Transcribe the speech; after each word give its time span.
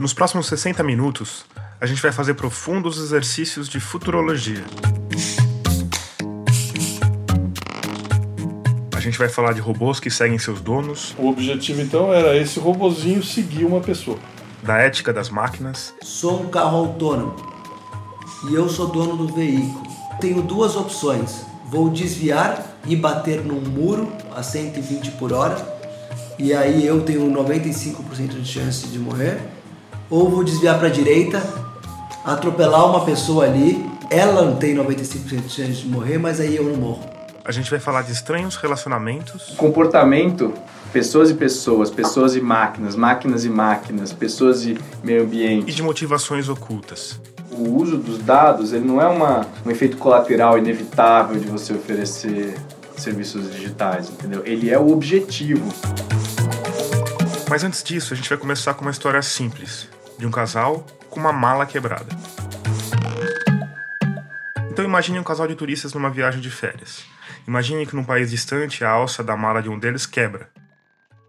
Nos 0.00 0.14
próximos 0.14 0.46
60 0.46 0.82
minutos, 0.82 1.44
a 1.78 1.84
gente 1.84 2.00
vai 2.00 2.10
fazer 2.10 2.32
profundos 2.32 2.96
exercícios 2.96 3.68
de 3.68 3.78
futurologia. 3.78 4.64
A 8.96 8.98
gente 8.98 9.18
vai 9.18 9.28
falar 9.28 9.52
de 9.52 9.60
robôs 9.60 10.00
que 10.00 10.10
seguem 10.10 10.38
seus 10.38 10.58
donos. 10.58 11.14
O 11.18 11.28
objetivo 11.28 11.82
então 11.82 12.10
era 12.14 12.34
esse 12.34 12.58
robozinho 12.58 13.22
seguir 13.22 13.66
uma 13.66 13.82
pessoa. 13.82 14.18
Da 14.62 14.78
ética 14.78 15.12
das 15.12 15.28
máquinas. 15.28 15.92
Sou 16.02 16.44
um 16.44 16.48
carro 16.48 16.78
autônomo 16.78 17.36
e 18.48 18.54
eu 18.54 18.70
sou 18.70 18.86
dono 18.86 19.18
do 19.18 19.34
veículo. 19.34 19.86
Tenho 20.18 20.40
duas 20.40 20.76
opções: 20.76 21.44
vou 21.66 21.90
desviar 21.90 22.78
e 22.86 22.96
bater 22.96 23.44
num 23.44 23.60
muro 23.60 24.10
a 24.34 24.42
120 24.42 25.10
por 25.18 25.30
hora, 25.30 25.62
e 26.38 26.54
aí 26.54 26.86
eu 26.86 27.02
tenho 27.02 27.30
95% 27.30 28.40
de 28.40 28.46
chance 28.46 28.86
de 28.86 28.98
morrer 28.98 29.59
ou 30.10 30.28
vou 30.28 30.42
desviar 30.42 30.76
para 30.78 30.88
a 30.88 30.90
direita, 30.90 31.40
atropelar 32.24 32.84
uma 32.90 33.04
pessoa 33.04 33.44
ali, 33.44 33.88
ela 34.10 34.42
não 34.42 34.56
tem 34.56 34.74
95% 34.74 35.42
de 35.42 35.48
chance 35.48 35.72
de 35.72 35.88
morrer, 35.88 36.18
mas 36.18 36.40
aí 36.40 36.56
eu 36.56 36.64
não 36.64 36.76
morro. 36.76 37.08
A 37.44 37.52
gente 37.52 37.70
vai 37.70 37.78
falar 37.78 38.02
de 38.02 38.12
estranhos 38.12 38.56
relacionamentos. 38.56 39.54
Comportamento, 39.56 40.52
pessoas 40.92 41.30
e 41.30 41.34
pessoas, 41.34 41.90
pessoas 41.90 42.34
e 42.34 42.40
máquinas, 42.40 42.96
máquinas 42.96 43.44
e 43.44 43.48
máquinas, 43.48 44.12
pessoas 44.12 44.66
e 44.66 44.76
meio 45.02 45.22
ambiente. 45.22 45.70
E 45.70 45.72
de 45.72 45.82
motivações 45.82 46.48
ocultas. 46.48 47.20
O 47.52 47.76
uso 47.76 47.96
dos 47.96 48.18
dados, 48.18 48.72
ele 48.72 48.84
não 48.84 49.00
é 49.00 49.06
uma, 49.06 49.46
um 49.64 49.70
efeito 49.70 49.96
colateral 49.96 50.58
inevitável 50.58 51.38
de 51.38 51.46
você 51.46 51.72
oferecer 51.72 52.56
serviços 52.96 53.50
digitais, 53.50 54.10
entendeu? 54.10 54.42
Ele 54.44 54.70
é 54.70 54.78
o 54.78 54.90
objetivo. 54.90 55.66
Mas 57.48 57.64
antes 57.64 57.82
disso, 57.82 58.12
a 58.12 58.16
gente 58.16 58.28
vai 58.28 58.38
começar 58.38 58.74
com 58.74 58.82
uma 58.82 58.90
história 58.90 59.20
simples 59.22 59.88
de 60.20 60.26
um 60.26 60.30
casal 60.30 60.86
com 61.08 61.18
uma 61.18 61.32
mala 61.32 61.66
quebrada. 61.66 62.08
Então 64.70 64.84
imagine 64.84 65.18
um 65.18 65.24
casal 65.24 65.48
de 65.48 65.54
turistas 65.54 65.92
numa 65.94 66.10
viagem 66.10 66.40
de 66.40 66.50
férias. 66.50 67.04
Imagine 67.48 67.86
que 67.86 67.96
num 67.96 68.04
país 68.04 68.30
distante 68.30 68.84
a 68.84 68.90
alça 68.90 69.24
da 69.24 69.36
mala 69.36 69.62
de 69.62 69.68
um 69.68 69.78
deles 69.78 70.06
quebra. 70.06 70.48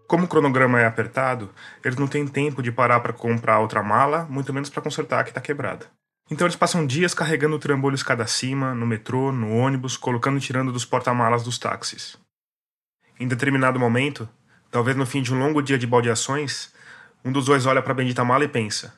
Como 0.06 0.26
o 0.26 0.28
cronograma 0.28 0.78
é 0.78 0.86
apertado, 0.86 1.50
eles 1.82 1.98
não 1.98 2.06
têm 2.06 2.28
tempo 2.28 2.62
de 2.62 2.70
parar 2.70 3.00
para 3.00 3.14
comprar 3.14 3.60
outra 3.60 3.82
mala, 3.82 4.26
muito 4.28 4.52
menos 4.52 4.68
para 4.68 4.82
consertar 4.82 5.20
a 5.20 5.24
que 5.24 5.30
está 5.30 5.40
quebrada. 5.40 5.86
Então 6.30 6.46
eles 6.46 6.56
passam 6.56 6.86
dias 6.86 7.14
carregando 7.14 7.58
trambolho 7.58 7.94
escada 7.94 8.22
acima, 8.22 8.74
no 8.74 8.86
metrô, 8.86 9.32
no 9.32 9.56
ônibus, 9.56 9.96
colocando 9.96 10.36
e 10.36 10.40
tirando 10.40 10.70
dos 10.70 10.84
porta-malas 10.84 11.42
dos 11.42 11.58
táxis. 11.58 12.16
Em 13.18 13.26
determinado 13.26 13.80
momento, 13.80 14.28
talvez 14.70 14.96
no 14.96 15.06
fim 15.06 15.22
de 15.22 15.32
um 15.32 15.38
longo 15.38 15.62
dia 15.62 15.78
de 15.78 15.86
baldeações, 15.86 16.72
um 17.24 17.30
dos 17.30 17.46
dois 17.46 17.66
olha 17.66 17.82
para 17.82 17.92
a 17.92 17.94
bendita 17.94 18.24
mala 18.24 18.44
e 18.44 18.48
pensa: 18.48 18.94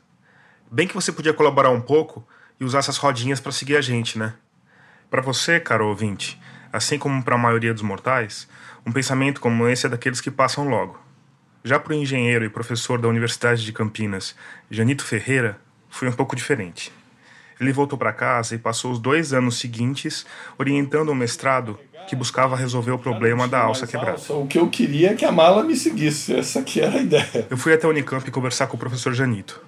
Bem 0.71 0.89
que 0.89 0.95
você 0.95 1.13
podia 1.13 1.35
colaborar 1.35 1.71
um 1.71 1.81
pouco 1.81 2.27
e 2.59 2.65
usar 2.65 2.79
essas 2.79 2.97
rodinhas 2.97 3.41
para 3.41 3.53
seguir 3.53 3.77
a 3.77 3.81
gente, 3.81 4.19
né? 4.19 4.35
Para 5.11 5.21
você, 5.21 5.61
caro 5.61 5.87
ouvinte, 5.87 6.41
assim 6.73 6.99
como 6.99 7.23
para 7.23 7.35
a 7.35 7.39
maioria 7.39 7.73
dos 7.73 7.83
mortais, 7.83 8.49
um 8.87 8.93
pensamento 8.93 9.41
como 9.41 9.69
esse 9.69 9.87
é 9.87 9.89
daqueles 9.89 10.21
que 10.21 10.31
passam 10.31 10.69
logo. 10.69 10.99
Já 11.63 11.79
para 11.79 11.93
o 11.93 11.97
engenheiro 11.97 12.45
e 12.45 12.49
professor 12.49 13.01
da 13.01 13.09
Universidade 13.09 13.65
de 13.65 13.73
Campinas, 13.73 14.35
Janito 14.71 15.05
Ferreira, 15.05 15.59
foi 15.89 16.09
um 16.09 16.13
pouco 16.13 16.35
diferente. 16.35 16.93
Ele 17.61 17.73
voltou 17.73 17.99
para 17.99 18.13
casa 18.13 18.55
e 18.55 18.59
passou 18.59 18.93
os 18.93 18.99
dois 18.99 19.33
anos 19.33 19.59
seguintes 19.59 20.27
orientando 20.59 21.11
um 21.11 21.15
mestrado 21.15 21.79
que 22.07 22.15
buscava 22.15 22.57
resolver 22.57 22.91
o 22.91 22.99
problema 22.99 23.49
da 23.49 23.61
alça 23.61 23.87
quebrada. 23.87 24.21
O 24.31 24.47
que 24.47 24.59
eu 24.59 24.69
queria 24.69 25.13
é 25.13 25.15
que 25.15 25.25
a 25.25 25.33
mala 25.33 25.63
me 25.63 25.77
seguisse, 25.77 26.35
essa 26.35 26.61
aqui 26.61 26.81
era 26.81 26.99
a 26.99 27.03
ideia. 27.03 27.47
Eu 27.49 27.57
fui 27.57 27.73
até 27.73 27.87
a 27.87 27.91
Unicamp 27.91 28.31
conversar 28.31 28.67
com 28.67 28.77
o 28.77 28.81
professor 28.81 29.13
Janito. 29.13 29.61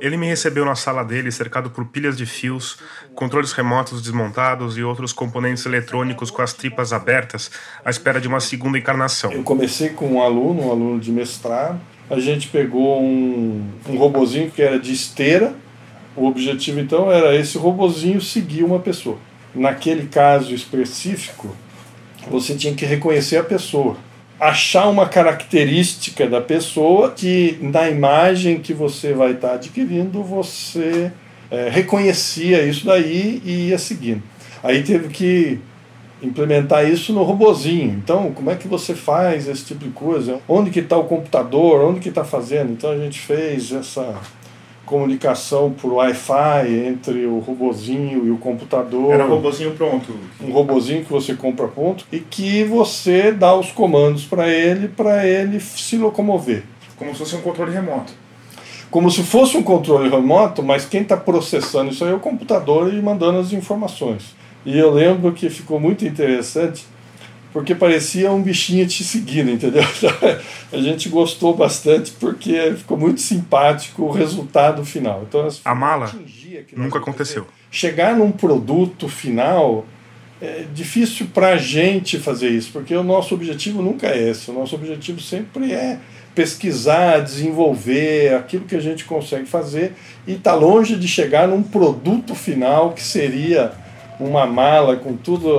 Ele 0.00 0.16
me 0.16 0.26
recebeu 0.26 0.64
na 0.64 0.74
sala 0.74 1.02
dele, 1.02 1.30
cercado 1.30 1.70
por 1.70 1.84
pilhas 1.86 2.16
de 2.16 2.24
fios, 2.24 2.78
controles 3.14 3.52
remotos 3.52 4.02
desmontados 4.02 4.76
e 4.76 4.82
outros 4.82 5.12
componentes 5.12 5.64
eletrônicos 5.66 6.30
com 6.30 6.42
as 6.42 6.52
tripas 6.52 6.92
abertas, 6.92 7.50
à 7.84 7.90
espera 7.90 8.20
de 8.20 8.26
uma 8.26 8.40
segunda 8.40 8.78
encarnação. 8.78 9.30
Eu 9.30 9.42
comecei 9.42 9.90
com 9.90 10.14
um 10.14 10.22
aluno, 10.22 10.66
um 10.66 10.70
aluno 10.70 11.00
de 11.00 11.12
mestrado. 11.12 11.80
A 12.08 12.18
gente 12.18 12.48
pegou 12.48 13.00
um, 13.00 13.70
um 13.88 13.96
robozinho 13.96 14.50
que 14.50 14.62
era 14.62 14.78
de 14.78 14.92
esteira. 14.92 15.54
O 16.16 16.26
objetivo 16.26 16.80
então 16.80 17.10
era 17.10 17.34
esse 17.34 17.56
robozinho 17.56 18.20
seguir 18.20 18.64
uma 18.64 18.78
pessoa. 18.78 19.18
Naquele 19.54 20.06
caso 20.06 20.54
específico, 20.54 21.54
você 22.28 22.54
tinha 22.54 22.74
que 22.74 22.84
reconhecer 22.84 23.36
a 23.36 23.44
pessoa. 23.44 23.96
Achar 24.38 24.88
uma 24.88 25.08
característica 25.08 26.26
da 26.26 26.40
pessoa 26.40 27.10
que 27.10 27.58
na 27.60 27.88
imagem 27.88 28.60
que 28.60 28.72
você 28.72 29.12
vai 29.12 29.32
estar 29.32 29.54
adquirindo, 29.54 30.22
você 30.22 31.12
é, 31.50 31.68
reconhecia 31.68 32.62
isso 32.62 32.86
daí 32.86 33.42
e 33.44 33.68
ia 33.68 33.78
seguindo. 33.78 34.22
Aí 34.62 34.82
teve 34.82 35.08
que 35.08 35.58
implementar 36.22 36.88
isso 36.88 37.12
no 37.12 37.22
robozinho. 37.22 37.90
Então, 38.02 38.32
como 38.32 38.50
é 38.50 38.54
que 38.54 38.68
você 38.68 38.94
faz 38.94 39.48
esse 39.48 39.64
tipo 39.64 39.84
de 39.84 39.90
coisa? 39.90 40.40
Onde 40.48 40.70
que 40.70 40.80
está 40.80 40.96
o 40.96 41.04
computador? 41.04 41.82
Onde 41.82 42.00
que 42.00 42.08
está 42.08 42.24
fazendo? 42.24 42.72
Então 42.72 42.90
a 42.90 42.98
gente 42.98 43.18
fez 43.18 43.72
essa 43.72 44.14
comunicação 44.90 45.70
por 45.70 45.92
Wi-Fi 45.92 46.68
entre 46.88 47.24
o 47.24 47.38
robozinho 47.38 48.26
e 48.26 48.30
o 48.30 48.36
computador. 48.36 49.14
Era 49.14 49.24
um 49.24 49.28
robozinho 49.28 49.70
pronto. 49.70 50.12
Um 50.42 50.50
robozinho 50.50 51.04
que 51.04 51.12
você 51.12 51.32
compra 51.34 51.68
pronto 51.68 52.04
e 52.10 52.18
que 52.18 52.64
você 52.64 53.30
dá 53.30 53.54
os 53.54 53.70
comandos 53.70 54.24
para 54.24 54.48
ele 54.48 54.88
para 54.88 55.24
ele 55.24 55.60
se 55.60 55.96
locomover. 55.96 56.64
Como 56.96 57.12
se 57.12 57.18
fosse 57.18 57.36
um 57.36 57.40
controle 57.40 57.72
remoto. 57.72 58.12
Como 58.90 59.08
se 59.08 59.22
fosse 59.22 59.56
um 59.56 59.62
controle 59.62 60.10
remoto, 60.10 60.60
mas 60.60 60.84
quem 60.84 61.02
está 61.02 61.16
processando 61.16 61.92
isso 61.92 62.04
aí 62.04 62.10
é 62.10 62.14
o 62.14 62.18
computador 62.18 62.92
e 62.92 63.00
mandando 63.00 63.38
as 63.38 63.52
informações. 63.52 64.34
E 64.66 64.76
eu 64.76 64.90
lembro 64.90 65.32
que 65.32 65.48
ficou 65.48 65.78
muito 65.78 66.04
interessante 66.04 66.84
porque 67.52 67.74
parecia 67.74 68.30
um 68.30 68.42
bichinho 68.42 68.86
te 68.86 69.02
seguindo, 69.02 69.50
entendeu? 69.50 69.82
a 70.72 70.76
gente 70.78 71.08
gostou 71.08 71.54
bastante 71.54 72.12
porque 72.12 72.74
ficou 72.76 72.96
muito 72.96 73.20
simpático 73.20 74.04
o 74.04 74.10
resultado 74.10 74.84
final. 74.84 75.24
Então, 75.28 75.48
a 75.64 75.74
mala 75.74 76.10
nunca 76.76 76.98
aconteceu. 76.98 77.46
Chegar 77.70 78.16
num 78.16 78.30
produto 78.30 79.08
final 79.08 79.84
é 80.40 80.64
difícil 80.72 81.26
para 81.34 81.48
a 81.48 81.56
gente 81.56 82.18
fazer 82.18 82.48
isso, 82.48 82.70
porque 82.72 82.94
o 82.94 83.02
nosso 83.02 83.34
objetivo 83.34 83.82
nunca 83.82 84.06
é 84.06 84.30
esse. 84.30 84.50
O 84.50 84.54
nosso 84.54 84.74
objetivo 84.74 85.20
sempre 85.20 85.72
é 85.72 85.98
pesquisar, 86.34 87.18
desenvolver 87.18 88.34
aquilo 88.34 88.64
que 88.64 88.76
a 88.76 88.80
gente 88.80 89.04
consegue 89.04 89.46
fazer 89.46 89.92
e 90.26 90.32
está 90.32 90.54
longe 90.54 90.96
de 90.96 91.08
chegar 91.08 91.48
num 91.48 91.62
produto 91.62 92.34
final 92.34 92.92
que 92.92 93.02
seria 93.02 93.72
uma 94.20 94.46
mala 94.46 94.96
com 94.96 95.16
tudo 95.16 95.50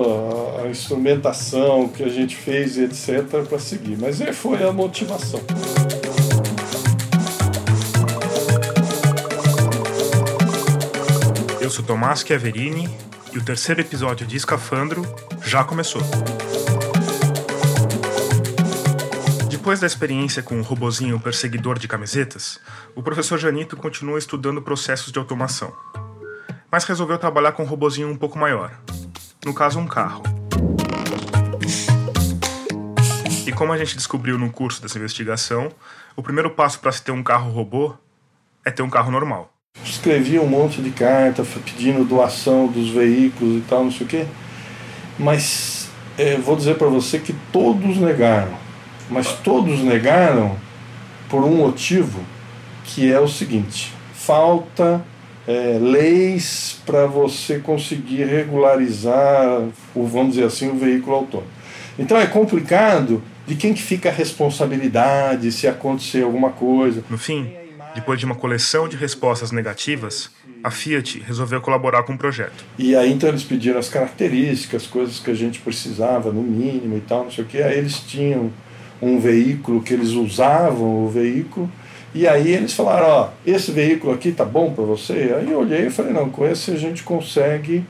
a 0.64 0.70
instrumentação 0.70 1.90
que 1.90 2.04
a 2.04 2.10
gente 2.10 2.36
fez 2.36 2.78
etc 2.78 3.44
para 3.48 3.60
seguir. 3.60 3.98
Mas 4.00 4.20
foi 4.38 4.64
a 4.64 4.72
motivação. 4.72 5.42
Eu 11.60 11.70
sou 11.70 11.84
Tomás 11.84 12.22
Chiaverini 12.22 12.88
e 13.34 13.38
o 13.38 13.44
terceiro 13.44 13.82
episódio 13.82 14.28
de 14.28 14.38
Escafandro 14.38 15.04
já 15.44 15.64
começou. 15.64 16.02
Depois 19.50 19.80
da 19.80 19.88
experiência 19.88 20.42
com 20.44 20.60
o 20.60 20.64
robozinho 20.64 21.20
perseguidor 21.20 21.80
de 21.80 21.88
camisetas, 21.88 22.60
o 22.96 23.02
professor 23.02 23.38
Janito 23.38 23.78
continua 23.78 24.20
estudando 24.20 24.62
processos 24.62 25.12
de 25.12 25.20
automação 25.20 25.72
mas 26.72 26.86
resolveu 26.86 27.18
trabalhar 27.18 27.52
com 27.52 27.64
um 27.64 27.66
robozinho 27.66 28.10
um 28.10 28.16
pouco 28.16 28.40
maior. 28.40 28.72
No 29.46 29.54
caso, 29.54 29.78
um 29.78 29.86
carro. 29.86 30.24
E 33.46 33.52
como 33.52 33.74
a 33.74 33.78
gente 33.78 33.98
descobriu 33.98 34.38
no 34.38 34.50
curso 34.50 34.82
dessa 34.82 34.98
investigação, 34.98 35.70
o 36.16 36.24
primeiro 36.24 36.52
passo 36.52 36.80
para 36.80 36.92
se 36.94 37.04
ter 37.04 37.12
um 37.12 37.22
carro 37.22 37.52
robô 37.52 37.94
é 38.64 38.72
ter 38.72 38.82
um 38.84 38.90
carro 38.90 39.12
normal. 39.12 39.52
Escrevi 39.84 40.40
um 40.40 40.48
monte 40.48 40.82
de 40.82 40.92
carta 40.92 41.44
pedindo 41.44 42.06
doação 42.06 42.68
dos 42.68 42.90
veículos 42.90 43.58
e 43.58 43.62
tal, 43.68 43.84
não 43.84 43.92
sei 43.92 44.06
o 44.06 44.10
quê, 44.10 44.26
mas 45.20 45.90
é, 46.18 46.38
vou 46.38 46.56
dizer 46.56 46.78
para 46.78 46.88
você 46.88 47.20
que 47.20 47.34
todos 47.52 47.98
negaram. 47.98 48.54
Mas 49.10 49.34
todos 49.34 49.80
negaram 49.80 50.56
por 51.30 51.44
um 51.44 51.56
motivo 51.56 52.24
que 52.86 53.12
é 53.12 53.20
o 53.20 53.28
seguinte: 53.28 53.94
falta 54.14 55.04
é, 55.48 55.78
leis 55.80 56.80
para 56.86 57.06
você 57.06 57.60
conseguir 57.60 58.26
regularizar, 58.26 59.62
o, 59.96 60.06
vamos 60.06 60.36
dizer 60.36 60.46
assim, 60.46 60.70
o 60.70 60.76
veículo 60.76 61.16
autônomo. 61.16 61.50
Então 61.98 62.18
é 62.18 62.26
complicado 62.26 63.22
de 63.46 63.56
quem 63.56 63.74
que 63.74 63.82
fica 63.82 64.10
a 64.10 64.12
responsabilidade 64.12 65.52
se 65.52 65.68
acontecer 65.68 66.24
alguma 66.24 66.52
coisa. 66.52 67.04
No 67.10 67.18
fim, 67.18 67.52
depois 67.94 68.20
de 68.20 68.26
uma 68.26 68.36
coleção 68.36 68.88
de 68.88 68.96
respostas 68.96 69.52
negativas, 69.52 70.30
a 70.64 70.72
Fiat 70.72 71.20
resolveu 71.26 71.60
colaborar 71.60 72.04
com 72.04 72.14
o 72.14 72.18
projeto. 72.18 72.64
E 72.78 72.96
aí 72.96 73.12
então 73.12 73.28
eles 73.30 73.44
pediram 73.44 73.80
as 73.80 73.90
características, 73.90 74.88
coisas 74.88 75.20
que 75.20 75.32
a 75.32 75.34
gente 75.34 75.60
precisava 75.60 76.32
no 76.32 76.42
mínimo 76.42 76.98
e 76.98 77.02
tal, 77.02 77.26
não 77.26 77.32
sei 77.32 77.44
o 77.44 77.48
que. 77.48 77.62
Aí 77.62 77.78
eles 77.78 78.00
tinham 78.00 78.52
um 79.02 79.20
veículo 79.20 79.82
que 79.82 79.94
eles 79.94 80.12
usavam 80.12 81.04
o 81.04 81.10
veículo 81.10 81.70
E 82.14 82.28
aí 82.28 82.52
eles 82.52 82.74
falaram, 82.74 83.08
ó, 83.08 83.30
esse 83.46 83.72
veículo 83.72 84.14
aqui 84.14 84.32
tá 84.32 84.44
bom 84.44 84.74
para 84.74 84.84
você? 84.84 85.34
Aí 85.38 85.50
eu 85.50 85.60
olhei 85.60 85.88
e 85.88 85.90
falei, 85.90 86.12
não, 86.12 86.30
com 86.30 86.46
esse 86.46 86.72
a 86.72 86.78
gente 86.78 87.04
consegue 87.04 87.86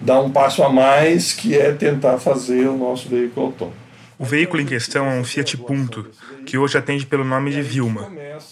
dar 0.00 0.20
um 0.20 0.30
passo 0.30 0.62
a 0.62 0.68
mais, 0.68 1.32
que 1.32 1.56
é 1.56 1.70
tentar 1.72 2.18
fazer 2.18 2.66
o 2.66 2.76
nosso 2.76 3.08
veículo 3.08 3.46
autônomo. 3.46 3.82
O 4.18 4.24
veículo 4.24 4.62
em 4.62 4.66
questão 4.66 5.06
é 5.06 5.14
um 5.14 5.24
Fiat 5.24 5.56
Punto, 5.56 6.06
que 6.46 6.56
hoje 6.58 6.78
atende 6.78 7.06
pelo 7.06 7.24
nome 7.24 7.50
de 7.50 7.62
Vilma, 7.62 8.08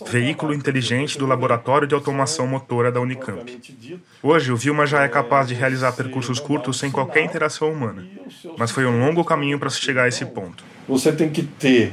veículo 0.07 0.53
inteligente 0.53 1.19
do 1.19 1.27
Laboratório 1.27 1.87
de 1.87 1.95
Automação 1.95 2.47
Motora 2.47 2.91
da 2.91 3.01
Unicamp. 3.01 3.57
Hoje, 4.23 4.51
o 4.51 4.57
Vilma 4.57 4.87
já 4.87 5.05
é 5.05 5.09
capaz 5.09 5.47
de 5.47 5.55
realizar 5.55 5.93
percursos 5.93 6.41
curtos 6.41 6.79
sem 6.79 6.91
qualquer 6.91 7.25
interação 7.25 7.71
humana, 7.71 8.05
mas 8.57 8.71
foi 8.71 8.85
um 8.85 8.99
longo 8.99 9.25
caminho 9.25 9.59
para 9.59 9.71
se 9.71 9.81
chegar 9.81 10.05
a 10.05 10.09
esse 10.09 10.25
ponto. 10.25 10.65
Você 10.89 11.12
tem 11.12 11.31
que 11.31 11.43
ter 11.43 11.93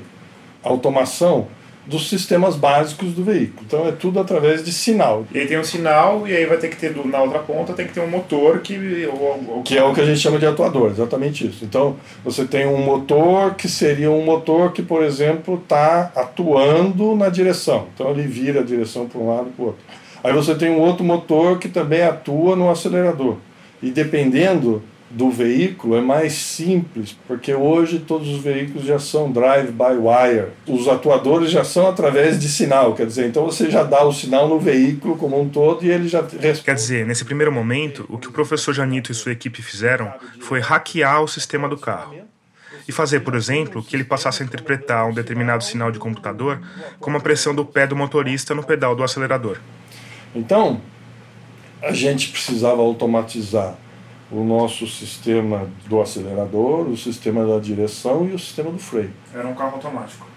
automação 0.64 1.48
dos 1.88 2.10
sistemas 2.10 2.56
básicos 2.56 3.14
do 3.14 3.24
veículo. 3.24 3.62
Então 3.66 3.88
é 3.88 3.92
tudo 3.92 4.20
através 4.20 4.64
de 4.64 4.72
sinal. 4.72 5.26
E 5.34 5.40
aí 5.40 5.48
tem 5.48 5.58
um 5.58 5.64
sinal, 5.64 6.28
e 6.28 6.36
aí 6.36 6.46
vai 6.46 6.58
ter 6.58 6.68
que 6.68 6.76
ter 6.76 6.96
na 7.06 7.22
outra 7.22 7.40
ponta 7.40 7.74
tem 7.74 7.88
que 7.88 7.94
ter 7.94 8.02
um 8.02 8.10
motor 8.10 8.60
que. 8.60 9.08
Ou, 9.08 9.44
ou... 9.48 9.64
Que 9.64 9.78
é 9.78 9.84
o 9.84 9.94
que 9.94 10.02
a 10.02 10.06
gente 10.06 10.20
chama 10.20 10.38
de 10.38 10.46
atuador, 10.46 10.92
exatamente 10.92 11.48
isso. 11.48 11.64
Então 11.64 11.96
você 12.24 12.46
tem 12.46 12.68
um 12.68 12.78
motor 12.78 13.56
que 13.56 13.70
seria 13.70 14.12
um 14.12 14.24
motor 14.24 14.74
que, 14.74 14.82
por 14.82 15.04
exemplo, 15.04 15.56
está 15.56 16.12
atuando 16.16 17.16
na 17.16 17.30
direção. 17.30 17.88
Então 17.94 18.12
ele 18.12 18.24
vira 18.24 18.60
a 18.60 18.64
direção 18.64 19.08
para 19.08 19.20
um 19.20 19.28
lado 19.28 19.48
e 19.50 19.52
para 19.52 19.64
o 19.64 19.68
outro. 19.68 19.82
Aí 20.24 20.34
você 20.34 20.56
tem 20.56 20.70
um 20.70 20.80
outro 20.80 21.06
motor 21.06 21.58
que 21.58 21.70
também 21.70 22.02
atua 22.02 22.56
no 22.56 22.70
acelerador. 22.70 23.38
E 23.82 23.92
dependendo 23.92 24.82
do 25.10 25.30
veículo 25.32 25.96
é 25.96 26.02
mais 26.02 26.34
simples, 26.34 27.16
porque 27.28 27.54
hoje 27.54 28.00
todos 28.00 28.28
os 28.28 28.40
veículos 28.42 28.86
já 28.86 29.00
são 29.00 29.32
drive-by-wire. 29.32 30.48
Os 30.68 30.88
atuadores 30.88 31.50
já 31.50 31.64
são 31.64 31.88
através 31.88 32.38
de 32.38 32.50
sinal, 32.50 32.94
quer 32.94 33.06
dizer, 33.06 33.28
então 33.28 33.46
você 33.46 33.72
já 33.72 33.84
dá 33.84 34.04
o 34.04 34.12
sinal 34.12 34.50
no 34.50 34.60
veículo 34.60 35.16
como 35.16 35.40
um 35.40 35.48
todo 35.48 35.86
e 35.86 35.90
ele 35.90 36.10
já 36.10 36.22
responde. 36.22 36.62
Quer 36.62 36.76
dizer, 36.76 37.06
nesse 37.06 37.24
primeiro 37.24 37.52
momento, 37.52 38.06
o 38.10 38.18
que 38.18 38.28
o 38.28 38.32
professor 38.32 38.74
Janito 38.74 39.12
e 39.12 39.16
sua 39.16 39.32
equipe 39.32 39.62
fizeram 39.62 40.12
foi 40.42 40.60
hackear 40.60 41.24
o 41.24 41.28
sistema 41.28 41.70
do 41.70 41.78
carro. 41.78 42.16
E 42.86 42.92
fazer, 42.92 43.20
por 43.22 43.36
exemplo, 43.36 43.84
que 43.84 43.96
ele 43.96 44.04
passasse 44.06 44.42
a 44.42 44.46
interpretar 44.46 45.06
um 45.08 45.14
determinado 45.14 45.64
sinal 45.64 45.92
de 45.92 46.00
computador 46.00 46.62
como 47.00 47.18
a 47.18 47.20
pressão 47.20 47.54
do 47.54 47.66
pé 47.66 47.86
do 47.86 47.98
motorista 47.98 48.56
no 48.56 48.64
pedal 48.64 48.96
do 48.96 49.04
acelerador. 49.04 49.58
Então, 50.34 50.80
a 51.82 51.92
gente 51.92 52.30
precisava 52.30 52.82
automatizar 52.82 53.76
o 54.32 54.44
nosso 54.44 54.88
sistema 54.88 55.68
do 55.88 56.02
acelerador, 56.02 56.88
o 56.88 56.98
sistema 56.98 57.46
da 57.46 57.60
direção 57.60 58.28
e 58.28 58.34
o 58.34 58.40
sistema 58.40 58.72
do 58.72 58.80
freio. 58.80 59.12
Era 59.34 59.48
um 59.48 59.56
carro 59.56 59.76
automático. 59.76 60.28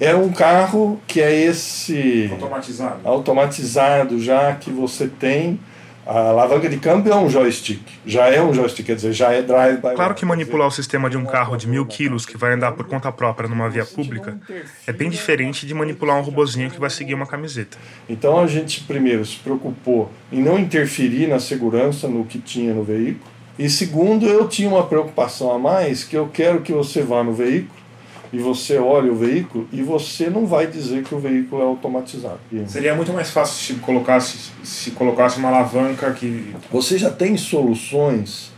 Era 0.00 0.18
um 0.18 0.32
carro 0.32 1.00
que 1.06 1.20
é 1.20 1.32
esse 1.32 2.28
automatizado, 2.32 3.00
automatizado 3.04 4.20
já 4.20 4.54
que 4.54 4.70
você 4.70 5.06
tem 5.06 5.60
a 6.06 6.28
alavanca 6.28 6.68
de 6.68 6.76
câmbio 6.76 7.12
é 7.12 7.16
um 7.16 7.30
joystick, 7.30 7.80
já 8.04 8.28
é 8.28 8.42
um 8.42 8.52
joystick, 8.52 8.84
quer 8.84 8.94
dizer, 8.94 9.12
já 9.14 9.32
é 9.32 9.40
drive 9.40 9.76
by 9.76 9.94
Claro 9.94 10.14
que 10.14 10.26
manipular 10.26 10.68
o 10.68 10.70
sistema 10.70 11.08
de 11.08 11.16
um 11.16 11.24
carro 11.24 11.56
de 11.56 11.66
mil 11.66 11.86
quilos 11.86 12.26
que 12.26 12.36
vai 12.36 12.52
andar 12.52 12.72
por 12.72 12.86
conta 12.86 13.10
própria 13.10 13.48
numa 13.48 13.70
via 13.70 13.86
pública 13.86 14.38
é 14.86 14.92
bem 14.92 15.08
diferente 15.08 15.66
de 15.66 15.72
manipular 15.72 16.18
um 16.18 16.20
robozinho 16.20 16.70
que 16.70 16.78
vai 16.78 16.90
seguir 16.90 17.14
uma 17.14 17.26
camiseta. 17.26 17.78
Então 18.06 18.38
a 18.38 18.46
gente 18.46 18.82
primeiro 18.82 19.24
se 19.24 19.36
preocupou 19.36 20.10
em 20.30 20.42
não 20.42 20.58
interferir 20.58 21.26
na 21.26 21.40
segurança 21.40 22.06
no 22.06 22.26
que 22.26 22.38
tinha 22.38 22.74
no 22.74 22.84
veículo 22.84 23.33
e 23.58 23.68
segundo, 23.70 24.26
eu 24.26 24.48
tinha 24.48 24.68
uma 24.68 24.84
preocupação 24.84 25.52
a 25.52 25.58
mais, 25.58 26.02
que 26.02 26.16
eu 26.16 26.28
quero 26.32 26.60
que 26.60 26.72
você 26.72 27.02
vá 27.02 27.22
no 27.22 27.32
veículo 27.32 27.84
e 28.32 28.38
você 28.38 28.78
olhe 28.78 29.08
o 29.10 29.14
veículo 29.14 29.68
e 29.72 29.80
você 29.82 30.28
não 30.28 30.44
vai 30.44 30.66
dizer 30.66 31.04
que 31.04 31.14
o 31.14 31.20
veículo 31.20 31.62
é 31.62 31.64
automatizado. 31.64 32.40
Seria 32.66 32.94
muito 32.94 33.12
mais 33.12 33.30
fácil 33.30 33.74
se 33.74 33.80
colocasse, 33.80 34.50
se 34.64 34.90
colocasse 34.90 35.38
uma 35.38 35.48
alavanca 35.48 36.10
que... 36.12 36.52
Você 36.72 36.98
já 36.98 37.10
tem 37.10 37.36
soluções 37.36 38.50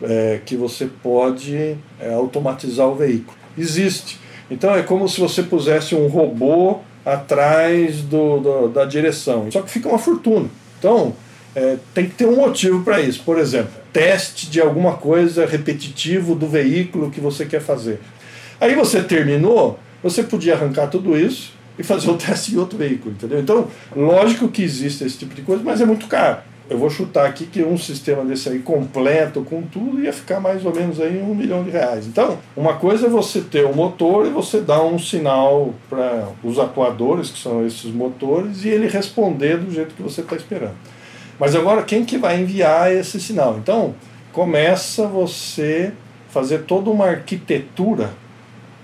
é, 0.00 0.40
que 0.44 0.56
você 0.56 0.86
pode 1.02 1.76
é, 1.98 2.14
automatizar 2.14 2.86
o 2.86 2.94
veículo. 2.94 3.36
Existe. 3.58 4.20
Então 4.48 4.74
é 4.74 4.82
como 4.82 5.08
se 5.08 5.20
você 5.20 5.42
pusesse 5.42 5.96
um 5.96 6.06
robô 6.06 6.78
atrás 7.04 8.02
do, 8.02 8.38
do 8.38 8.68
da 8.68 8.84
direção. 8.84 9.50
Só 9.50 9.60
que 9.62 9.70
fica 9.70 9.88
uma 9.88 9.98
fortuna. 9.98 10.48
Então, 10.78 11.14
é, 11.54 11.78
tem 11.94 12.06
que 12.06 12.14
ter 12.14 12.26
um 12.26 12.36
motivo 12.36 12.84
para 12.84 13.00
isso. 13.00 13.22
Por 13.24 13.38
exemplo, 13.38 13.72
teste 13.96 14.50
de 14.50 14.60
alguma 14.60 14.92
coisa 14.92 15.46
repetitivo 15.46 16.34
do 16.34 16.46
veículo 16.46 17.10
que 17.10 17.18
você 17.18 17.46
quer 17.46 17.62
fazer. 17.62 17.98
Aí 18.60 18.74
você 18.74 19.02
terminou, 19.02 19.78
você 20.02 20.22
podia 20.22 20.52
arrancar 20.52 20.88
tudo 20.88 21.18
isso 21.18 21.54
e 21.78 21.82
fazer 21.82 22.10
o 22.10 22.14
teste 22.18 22.54
em 22.54 22.58
outro 22.58 22.76
veículo, 22.76 23.12
entendeu? 23.12 23.40
Então, 23.40 23.68
lógico 23.96 24.48
que 24.48 24.62
existe 24.62 25.02
esse 25.02 25.16
tipo 25.16 25.34
de 25.34 25.40
coisa, 25.40 25.62
mas 25.64 25.80
é 25.80 25.86
muito 25.86 26.06
caro. 26.08 26.40
Eu 26.68 26.76
vou 26.76 26.90
chutar 26.90 27.24
aqui 27.24 27.46
que 27.46 27.62
um 27.62 27.78
sistema 27.78 28.22
desse 28.22 28.50
aí 28.50 28.58
completo 28.58 29.40
com 29.40 29.62
tudo 29.62 30.02
ia 30.02 30.12
ficar 30.12 30.40
mais 30.40 30.62
ou 30.66 30.74
menos 30.74 31.00
aí 31.00 31.22
um 31.22 31.34
milhão 31.34 31.64
de 31.64 31.70
reais. 31.70 32.06
Então, 32.06 32.36
uma 32.54 32.74
coisa 32.74 33.06
é 33.06 33.08
você 33.08 33.40
ter 33.40 33.64
o 33.64 33.70
um 33.70 33.74
motor 33.74 34.26
e 34.26 34.30
você 34.30 34.60
dar 34.60 34.82
um 34.82 34.98
sinal 34.98 35.72
para 35.88 36.28
os 36.44 36.58
atuadores, 36.58 37.30
que 37.30 37.38
são 37.38 37.64
esses 37.64 37.90
motores, 37.90 38.62
e 38.62 38.68
ele 38.68 38.88
responder 38.88 39.56
do 39.56 39.72
jeito 39.72 39.94
que 39.94 40.02
você 40.02 40.20
está 40.20 40.36
esperando. 40.36 40.74
Mas 41.38 41.54
agora 41.54 41.82
quem 41.82 42.04
que 42.04 42.18
vai 42.18 42.40
enviar 42.40 42.92
esse 42.92 43.20
sinal? 43.20 43.58
Então, 43.58 43.94
começa 44.32 45.06
você 45.06 45.92
fazer 46.30 46.60
toda 46.60 46.90
uma 46.90 47.06
arquitetura 47.06 48.10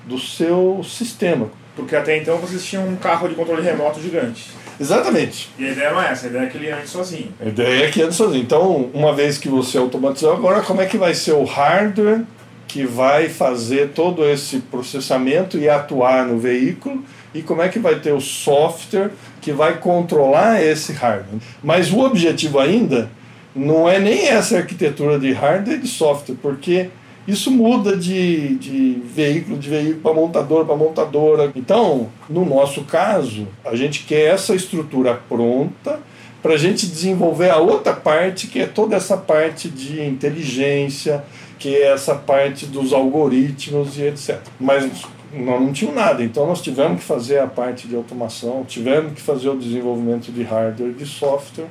do 0.07 0.19
seu 0.19 0.83
sistema. 0.85 1.51
Porque 1.75 1.97
até 1.97 2.19
então 2.19 2.37
vocês 2.39 2.65
tinham 2.65 2.87
um 2.87 2.97
carro 2.97 3.29
de 3.29 3.35
controle 3.35 3.63
remoto 3.63 4.01
gigante. 4.01 4.51
Exatamente. 4.79 5.51
E 5.59 5.67
a 5.67 5.71
ideia 5.71 5.91
não 5.93 6.03
é 6.03 6.11
essa, 6.11 6.27
a 6.27 6.31
ideia 6.31 6.43
é 6.45 6.47
que 6.47 6.57
ele 6.59 6.71
ande 6.71 6.89
sozinho. 6.89 7.33
A 7.41 7.49
ideia 7.49 7.87
é 7.87 7.91
que 7.91 8.03
ande 8.03 8.15
sozinho. 8.15 8.43
Então, 8.43 8.91
uma 8.93 9.15
vez 9.15 9.39
que 9.39 9.49
você 9.49 9.79
automatizou, 9.79 10.33
agora 10.33 10.61
como 10.63 10.81
é 10.81 10.87
que 10.87 10.99
vai 10.99 11.15
ser 11.15 11.33
o 11.33 11.45
hardware 11.45 12.23
que 12.67 12.85
vai 12.85 13.29
fazer 13.29 13.91
todo 13.91 14.25
esse 14.25 14.59
processamento 14.59 15.59
e 15.59 15.69
atuar 15.69 16.27
no 16.27 16.39
veículo? 16.39 17.05
E 17.35 17.43
como 17.43 17.63
é 17.63 17.69
que 17.69 17.79
vai 17.79 17.99
ter 18.01 18.13
o 18.13 18.21
software 18.21 19.11
que 19.41 19.53
vai 19.53 19.79
controlar 19.79 20.63
esse 20.63 20.93
hardware. 20.93 21.41
Mas 21.63 21.93
o 21.93 22.01
objetivo 22.01 22.59
ainda 22.59 23.11
não 23.55 23.89
é 23.89 23.99
nem 23.99 24.29
essa 24.29 24.59
arquitetura 24.59 25.19
de 25.19 25.33
hardware 25.33 25.79
e 25.79 25.81
de 25.81 25.89
software, 25.89 26.37
porque 26.41 26.89
isso 27.27 27.51
muda 27.51 27.97
de, 27.97 28.57
de 28.57 29.03
veículo 29.05 29.57
de 29.57 29.69
veículo 29.69 30.01
para 30.01 30.15
montadora 30.15 30.65
para 30.65 30.77
montadora. 30.77 31.53
Então, 31.55 32.09
no 32.29 32.45
nosso 32.45 32.83
caso, 32.85 33.47
a 33.65 33.77
gente 33.77 34.05
quer 34.05 34.35
essa 34.35 34.55
estrutura 34.55 35.15
pronta 35.29 36.01
para 36.43 36.55
a 36.55 36.59
gente 36.59 36.87
desenvolver 36.87 37.51
a 37.51 37.59
outra 37.59 37.93
parte, 37.93 38.49
que 38.49 38.59
é 38.61 38.67
toda 38.67 38.97
essa 38.97 39.17
parte 39.17 39.69
de 39.69 40.03
inteligência, 40.03 41.25
que 41.59 41.77
é 41.77 41.93
essa 41.93 42.17
parte 42.17 42.67
dos 42.67 42.93
algoritmos 42.93 43.97
e 43.97 44.03
etc. 44.03 44.41
Mas 44.59 44.91
nós 45.33 45.61
não 45.61 45.73
tínhamos 45.73 46.01
nada, 46.01 46.23
então 46.23 46.47
nós 46.47 46.61
tivemos 46.61 47.01
que 47.01 47.05
fazer 47.05 47.39
a 47.39 47.47
parte 47.47 47.89
de 47.89 47.97
automação, 47.97 48.65
tivemos 48.65 49.13
que 49.15 49.21
fazer 49.21 49.49
o 49.49 49.57
desenvolvimento 49.57 50.31
de 50.31 50.43
hardware 50.43 50.91
e 50.91 50.95
de 50.95 51.07
software 51.07 51.69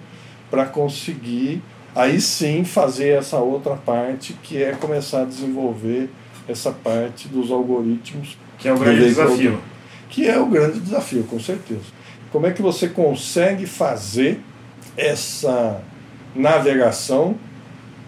para 0.49 0.65
conseguir 0.65 1.61
aí 1.95 2.19
sim 2.19 2.63
fazer 2.63 3.09
essa 3.09 3.37
outra 3.37 3.75
parte 3.75 4.33
que 4.41 4.61
é 4.61 4.71
começar 4.71 5.21
a 5.21 5.25
desenvolver 5.25 6.09
essa 6.47 6.71
parte 6.71 7.27
dos 7.27 7.51
algoritmos. 7.51 8.37
Que 8.57 8.67
é 8.67 8.73
o 8.73 8.77
grande 8.77 9.05
desafio. 9.05 9.59
Que 10.09 10.27
é 10.27 10.39
o 10.39 10.45
grande 10.47 10.79
desafio, 10.79 11.23
com 11.23 11.39
certeza. 11.39 12.01
Como 12.31 12.47
é 12.47 12.51
que 12.51 12.61
você 12.61 12.87
consegue 12.87 13.65
fazer 13.65 14.39
essa 14.97 15.81
navegação 16.35 17.35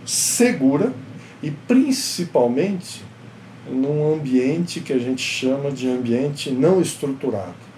segura 0.06 0.94
e 1.42 1.52
principalmente 1.52 3.03
num 3.70 4.14
ambiente 4.14 4.80
que 4.80 4.94
a 4.94 4.98
gente 4.98 5.22
chama 5.22 5.72
de 5.72 5.90
ambiente 5.90 6.52
não 6.52 6.82
estruturado. 6.82 7.74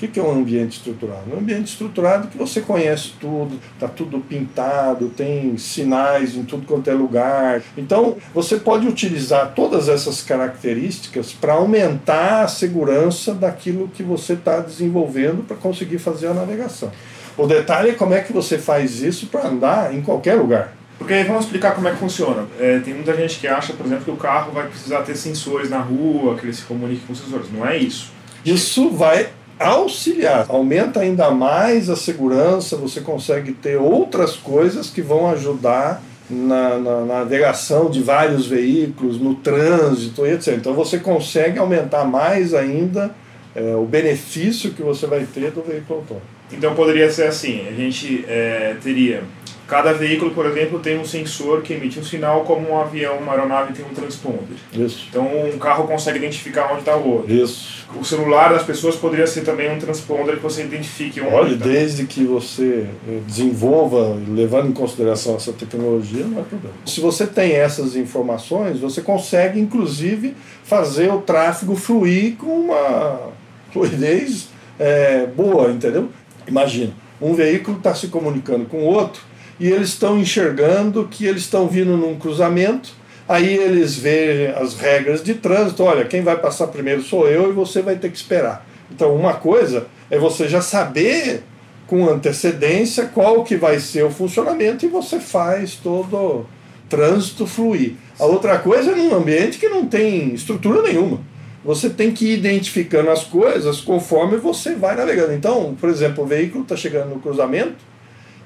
O 0.00 0.06
que 0.06 0.20
é 0.20 0.22
um 0.22 0.30
ambiente 0.30 0.76
estruturado? 0.76 1.24
Um 1.34 1.38
ambiente 1.38 1.72
estruturado 1.72 2.28
que 2.28 2.38
você 2.38 2.60
conhece 2.60 3.14
tudo, 3.20 3.58
está 3.74 3.88
tudo 3.88 4.20
pintado, 4.20 5.08
tem 5.08 5.58
sinais 5.58 6.36
em 6.36 6.44
tudo 6.44 6.64
quanto 6.64 6.88
é 6.88 6.94
lugar. 6.94 7.62
Então, 7.76 8.16
você 8.32 8.58
pode 8.58 8.86
utilizar 8.86 9.54
todas 9.56 9.88
essas 9.88 10.22
características 10.22 11.32
para 11.32 11.54
aumentar 11.54 12.44
a 12.44 12.48
segurança 12.48 13.34
daquilo 13.34 13.88
que 13.88 14.04
você 14.04 14.34
está 14.34 14.60
desenvolvendo 14.60 15.44
para 15.44 15.56
conseguir 15.56 15.98
fazer 15.98 16.28
a 16.28 16.34
navegação. 16.34 16.92
O 17.36 17.48
detalhe 17.48 17.90
é 17.90 17.94
como 17.94 18.14
é 18.14 18.20
que 18.20 18.32
você 18.32 18.56
faz 18.56 19.02
isso 19.02 19.26
para 19.26 19.48
andar 19.48 19.92
em 19.92 20.00
qualquer 20.00 20.34
lugar. 20.36 20.77
Porque 20.98 21.14
aí 21.14 21.24
vamos 21.24 21.44
explicar 21.44 21.74
como 21.74 21.86
é 21.86 21.92
que 21.92 21.98
funciona. 21.98 22.46
É, 22.58 22.80
tem 22.80 22.92
muita 22.92 23.14
gente 23.14 23.38
que 23.38 23.46
acha, 23.46 23.72
por 23.72 23.86
exemplo, 23.86 24.04
que 24.04 24.10
o 24.10 24.16
carro 24.16 24.50
vai 24.50 24.66
precisar 24.66 25.02
ter 25.02 25.16
sensores 25.16 25.70
na 25.70 25.78
rua, 25.78 26.34
que 26.34 26.44
ele 26.44 26.52
se 26.52 26.62
comunique 26.62 27.06
com 27.06 27.14
sensores. 27.14 27.46
Não 27.52 27.66
é 27.66 27.76
isso. 27.76 28.12
Isso 28.44 28.90
vai 28.90 29.28
auxiliar, 29.58 30.46
aumenta 30.48 31.00
ainda 31.00 31.30
mais 31.30 31.90
a 31.90 31.96
segurança, 31.96 32.76
você 32.76 33.00
consegue 33.00 33.52
ter 33.52 33.76
outras 33.76 34.36
coisas 34.36 34.88
que 34.88 35.02
vão 35.02 35.28
ajudar 35.30 36.00
na, 36.30 36.78
na, 36.78 37.00
na 37.00 37.18
navegação 37.20 37.90
de 37.90 38.02
vários 38.02 38.46
veículos, 38.46 39.20
no 39.20 39.34
trânsito, 39.34 40.26
etc. 40.26 40.54
Então 40.54 40.74
você 40.74 40.98
consegue 40.98 41.58
aumentar 41.58 42.04
mais 42.04 42.54
ainda 42.54 43.14
é, 43.54 43.74
o 43.74 43.84
benefício 43.84 44.72
que 44.72 44.82
você 44.82 45.06
vai 45.06 45.24
ter 45.24 45.50
do 45.50 45.62
veículo 45.62 46.00
autônomo. 46.00 46.26
Então 46.52 46.74
poderia 46.74 47.10
ser 47.10 47.24
assim, 47.24 47.66
a 47.68 47.72
gente 47.72 48.24
é, 48.28 48.76
teria 48.82 49.22
Cada 49.68 49.92
veículo, 49.92 50.30
por 50.30 50.46
exemplo, 50.46 50.78
tem 50.78 50.98
um 50.98 51.04
sensor 51.04 51.60
que 51.60 51.74
emite 51.74 52.00
um 52.00 52.02
sinal, 52.02 52.42
como 52.44 52.70
um 52.70 52.80
avião, 52.80 53.18
uma 53.18 53.32
aeronave 53.32 53.74
tem 53.74 53.84
um 53.84 53.90
transponder. 53.90 54.56
Isso. 54.72 55.06
Então 55.10 55.28
um 55.46 55.58
carro 55.58 55.86
consegue 55.86 56.16
identificar 56.16 56.70
onde 56.70 56.80
está 56.80 56.96
o 56.96 57.06
outro. 57.06 57.30
Isso. 57.30 57.86
O 57.94 58.02
celular 58.02 58.48
das 58.54 58.62
pessoas 58.62 58.96
poderia 58.96 59.26
ser 59.26 59.42
também 59.42 59.70
um 59.70 59.78
transponder 59.78 60.36
que 60.36 60.42
você 60.42 60.62
identifique 60.64 61.20
onde 61.20 61.34
Olha, 61.34 61.58
tá. 61.58 61.66
desde 61.66 62.06
que 62.06 62.24
você 62.24 62.86
eh, 63.06 63.20
desenvolva, 63.26 64.16
levando 64.28 64.70
em 64.70 64.72
consideração 64.72 65.36
essa 65.36 65.52
tecnologia, 65.52 66.24
não 66.24 66.40
é 66.40 66.44
problema. 66.44 66.74
Se 66.86 67.02
você 67.02 67.26
tem 67.26 67.52
essas 67.52 67.94
informações, 67.94 68.80
você 68.80 69.02
consegue, 69.02 69.60
inclusive, 69.60 70.34
fazer 70.64 71.12
o 71.12 71.20
tráfego 71.20 71.76
fluir 71.76 72.36
com 72.36 72.46
uma 72.46 73.32
fluidez 73.70 74.48
é, 74.78 75.26
boa, 75.26 75.70
entendeu? 75.70 76.08
Imagina, 76.46 76.94
um 77.20 77.34
veículo 77.34 77.76
está 77.76 77.94
se 77.94 78.08
comunicando 78.08 78.64
com 78.64 78.78
o 78.78 78.84
outro 78.84 79.27
e 79.58 79.68
eles 79.68 79.88
estão 79.88 80.18
enxergando 80.18 81.08
que 81.10 81.26
eles 81.26 81.42
estão 81.42 81.66
vindo 81.66 81.96
num 81.96 82.18
cruzamento, 82.18 82.92
aí 83.28 83.56
eles 83.56 83.96
veem 83.96 84.48
as 84.48 84.74
regras 84.74 85.22
de 85.22 85.34
trânsito, 85.34 85.82
olha, 85.82 86.04
quem 86.04 86.22
vai 86.22 86.36
passar 86.36 86.68
primeiro 86.68 87.02
sou 87.02 87.28
eu 87.28 87.50
e 87.50 87.52
você 87.52 87.82
vai 87.82 87.96
ter 87.96 88.10
que 88.10 88.16
esperar. 88.16 88.66
Então, 88.90 89.14
uma 89.14 89.34
coisa 89.34 89.86
é 90.10 90.18
você 90.18 90.48
já 90.48 90.60
saber 90.60 91.42
com 91.86 92.08
antecedência 92.08 93.06
qual 93.06 93.44
que 93.44 93.56
vai 93.56 93.80
ser 93.80 94.04
o 94.04 94.10
funcionamento 94.10 94.84
e 94.84 94.88
você 94.88 95.18
faz 95.18 95.74
todo 95.74 96.16
o 96.16 96.46
trânsito 96.88 97.46
fluir. 97.46 97.94
A 98.18 98.24
outra 98.24 98.58
coisa 98.58 98.92
é 98.92 98.94
num 98.94 99.14
ambiente 99.14 99.58
que 99.58 99.68
não 99.68 99.86
tem 99.86 100.34
estrutura 100.34 100.82
nenhuma. 100.82 101.20
Você 101.64 101.90
tem 101.90 102.12
que 102.12 102.26
ir 102.26 102.38
identificando 102.38 103.10
as 103.10 103.24
coisas 103.24 103.80
conforme 103.80 104.36
você 104.36 104.74
vai 104.74 104.96
navegando. 104.96 105.32
Então, 105.32 105.76
por 105.78 105.88
exemplo, 105.88 106.24
o 106.24 106.26
veículo 106.26 106.62
está 106.62 106.76
chegando 106.76 107.10
no 107.10 107.20
cruzamento, 107.20 107.76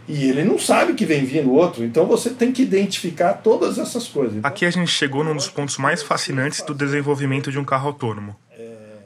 e 0.09 0.29
ele 0.29 0.43
não 0.45 0.59
sabe 0.59 0.95
que 0.95 1.07
vem 1.07 1.25
vindo 1.25 1.53
outro, 1.53 1.85
então 1.85 2.07
você 2.07 2.31
tem 2.31 2.53
que 2.53 2.63
identificar 2.63 3.35
todas 3.35 3.79
essas 3.79 4.09
coisas. 4.09 4.45
Aqui 4.45 4.65
a 4.65 4.71
gente 4.71 4.91
chegou 4.91 5.23
num 5.23 5.35
dos 5.35 5.49
pontos 5.49 5.79
mais 5.79 6.03
fascinantes 6.03 6.63
do 6.63 6.75
desenvolvimento 6.75 7.51
de 7.51 7.59
um 7.59 7.65
carro 7.65 7.89
autônomo, 7.89 8.37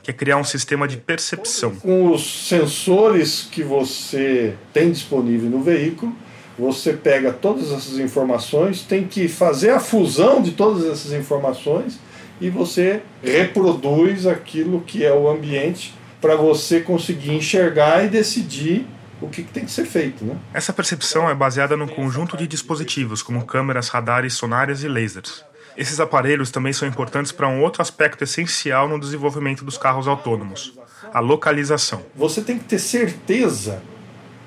que 0.02 0.10
é 0.10 0.14
criar 0.14 0.38
um 0.38 0.44
sistema 0.44 0.88
de 0.88 0.96
percepção. 0.96 1.74
Com 1.76 2.10
os 2.10 2.48
sensores 2.48 3.46
que 3.50 3.62
você 3.62 4.54
tem 4.72 4.90
disponível 4.90 5.50
no 5.50 5.62
veículo, 5.62 6.14
você 6.58 6.94
pega 6.94 7.32
todas 7.32 7.70
essas 7.70 7.98
informações, 7.98 8.82
tem 8.82 9.04
que 9.04 9.28
fazer 9.28 9.70
a 9.70 9.80
fusão 9.80 10.40
de 10.40 10.52
todas 10.52 10.86
essas 10.86 11.12
informações 11.12 11.98
e 12.40 12.48
você 12.48 13.02
reproduz 13.22 14.26
aquilo 14.26 14.80
que 14.80 15.04
é 15.04 15.12
o 15.12 15.28
ambiente 15.28 15.94
para 16.20 16.34
você 16.34 16.80
conseguir 16.80 17.32
enxergar 17.32 18.04
e 18.04 18.08
decidir 18.08 18.86
o 19.20 19.28
que, 19.28 19.42
tem 19.42 19.64
que 19.64 19.70
ser 19.70 19.84
feito. 19.84 20.24
Né? 20.24 20.36
Essa 20.52 20.72
percepção 20.72 21.28
é 21.28 21.34
baseada 21.34 21.76
num 21.76 21.86
conjunto 21.86 22.36
de 22.36 22.46
dispositivos, 22.46 23.22
como 23.22 23.44
câmeras, 23.44 23.88
radares, 23.88 24.34
sonares 24.34 24.82
e 24.82 24.88
lasers. 24.88 25.44
Esses 25.76 26.00
aparelhos 26.00 26.50
também 26.50 26.72
são 26.72 26.88
importantes 26.88 27.32
para 27.32 27.48
um 27.48 27.62
outro 27.62 27.82
aspecto 27.82 28.24
essencial 28.24 28.88
no 28.88 28.98
desenvolvimento 28.98 29.64
dos 29.64 29.76
carros 29.76 30.08
autônomos: 30.08 30.72
a 31.12 31.20
localização. 31.20 32.02
Você 32.14 32.40
tem 32.40 32.58
que 32.58 32.64
ter 32.64 32.78
certeza 32.78 33.82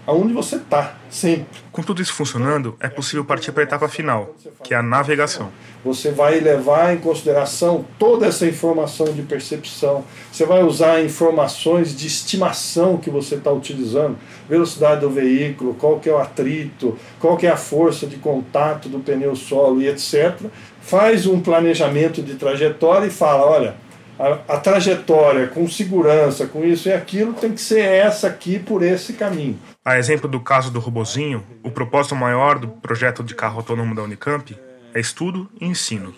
aonde 0.09 0.33
você 0.33 0.55
está, 0.55 0.95
sempre. 1.09 1.45
Com 1.71 1.83
tudo 1.83 2.01
isso 2.01 2.13
funcionando, 2.13 2.75
é 2.79 2.89
possível 2.89 3.23
partir 3.23 3.51
para 3.51 3.61
a 3.61 3.65
etapa 3.65 3.87
final, 3.87 4.35
que 4.63 4.73
é 4.73 4.77
a 4.77 4.81
navegação. 4.81 5.51
Você 5.85 6.09
vai 6.09 6.39
levar 6.39 6.93
em 6.93 6.97
consideração 6.97 7.85
toda 7.99 8.25
essa 8.25 8.47
informação 8.47 9.13
de 9.13 9.21
percepção. 9.21 10.03
Você 10.31 10.45
vai 10.45 10.63
usar 10.63 11.03
informações 11.03 11.95
de 11.95 12.07
estimação 12.07 12.97
que 12.97 13.09
você 13.09 13.35
está 13.35 13.51
utilizando, 13.51 14.17
velocidade 14.49 15.01
do 15.01 15.11
veículo, 15.11 15.75
qual 15.75 15.99
que 15.99 16.09
é 16.09 16.13
o 16.13 16.17
atrito, 16.17 16.97
qual 17.19 17.37
que 17.37 17.45
é 17.45 17.51
a 17.51 17.57
força 17.57 18.07
de 18.07 18.17
contato 18.17 18.89
do 18.89 18.99
pneu 18.99 19.35
solo 19.35 19.79
e 19.79 19.87
etc. 19.87 20.41
Faz 20.81 21.27
um 21.27 21.39
planejamento 21.39 22.23
de 22.23 22.33
trajetória 22.33 23.05
e 23.05 23.11
fala, 23.11 23.45
olha, 23.45 23.75
a, 24.19 24.55
a, 24.55 24.57
trajetória 24.57 25.47
com 25.47 25.65
segurança, 25.67 26.45
com 26.45 26.65
isso 26.65 26.89
e 26.89 26.91
aquilo, 26.93 27.33
tem 27.33 27.53
que 27.53 27.61
ser 27.61 27.79
essa 27.79 28.27
aqui 28.27 28.59
por 28.59 28.83
esse 28.83 29.13
caminho. 29.13 29.57
A 29.89 29.97
exemplo 29.97 30.29
do 30.29 30.39
caso 30.39 30.69
do 30.69 30.79
robozinho, 30.79 31.43
o 31.63 31.71
propósito 31.71 32.15
maior 32.15 32.59
do 32.59 32.67
projeto 32.67 33.23
de 33.23 33.33
carro 33.33 33.57
autônomo 33.57 33.95
da 33.95 34.03
Unicamp 34.03 34.55
é 34.93 34.99
estudo 34.99 35.49
e 35.59 35.65
ensino. 35.65 36.13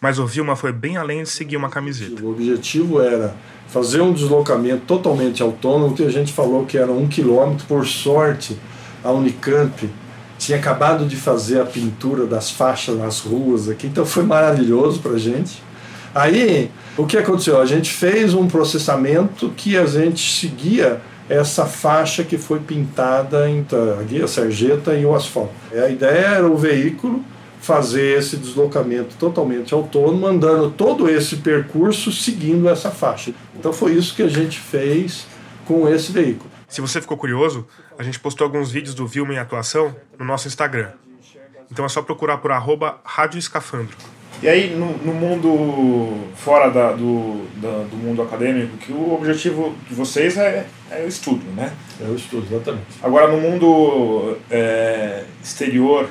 Mas 0.00 0.20
o 0.20 0.26
Vilma 0.28 0.54
foi 0.54 0.70
bem 0.72 0.96
além 0.96 1.24
de 1.24 1.28
seguir 1.28 1.56
uma 1.56 1.68
camiseta. 1.68 2.22
O 2.22 2.30
objetivo 2.30 3.02
era 3.02 3.34
fazer 3.66 4.00
um 4.00 4.12
deslocamento 4.12 4.82
totalmente 4.86 5.42
autônomo, 5.42 5.96
que 5.96 6.04
a 6.04 6.08
gente 6.08 6.32
falou 6.32 6.64
que 6.64 6.78
era 6.78 6.92
um 6.92 7.08
quilômetro. 7.08 7.66
Por 7.66 7.84
sorte, 7.84 8.56
a 9.02 9.10
Unicamp 9.10 9.90
tinha 10.38 10.56
acabado 10.56 11.04
de 11.04 11.16
fazer 11.16 11.60
a 11.60 11.64
pintura 11.64 12.26
das 12.26 12.52
faixas 12.52 12.96
nas 12.96 13.18
ruas 13.18 13.68
aqui, 13.68 13.88
então 13.88 14.06
foi 14.06 14.22
maravilhoso 14.22 15.00
para 15.00 15.14
a 15.14 15.18
gente. 15.18 15.60
Aí, 16.14 16.70
o 16.96 17.04
que 17.04 17.18
aconteceu? 17.18 17.60
A 17.60 17.66
gente 17.66 17.90
fez 17.92 18.34
um 18.34 18.46
processamento 18.46 19.52
que 19.56 19.76
a 19.76 19.84
gente 19.84 20.32
seguia 20.32 21.00
essa 21.30 21.64
faixa 21.64 22.24
que 22.24 22.36
foi 22.36 22.58
pintada 22.58 23.48
entre 23.48 24.20
a 24.20 24.26
sarjeta 24.26 24.94
e 24.94 25.06
o 25.06 25.14
asfalto. 25.14 25.54
A 25.72 25.88
ideia 25.88 26.26
era 26.26 26.46
o 26.48 26.56
veículo 26.56 27.24
fazer 27.60 28.18
esse 28.18 28.36
deslocamento 28.36 29.14
totalmente 29.16 29.72
autônomo, 29.72 30.26
andando 30.26 30.72
todo 30.72 31.08
esse 31.08 31.36
percurso 31.36 32.10
seguindo 32.10 32.68
essa 32.68 32.90
faixa. 32.90 33.32
Então 33.54 33.72
foi 33.72 33.92
isso 33.92 34.16
que 34.16 34.22
a 34.22 34.28
gente 34.28 34.58
fez 34.58 35.24
com 35.66 35.88
esse 35.88 36.10
veículo. 36.10 36.50
Se 36.66 36.80
você 36.80 37.00
ficou 37.00 37.16
curioso, 37.16 37.64
a 37.96 38.02
gente 38.02 38.18
postou 38.18 38.44
alguns 38.44 38.72
vídeos 38.72 38.94
do 38.94 39.06
Vilma 39.06 39.32
em 39.32 39.38
atuação 39.38 39.94
no 40.18 40.24
nosso 40.24 40.48
Instagram. 40.48 40.90
Então 41.70 41.84
é 41.84 41.88
só 41.88 42.02
procurar 42.02 42.38
por 42.38 42.50
arroba 42.50 42.98
Rádio 43.04 43.38
Escafandro. 43.38 43.96
E 44.42 44.48
aí, 44.48 44.74
no, 44.74 44.96
no 44.98 45.12
mundo 45.12 46.28
fora 46.36 46.70
da, 46.70 46.92
do, 46.92 47.44
da, 47.56 47.84
do 47.90 47.96
mundo 47.96 48.22
acadêmico, 48.22 48.76
que 48.78 48.90
o 48.90 49.14
objetivo 49.14 49.74
de 49.86 49.94
vocês 49.94 50.36
é, 50.38 50.64
é 50.90 51.02
o 51.04 51.08
estudo, 51.08 51.44
né? 51.54 51.70
É 52.00 52.04
o 52.04 52.14
estudo, 52.14 52.46
exatamente. 52.50 52.86
Agora, 53.02 53.28
no 53.30 53.38
mundo 53.38 54.38
é, 54.50 55.24
exterior, 55.44 56.08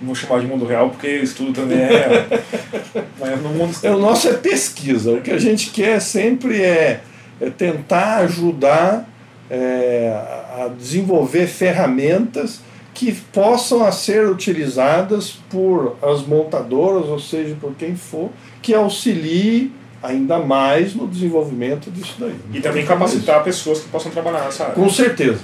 não 0.00 0.06
vou 0.06 0.14
chamar 0.16 0.40
de 0.40 0.46
mundo 0.46 0.64
real 0.64 0.90
porque 0.90 1.06
estudo 1.08 1.52
também 1.52 1.78
é 1.78 1.86
real. 1.86 3.04
Mas 3.20 3.42
no 3.42 3.50
mundo 3.50 3.76
é, 3.84 3.90
o 3.90 3.98
nosso 3.98 4.28
é 4.28 4.34
pesquisa. 4.34 5.12
O 5.12 5.20
que 5.20 5.30
a 5.30 5.38
gente 5.38 5.70
quer 5.70 6.00
sempre 6.00 6.60
é, 6.60 7.02
é 7.40 7.50
tentar 7.50 8.16
ajudar 8.18 9.08
é, 9.48 10.12
a 10.58 10.68
desenvolver 10.76 11.46
ferramentas 11.46 12.60
que 12.98 13.12
possam 13.12 13.90
ser 13.92 14.28
utilizadas 14.28 15.38
por 15.48 15.96
as 16.02 16.26
montadoras, 16.26 17.06
ou 17.06 17.20
seja, 17.20 17.56
por 17.60 17.72
quem 17.76 17.94
for, 17.94 18.28
que 18.60 18.74
auxilie 18.74 19.70
ainda 20.02 20.40
mais 20.40 20.96
no 20.96 21.06
desenvolvimento 21.06 21.92
disso 21.92 22.16
daí. 22.18 22.34
E 22.52 22.60
também 22.60 22.84
capacitar 22.84 23.36
isso. 23.36 23.44
pessoas 23.44 23.80
que 23.82 23.88
possam 23.88 24.10
trabalhar 24.10 24.40
nessa 24.40 24.64
área. 24.64 24.74
Com 24.74 24.90
certeza. 24.90 25.38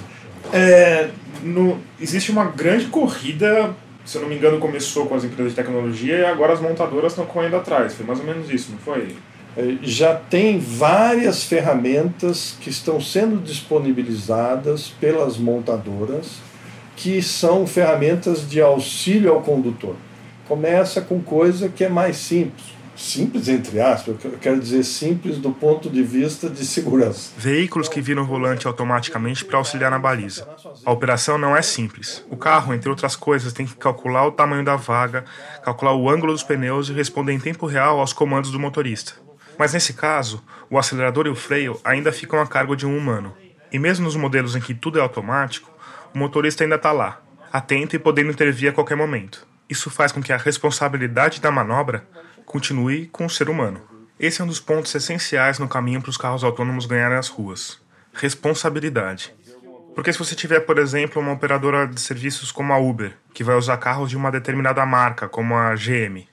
É, 0.51 1.07
no, 1.41 1.77
existe 1.97 2.29
uma 2.29 2.43
grande 2.43 2.87
corrida, 2.87 3.73
se 4.03 4.17
eu 4.17 4.23
não 4.23 4.27
me 4.27 4.35
engano, 4.35 4.59
começou 4.59 5.05
com 5.05 5.15
as 5.15 5.23
empresas 5.23 5.53
de 5.53 5.55
tecnologia 5.55 6.17
e 6.17 6.25
agora 6.25 6.51
as 6.51 6.59
montadoras 6.59 7.13
estão 7.13 7.25
correndo 7.25 7.55
atrás. 7.55 7.93
Foi 7.93 8.05
mais 8.05 8.19
ou 8.19 8.25
menos 8.25 8.49
isso, 8.49 8.73
não 8.73 8.79
foi? 8.79 9.15
É, 9.55 9.77
já 9.81 10.13
tem 10.13 10.59
várias 10.59 11.45
ferramentas 11.45 12.57
que 12.59 12.69
estão 12.69 12.99
sendo 12.99 13.41
disponibilizadas 13.41 14.89
pelas 14.99 15.37
montadoras 15.37 16.43
que 16.95 17.21
são 17.21 17.67
ferramentas 17.67 18.49
de 18.49 18.61
auxílio 18.61 19.31
ao 19.31 19.41
condutor. 19.41 19.95
Começa 20.47 21.01
com 21.01 21.21
coisa 21.21 21.69
que 21.69 21.83
é 21.83 21.89
mais 21.89 22.17
simples. 22.17 22.75
Simples, 22.95 23.49
entre 23.49 23.81
aspas, 23.81 24.15
eu 24.23 24.37
quero 24.39 24.57
dizer 24.57 24.83
simples 24.83 25.37
do 25.37 25.51
ponto 25.51 25.89
de 25.89 26.01
vista 26.01 26.49
de 26.49 26.65
segurança. 26.65 27.31
Veículos 27.37 27.89
que 27.89 27.99
viram 27.99 28.25
volante 28.25 28.67
automaticamente 28.67 29.43
para 29.43 29.57
auxiliar 29.57 29.91
na 29.91 29.99
baliza. 29.99 30.47
A 30.85 30.91
operação 30.93 31.37
não 31.37 31.57
é 31.57 31.61
simples. 31.61 32.23
O 32.29 32.37
carro, 32.37 32.73
entre 32.73 32.89
outras 32.89 33.17
coisas, 33.17 33.51
tem 33.51 33.65
que 33.65 33.75
calcular 33.75 34.25
o 34.25 34.31
tamanho 34.31 34.63
da 34.63 34.77
vaga, 34.77 35.25
calcular 35.61 35.93
o 35.93 36.09
ângulo 36.09 36.31
dos 36.31 36.43
pneus 36.43 36.87
e 36.87 36.93
responder 36.93 37.33
em 37.33 37.39
tempo 37.39 37.65
real 37.65 37.99
aos 37.99 38.13
comandos 38.13 38.49
do 38.49 38.59
motorista. 38.59 39.13
Mas 39.57 39.73
nesse 39.73 39.93
caso, 39.93 40.41
o 40.69 40.77
acelerador 40.77 41.27
e 41.27 41.29
o 41.29 41.35
freio 41.35 41.77
ainda 41.83 42.13
ficam 42.13 42.39
a 42.39 42.47
cargo 42.47 42.77
de 42.77 42.85
um 42.85 42.97
humano. 42.97 43.33
E 43.73 43.77
mesmo 43.77 44.05
nos 44.05 44.15
modelos 44.15 44.55
em 44.55 44.61
que 44.61 44.73
tudo 44.73 44.99
é 44.99 45.01
automático, 45.01 45.74
o 46.15 46.17
motorista 46.17 46.63
ainda 46.63 46.77
está 46.77 46.93
lá, 46.93 47.21
atento 47.51 47.93
e 47.93 47.99
podendo 47.99 48.31
intervir 48.31 48.69
a 48.69 48.73
qualquer 48.73 48.95
momento. 48.95 49.45
Isso 49.69 49.89
faz 49.89 50.13
com 50.13 50.23
que 50.23 50.31
a 50.31 50.37
responsabilidade 50.37 51.41
da 51.41 51.51
manobra 51.51 52.07
continue 52.45 53.07
com 53.07 53.25
o 53.25 53.29
ser 53.29 53.49
humano. 53.49 53.81
Esse 54.17 54.39
é 54.39 54.43
um 54.45 54.47
dos 54.47 54.61
pontos 54.61 54.95
essenciais 54.95 55.59
no 55.59 55.67
caminho 55.67 56.01
para 56.01 56.09
os 56.09 56.15
carros 56.15 56.45
autônomos 56.45 56.85
ganharem 56.85 57.17
as 57.17 57.27
ruas: 57.27 57.81
responsabilidade. 58.13 59.35
Porque 59.93 60.13
se 60.13 60.19
você 60.19 60.35
tiver, 60.35 60.61
por 60.61 60.77
exemplo, 60.77 61.21
uma 61.21 61.33
operadora 61.33 61.85
de 61.85 61.99
serviços 61.99 62.49
como 62.49 62.71
a 62.71 62.77
Uber, 62.77 63.13
que 63.33 63.43
vai 63.43 63.57
usar 63.57 63.75
carros 63.75 64.09
de 64.09 64.15
uma 64.15 64.31
determinada 64.31 64.85
marca, 64.85 65.27
como 65.27 65.53
a 65.53 65.75
GM, 65.75 66.25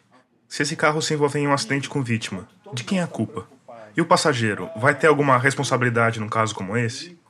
se 0.49 0.63
esse 0.63 0.77
carro 0.77 1.03
se 1.03 1.15
envolver 1.15 1.41
em 1.41 1.49
um 1.49 1.53
acidente 1.53 1.89
com 1.89 2.05
vítima, 2.05 2.47
de 2.73 2.85
quem 2.85 3.01
é 3.01 3.03
a 3.03 3.09
culpa? 3.09 3.49
E 3.97 4.01
o 4.01 4.07
passageiro 4.07 4.71
vai 4.77 4.95
ter 4.95 5.09
alguma 5.09 5.37
responsabilidade 5.39 6.21
num 6.21 6.29
caso 6.29 6.55
como 6.55 6.77
esse? 6.77 7.21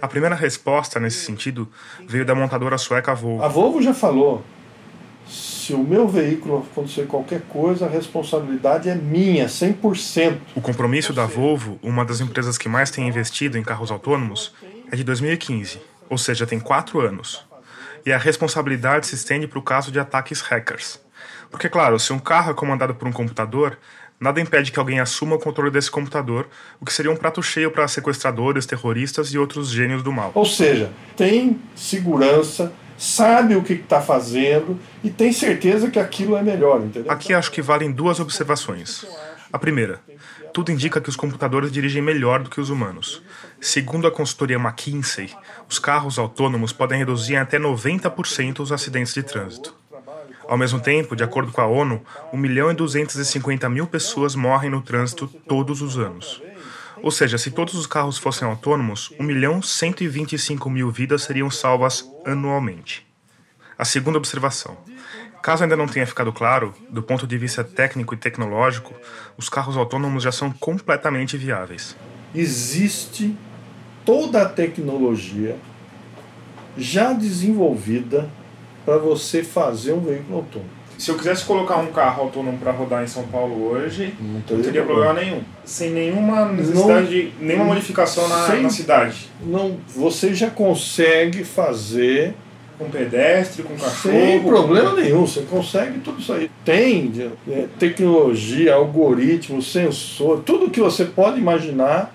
A 0.00 0.08
primeira 0.08 0.34
resposta 0.34 1.00
nesse 1.00 1.24
sentido 1.24 1.68
veio 2.06 2.24
da 2.24 2.34
montadora 2.34 2.78
sueca 2.78 3.14
Volvo. 3.14 3.42
A 3.42 3.48
Volvo 3.48 3.82
já 3.82 3.94
falou: 3.94 4.44
se 5.26 5.72
o 5.72 5.78
meu 5.78 6.06
veículo 6.06 6.66
acontecer 6.70 7.06
qualquer 7.06 7.42
coisa, 7.48 7.86
a 7.86 7.88
responsabilidade 7.88 8.88
é 8.88 8.94
minha, 8.94 9.46
100%. 9.46 10.38
O 10.54 10.60
compromisso 10.60 11.12
da 11.12 11.24
Volvo, 11.24 11.78
uma 11.82 12.04
das 12.04 12.20
empresas 12.20 12.58
que 12.58 12.68
mais 12.68 12.90
tem 12.90 13.08
investido 13.08 13.56
em 13.56 13.62
carros 13.62 13.90
autônomos, 13.90 14.54
é 14.92 14.96
de 14.96 15.02
2015, 15.02 15.80
ou 16.10 16.18
seja, 16.18 16.46
tem 16.46 16.60
quatro 16.60 17.00
anos. 17.00 17.46
E 18.04 18.12
a 18.12 18.18
responsabilidade 18.18 19.06
se 19.06 19.14
estende 19.14 19.46
para 19.46 19.58
o 19.58 19.62
caso 19.62 19.90
de 19.90 19.98
ataques 19.98 20.42
hackers. 20.42 21.00
Porque, 21.50 21.68
claro, 21.68 21.98
se 21.98 22.12
um 22.12 22.18
carro 22.18 22.50
é 22.50 22.54
comandado 22.54 22.94
por 22.94 23.08
um 23.08 23.12
computador, 23.12 23.78
nada 24.18 24.40
impede 24.40 24.72
que 24.72 24.78
alguém 24.78 25.00
assuma 25.00 25.36
o 25.36 25.38
controle 25.38 25.70
desse 25.70 25.90
computador, 25.90 26.48
o 26.80 26.84
que 26.84 26.92
seria 26.92 27.10
um 27.10 27.16
prato 27.16 27.42
cheio 27.42 27.70
para 27.70 27.86
sequestradores, 27.88 28.66
terroristas 28.66 29.28
e 29.28 29.38
outros 29.38 29.70
gênios 29.70 30.02
do 30.02 30.12
mal. 30.12 30.32
Ou 30.34 30.46
seja, 30.46 30.90
tem 31.16 31.60
segurança, 31.74 32.72
sabe 32.96 33.56
o 33.56 33.62
que 33.62 33.74
está 33.74 34.00
fazendo 34.00 34.78
e 35.02 35.10
tem 35.10 35.32
certeza 35.32 35.90
que 35.90 35.98
aquilo 35.98 36.36
é 36.36 36.42
melhor, 36.42 36.80
entendeu? 36.80 37.10
Aqui 37.10 37.34
acho 37.34 37.50
que 37.50 37.62
valem 37.62 37.90
duas 37.90 38.20
observações. 38.20 39.04
A 39.52 39.58
primeira, 39.58 40.00
tudo 40.52 40.72
indica 40.72 41.00
que 41.00 41.08
os 41.08 41.16
computadores 41.16 41.70
dirigem 41.70 42.02
melhor 42.02 42.42
do 42.42 42.50
que 42.50 42.60
os 42.60 42.70
humanos. 42.70 43.22
Segundo 43.60 44.06
a 44.06 44.10
consultoria 44.10 44.56
McKinsey, 44.56 45.30
os 45.68 45.78
carros 45.78 46.18
autônomos 46.18 46.72
podem 46.72 46.98
reduzir 46.98 47.34
em 47.34 47.38
até 47.38 47.58
90% 47.58 48.60
os 48.60 48.72
acidentes 48.72 49.14
de 49.14 49.22
trânsito. 49.22 49.74
Ao 50.48 50.58
mesmo 50.58 50.80
tempo, 50.80 51.16
de 51.16 51.24
acordo 51.24 51.50
com 51.50 51.60
a 51.60 51.66
ONU, 51.66 52.02
1 52.32 52.36
milhão 52.36 52.70
e 52.70 52.74
250 52.74 53.68
mil 53.68 53.86
pessoas 53.86 54.34
morrem 54.34 54.70
no 54.70 54.82
trânsito 54.82 55.26
todos 55.26 55.80
os 55.80 55.98
anos. 55.98 56.42
Ou 57.02 57.10
seja, 57.10 57.36
se 57.38 57.50
todos 57.50 57.74
os 57.74 57.86
carros 57.86 58.18
fossem 58.18 58.46
autônomos, 58.46 59.12
1 59.18 59.22
milhão 59.22 59.60
125 59.60 60.70
mil 60.70 60.90
vidas 60.90 61.22
seriam 61.22 61.50
salvas 61.50 62.08
anualmente. 62.24 63.06
A 63.76 63.84
segunda 63.84 64.18
observação. 64.18 64.76
Caso 65.42 65.62
ainda 65.62 65.76
não 65.76 65.86
tenha 65.86 66.06
ficado 66.06 66.32
claro, 66.32 66.72
do 66.88 67.02
ponto 67.02 67.26
de 67.26 67.36
vista 67.36 67.62
técnico 67.62 68.14
e 68.14 68.16
tecnológico, 68.16 68.94
os 69.36 69.48
carros 69.48 69.76
autônomos 69.76 70.22
já 70.22 70.32
são 70.32 70.50
completamente 70.50 71.36
viáveis. 71.36 71.96
Existe 72.34 73.36
toda 74.04 74.42
a 74.42 74.48
tecnologia 74.48 75.56
já 76.76 77.12
desenvolvida 77.12 78.30
para 78.84 78.98
você 78.98 79.42
fazer 79.42 79.92
um 79.92 80.00
veículo 80.00 80.38
autônomo. 80.38 80.70
Se 80.98 81.10
eu 81.10 81.16
quisesse 81.16 81.44
colocar 81.44 81.76
um 81.78 81.88
carro 81.88 82.22
autônomo 82.22 82.56
para 82.58 82.70
rodar 82.70 83.02
em 83.02 83.06
São 83.06 83.24
Paulo 83.24 83.70
hoje, 83.70 84.14
não 84.20 84.40
teria, 84.40 84.56
não 84.56 84.64
teria 84.64 84.82
problema. 84.84 85.12
nenhum. 85.14 85.40
Sem 85.64 85.90
nenhuma 85.90 86.46
necessidade 86.46 87.02
não, 87.02 87.06
de 87.06 87.32
nenhuma 87.40 87.64
modificação 87.64 88.28
na, 88.28 88.46
sem, 88.46 88.62
na 88.62 88.70
cidade. 88.70 89.28
Não, 89.44 89.76
você 89.88 90.32
já 90.32 90.50
consegue 90.50 91.42
fazer 91.42 92.34
com 92.78 92.88
pedestre, 92.88 93.62
com 93.62 93.74
cachorro. 93.74 94.14
Sem 94.14 94.42
problema 94.42 94.90
com... 94.90 94.96
nenhum, 95.00 95.26
você 95.26 95.42
consegue 95.42 95.98
tudo 95.98 96.20
isso 96.20 96.32
aí. 96.32 96.50
Tem 96.64 97.12
é, 97.48 97.66
tecnologia, 97.78 98.74
algoritmo, 98.74 99.60
sensor, 99.60 100.42
tudo 100.44 100.70
que 100.70 100.80
você 100.80 101.04
pode 101.04 101.38
imaginar 101.38 102.14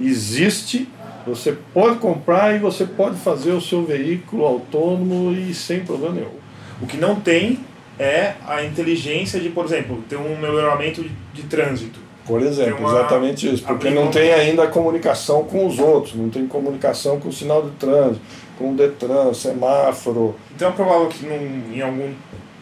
existe 0.00 0.88
você 1.26 1.56
pode 1.72 1.98
comprar 1.98 2.54
e 2.54 2.58
você 2.58 2.84
pode 2.84 3.16
fazer 3.16 3.52
o 3.52 3.60
seu 3.60 3.84
veículo 3.84 4.44
autônomo 4.44 5.32
e 5.32 5.54
sem 5.54 5.80
problema 5.80 6.14
nenhum. 6.14 6.42
O 6.80 6.86
que 6.86 6.96
não 6.96 7.20
tem 7.20 7.60
é 7.98 8.34
a 8.46 8.64
inteligência 8.64 9.38
de, 9.38 9.48
por 9.48 9.64
exemplo, 9.64 10.02
ter 10.08 10.16
um 10.16 10.36
melhoramento 10.38 11.04
de, 11.32 11.42
trânsito. 11.44 12.00
Por 12.26 12.40
exemplo, 12.40 12.86
exatamente 12.88 13.52
isso. 13.52 13.64
Porque 13.64 13.90
não 13.90 14.10
tem 14.10 14.32
ainda 14.32 14.64
a 14.64 14.66
comunicação 14.68 15.44
com 15.44 15.66
os 15.66 15.78
outros, 15.78 16.14
não 16.14 16.28
tem 16.28 16.46
comunicação 16.46 17.18
com 17.18 17.28
o 17.28 17.32
sinal 17.32 17.62
de 17.62 17.70
trânsito, 17.72 18.20
com 18.58 18.72
o 18.72 18.76
Detran, 18.76 19.34
semáforo. 19.34 20.34
Então 20.54 20.68
é 20.68 20.72
provável 20.72 21.08
que 21.08 21.26
num, 21.26 21.74
em 21.74 21.80
algum 21.80 22.12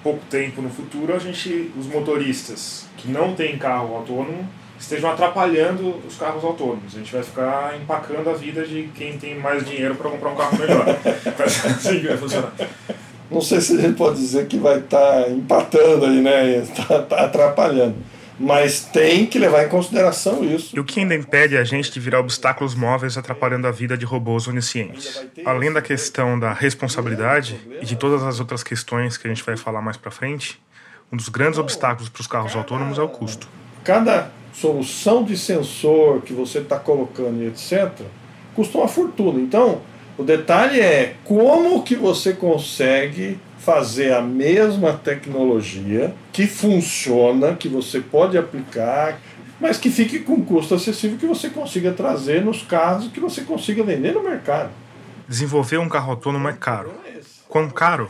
pouco 0.02 0.20
tempo 0.30 0.62
no 0.62 0.70
futuro 0.70 1.14
a 1.14 1.18
gente, 1.18 1.70
os 1.78 1.86
motoristas 1.86 2.86
que 2.96 3.08
não 3.08 3.34
têm 3.34 3.58
carro 3.58 3.96
autônomo, 3.96 4.48
estejam 4.80 5.10
atrapalhando 5.10 6.00
os 6.06 6.16
carros 6.16 6.42
autônomos. 6.42 6.94
A 6.94 6.98
gente 6.98 7.12
vai 7.12 7.22
ficar 7.22 7.78
empacando 7.80 8.30
a 8.30 8.32
vida 8.32 8.66
de 8.66 8.88
quem 8.94 9.18
tem 9.18 9.38
mais 9.38 9.64
dinheiro 9.64 9.94
para 9.94 10.10
comprar 10.10 10.30
um 10.30 10.36
carro 10.36 10.58
melhor. 10.58 10.84
assim 11.44 12.00
vai 12.00 12.16
funcionar. 12.16 12.52
Não 13.30 13.40
sei 13.40 13.60
se 13.60 13.76
a 13.76 13.80
gente 13.80 13.96
pode 13.96 14.16
dizer 14.16 14.46
que 14.46 14.56
vai 14.56 14.78
estar 14.78 15.24
tá 15.24 15.28
empatando 15.28 16.06
aí, 16.06 16.20
né? 16.20 16.56
Está 16.58 17.02
tá 17.04 17.24
atrapalhando. 17.26 17.96
Mas 18.42 18.80
tem 18.80 19.26
que 19.26 19.38
levar 19.38 19.66
em 19.66 19.68
consideração 19.68 20.42
isso. 20.42 20.74
E 20.74 20.80
o 20.80 20.84
que 20.84 20.98
ainda 20.98 21.14
impede 21.14 21.58
a 21.58 21.62
gente 21.62 21.92
de 21.92 22.00
virar 22.00 22.20
obstáculos 22.20 22.74
móveis 22.74 23.18
atrapalhando 23.18 23.66
a 23.66 23.70
vida 23.70 23.98
de 23.98 24.06
robôs 24.06 24.48
oniscientes? 24.48 25.22
Além 25.44 25.70
da 25.70 25.82
questão 25.82 26.40
da 26.40 26.54
responsabilidade 26.54 27.60
e 27.82 27.84
de 27.84 27.96
todas 27.96 28.22
as 28.22 28.40
outras 28.40 28.62
questões 28.62 29.18
que 29.18 29.26
a 29.26 29.30
gente 29.30 29.44
vai 29.44 29.58
falar 29.58 29.82
mais 29.82 29.98
para 29.98 30.10
frente, 30.10 30.58
um 31.12 31.18
dos 31.18 31.28
grandes 31.28 31.58
obstáculos 31.58 32.08
para 32.08 32.20
os 32.22 32.26
carros 32.26 32.56
autônomos 32.56 32.98
é 32.98 33.02
o 33.02 33.08
custo. 33.08 33.46
Cada 33.84 34.30
solução 34.52 35.22
de 35.24 35.36
sensor 35.36 36.22
que 36.22 36.32
você 36.32 36.58
está 36.58 36.78
colocando 36.78 37.42
e 37.42 37.46
etc., 37.46 37.90
custa 38.54 38.78
uma 38.78 38.88
fortuna. 38.88 39.40
Então, 39.40 39.80
o 40.18 40.22
detalhe 40.22 40.80
é 40.80 41.14
como 41.24 41.82
que 41.82 41.94
você 41.94 42.32
consegue 42.32 43.38
fazer 43.58 44.12
a 44.12 44.22
mesma 44.22 44.92
tecnologia 44.92 46.14
que 46.32 46.46
funciona, 46.46 47.54
que 47.54 47.68
você 47.68 48.00
pode 48.00 48.36
aplicar, 48.36 49.20
mas 49.60 49.76
que 49.76 49.90
fique 49.90 50.20
com 50.20 50.42
custo 50.42 50.74
acessível 50.74 51.18
que 51.18 51.26
você 51.26 51.50
consiga 51.50 51.92
trazer 51.92 52.42
nos 52.42 52.62
carros 52.62 53.08
que 53.08 53.20
você 53.20 53.42
consiga 53.42 53.82
vender 53.82 54.12
no 54.12 54.22
mercado. 54.22 54.70
Desenvolver 55.28 55.78
um 55.78 55.88
carro 55.88 56.10
autônomo 56.10 56.48
é 56.48 56.52
caro. 56.52 56.92
Quão 57.48 57.68
caro? 57.68 58.08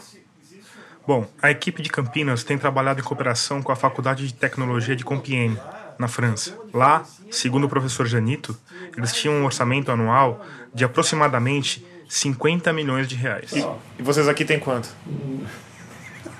Bom, 1.06 1.26
a 1.42 1.50
equipe 1.50 1.82
de 1.82 1.88
Campinas 1.88 2.44
tem 2.44 2.58
trabalhado 2.58 3.00
em 3.00 3.02
cooperação 3.02 3.62
com 3.62 3.72
a 3.72 3.76
Faculdade 3.76 4.26
de 4.26 4.34
Tecnologia 4.34 4.94
de 4.94 5.04
Compiègne 5.04 5.58
na 5.98 6.08
França. 6.08 6.56
Lá, 6.72 7.04
segundo 7.30 7.64
o 7.64 7.68
professor 7.68 8.06
Janito, 8.06 8.56
eles 8.96 9.12
tinham 9.12 9.34
um 9.34 9.44
orçamento 9.44 9.90
anual 9.90 10.44
de 10.74 10.84
aproximadamente 10.84 11.84
50 12.08 12.72
milhões 12.72 13.08
de 13.08 13.14
reais. 13.14 13.52
E, 13.52 13.66
e 13.98 14.02
vocês 14.02 14.28
aqui 14.28 14.44
têm 14.44 14.58
quanto? 14.58 14.88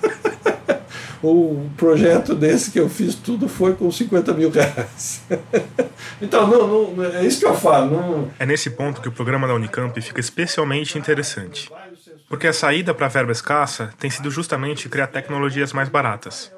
o 1.23 1.69
projeto 1.77 2.33
desse 2.33 2.71
que 2.71 2.79
eu 2.79 2.89
fiz 2.89 3.15
tudo 3.15 3.47
foi 3.47 3.73
com 3.75 3.91
50 3.91 4.33
mil 4.33 4.49
reais. 4.49 5.21
então, 6.21 6.47
não, 6.47 6.91
não, 6.91 7.05
é 7.05 7.25
isso 7.25 7.39
que 7.39 7.45
eu 7.45 7.55
falo. 7.55 7.91
Não... 7.91 8.31
É 8.39 8.45
nesse 8.45 8.71
ponto 8.71 8.99
que 8.99 9.07
o 9.07 9.11
programa 9.11 9.47
da 9.47 9.53
Unicamp 9.53 9.99
fica 10.01 10.19
especialmente 10.19 10.97
interessante. 10.97 11.69
Porque 12.31 12.47
a 12.47 12.53
saída 12.53 12.93
para 12.93 13.07
a 13.07 13.09
verba 13.09 13.33
escassa 13.33 13.93
tem 13.99 14.09
sido 14.09 14.31
justamente 14.31 14.87
criar 14.87 15.07
tecnologias 15.07 15.73
mais 15.73 15.89
baratas. 15.89 16.49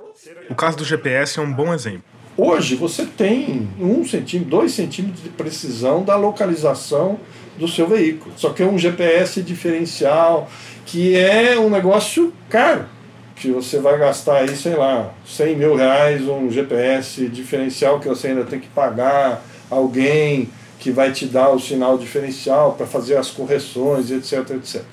O 0.47 0.53
caso 0.53 0.77
do 0.77 0.85
GPS 0.85 1.39
é 1.39 1.41
um 1.41 1.51
bom 1.51 1.73
exemplo. 1.73 2.03
Hoje 2.37 2.75
você 2.75 3.07
tem 3.07 3.67
um 3.79 4.05
centímetro, 4.05 4.51
dois 4.51 4.71
centímetros 4.71 5.23
de 5.23 5.29
precisão 5.29 6.03
da 6.03 6.15
localização 6.15 7.19
do 7.57 7.67
seu 7.67 7.87
veículo. 7.87 8.35
Só 8.37 8.51
que 8.51 8.61
é 8.61 8.67
um 8.67 8.77
GPS 8.77 9.41
diferencial, 9.41 10.47
que 10.85 11.17
é 11.17 11.57
um 11.57 11.71
negócio 11.71 12.31
caro. 12.51 12.85
Que 13.35 13.49
você 13.49 13.79
vai 13.79 13.97
gastar 13.97 14.41
aí, 14.41 14.55
sei 14.55 14.75
lá, 14.75 15.11
100 15.25 15.55
mil 15.55 15.75
reais 15.75 16.21
um 16.27 16.51
GPS 16.51 17.27
diferencial 17.29 17.99
que 17.99 18.07
você 18.07 18.27
ainda 18.27 18.43
tem 18.43 18.59
que 18.59 18.67
pagar 18.67 19.43
alguém 19.71 20.51
que 20.77 20.91
vai 20.91 21.11
te 21.11 21.25
dar 21.25 21.49
o 21.49 21.59
sinal 21.59 21.97
diferencial 21.97 22.73
para 22.73 22.85
fazer 22.85 23.17
as 23.17 23.31
correções, 23.31 24.11
etc, 24.11 24.51
etc. 24.51 24.83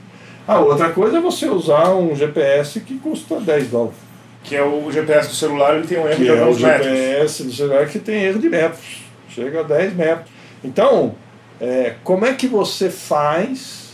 A 0.51 0.59
outra 0.61 0.91
coisa 0.91 1.19
é 1.19 1.21
você 1.21 1.49
usar 1.49 1.95
um 1.95 2.15
GPS 2.15 2.81
que 2.81 2.99
custa 2.99 3.41
10 3.41 3.69
dólares 3.69 4.11
que 4.43 4.57
é 4.57 4.63
o 4.63 4.91
GPS 4.91 5.29
do 5.29 5.35
celular, 5.35 5.77
ele 5.77 5.87
tem 5.87 5.99
um 5.99 6.07
erro 6.07 6.17
que 6.17 6.25
de 6.25 6.29
é 6.29 6.45
o 6.45 6.55
GPS 6.55 7.45
do 7.45 7.53
celular 7.53 7.87
que 7.87 7.99
tem 7.99 8.25
erro 8.25 8.39
de 8.39 8.49
metros, 8.49 9.03
chega 9.29 9.61
a 9.61 9.63
10 9.63 9.95
metros. 9.95 10.31
Então, 10.65 11.15
é, 11.61 11.95
como 12.03 12.25
é 12.25 12.33
que 12.35 12.47
você 12.47 12.91
faz 12.91 13.91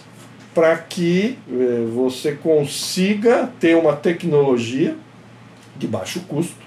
para 0.54 0.76
que 0.78 1.38
é, 1.50 1.84
você 1.92 2.32
consiga 2.32 3.50
ter 3.60 3.76
uma 3.76 3.94
tecnologia 3.94 4.96
de 5.76 5.86
baixo 5.86 6.20
custo 6.20 6.64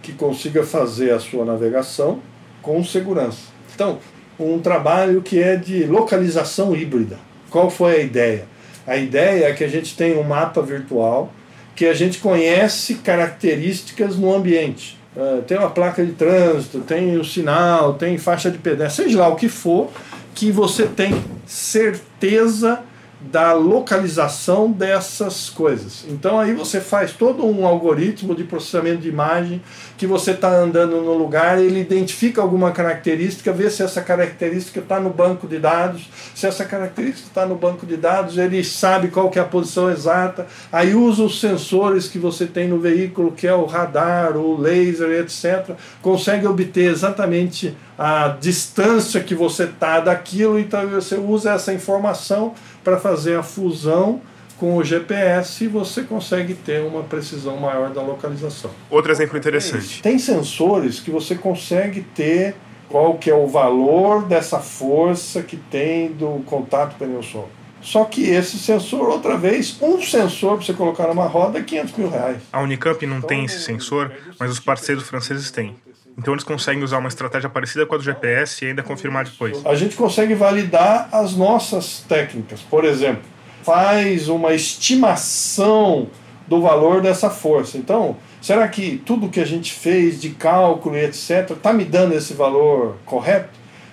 que 0.00 0.12
consiga 0.12 0.64
fazer 0.64 1.10
a 1.10 1.18
sua 1.18 1.44
navegação 1.44 2.20
com 2.62 2.82
segurança? 2.84 3.48
Então, 3.74 3.98
um 4.38 4.58
trabalho 4.58 5.20
que 5.22 5.42
é 5.42 5.56
de 5.56 5.84
localização 5.84 6.74
híbrida. 6.74 7.18
Qual 7.50 7.68
foi 7.68 7.96
a 7.96 7.98
ideia? 7.98 8.46
A 8.86 8.96
ideia 8.96 9.46
é 9.46 9.52
que 9.52 9.64
a 9.64 9.68
gente 9.68 9.96
tem 9.96 10.16
um 10.16 10.22
mapa 10.22 10.62
virtual 10.62 11.32
que 11.74 11.86
a 11.86 11.94
gente 11.94 12.18
conhece 12.18 12.94
características 12.94 14.16
no 14.16 14.34
ambiente. 14.34 14.98
Uh, 15.14 15.42
tem 15.42 15.58
uma 15.58 15.70
placa 15.70 16.04
de 16.04 16.12
trânsito, 16.12 16.80
tem 16.80 17.16
o 17.16 17.24
sinal, 17.24 17.94
tem 17.94 18.16
faixa 18.16 18.50
de 18.50 18.58
pedestre, 18.58 19.04
seja 19.04 19.18
lá 19.18 19.28
o 19.28 19.36
que 19.36 19.48
for, 19.48 19.90
que 20.34 20.50
você 20.50 20.86
tem 20.86 21.22
certeza 21.46 22.80
da 23.20 23.54
localização 23.54 24.70
dessas 24.70 25.48
coisas. 25.48 26.04
Então 26.08 26.38
aí 26.38 26.52
você 26.52 26.80
faz 26.80 27.12
todo 27.12 27.46
um 27.46 27.66
algoritmo 27.66 28.34
de 28.34 28.44
processamento 28.44 28.98
de 28.98 29.08
imagem 29.08 29.62
que 29.96 30.06
você 30.06 30.32
está 30.32 30.54
andando 30.54 31.00
no 31.00 31.14
lugar, 31.14 31.58
ele 31.58 31.80
identifica 31.80 32.42
alguma 32.42 32.72
característica, 32.72 33.52
vê 33.52 33.70
se 33.70 33.82
essa 33.82 34.02
característica 34.02 34.80
está 34.80 35.00
no 35.00 35.08
banco 35.08 35.48
de 35.48 35.58
dados, 35.58 36.10
se 36.34 36.46
essa 36.46 36.64
característica 36.64 37.28
está 37.28 37.46
no 37.46 37.54
banco 37.54 37.86
de 37.86 37.96
dados, 37.96 38.36
ele 38.36 38.62
sabe 38.62 39.08
qual 39.08 39.30
que 39.30 39.38
é 39.38 39.42
a 39.42 39.46
posição 39.46 39.90
exata, 39.90 40.46
aí 40.70 40.94
usa 40.94 41.22
os 41.22 41.40
sensores 41.40 42.08
que 42.08 42.18
você 42.18 42.44
tem 42.44 42.68
no 42.68 42.78
veículo, 42.78 43.32
que 43.32 43.46
é 43.46 43.54
o 43.54 43.64
radar, 43.64 44.36
o 44.36 44.60
laser, 44.60 45.20
etc., 45.20 45.74
consegue 46.02 46.46
obter 46.46 46.90
exatamente 46.90 47.74
a 47.98 48.28
distância 48.28 49.20
que 49.22 49.34
você 49.34 49.64
está 49.64 50.00
daquilo, 50.00 50.58
então 50.58 50.86
você 50.88 51.16
usa 51.16 51.52
essa 51.52 51.72
informação 51.72 52.54
para 52.84 52.98
fazer 52.98 53.38
a 53.38 53.42
fusão 53.42 54.20
com 54.58 54.76
o 54.76 54.84
GPS 54.84 55.66
você 55.68 56.02
consegue 56.02 56.54
ter 56.54 56.82
uma 56.82 57.02
precisão 57.02 57.56
maior 57.58 57.90
da 57.90 58.02
localização. 58.02 58.70
Outro 58.90 59.12
exemplo 59.12 59.36
interessante. 59.36 60.02
Tem 60.02 60.18
sensores 60.18 60.98
que 60.98 61.10
você 61.10 61.34
consegue 61.34 62.00
ter 62.00 62.54
qual 62.88 63.18
que 63.18 63.30
é 63.30 63.34
o 63.34 63.46
valor 63.46 64.24
dessa 64.24 64.58
força 64.58 65.42
que 65.42 65.56
tem 65.56 66.12
do 66.12 66.42
contato 66.46 66.96
pneu-solo. 66.96 67.50
Só 67.82 68.04
que 68.04 68.30
esse 68.30 68.58
sensor, 68.58 69.08
outra 69.08 69.36
vez, 69.36 69.76
um 69.80 70.00
sensor 70.00 70.56
para 70.56 70.66
você 70.66 70.72
colocar 70.72 71.06
numa 71.06 71.26
roda 71.26 71.58
é 71.58 71.62
500 71.62 71.96
mil 71.96 72.10
reais. 72.10 72.38
A 72.52 72.60
Unicamp 72.60 73.06
não 73.06 73.20
tem 73.20 73.44
esse 73.44 73.60
sensor, 73.60 74.10
mas 74.40 74.50
os 74.50 74.58
parceiros 74.58 75.06
franceses 75.06 75.50
têm. 75.50 75.76
Então 76.18 76.32
eles 76.32 76.44
conseguem 76.44 76.82
usar 76.82 76.98
uma 76.98 77.08
estratégia 77.08 77.48
parecida 77.48 77.84
com 77.84 77.94
a 77.94 77.98
do 77.98 78.04
GPS 78.04 78.64
e 78.64 78.68
ainda 78.68 78.82
confirmar 78.82 79.24
depois. 79.24 79.64
A 79.66 79.74
gente 79.74 79.96
consegue 79.96 80.34
validar 80.34 81.08
as 81.12 81.36
nossas 81.36 82.04
técnicas. 82.08 82.60
Por 82.60 82.84
exemplo, 82.84 83.22
faz 83.62 84.28
uma 84.28 84.54
estimação 84.54 86.08
do 86.46 86.62
valor 86.62 87.02
dessa 87.02 87.28
força. 87.28 87.76
Então, 87.76 88.16
será 88.40 88.66
que 88.68 89.02
tudo 89.04 89.28
que 89.28 89.40
a 89.40 89.44
gente 89.44 89.72
fez 89.72 90.20
de 90.20 90.30
cálculo 90.30 90.96
e 90.96 91.04
etc 91.04 91.50
está 91.50 91.72
me 91.72 91.84
dando 91.84 92.14
esse 92.14 92.32
valor 92.32 92.96
correto? 93.04 93.50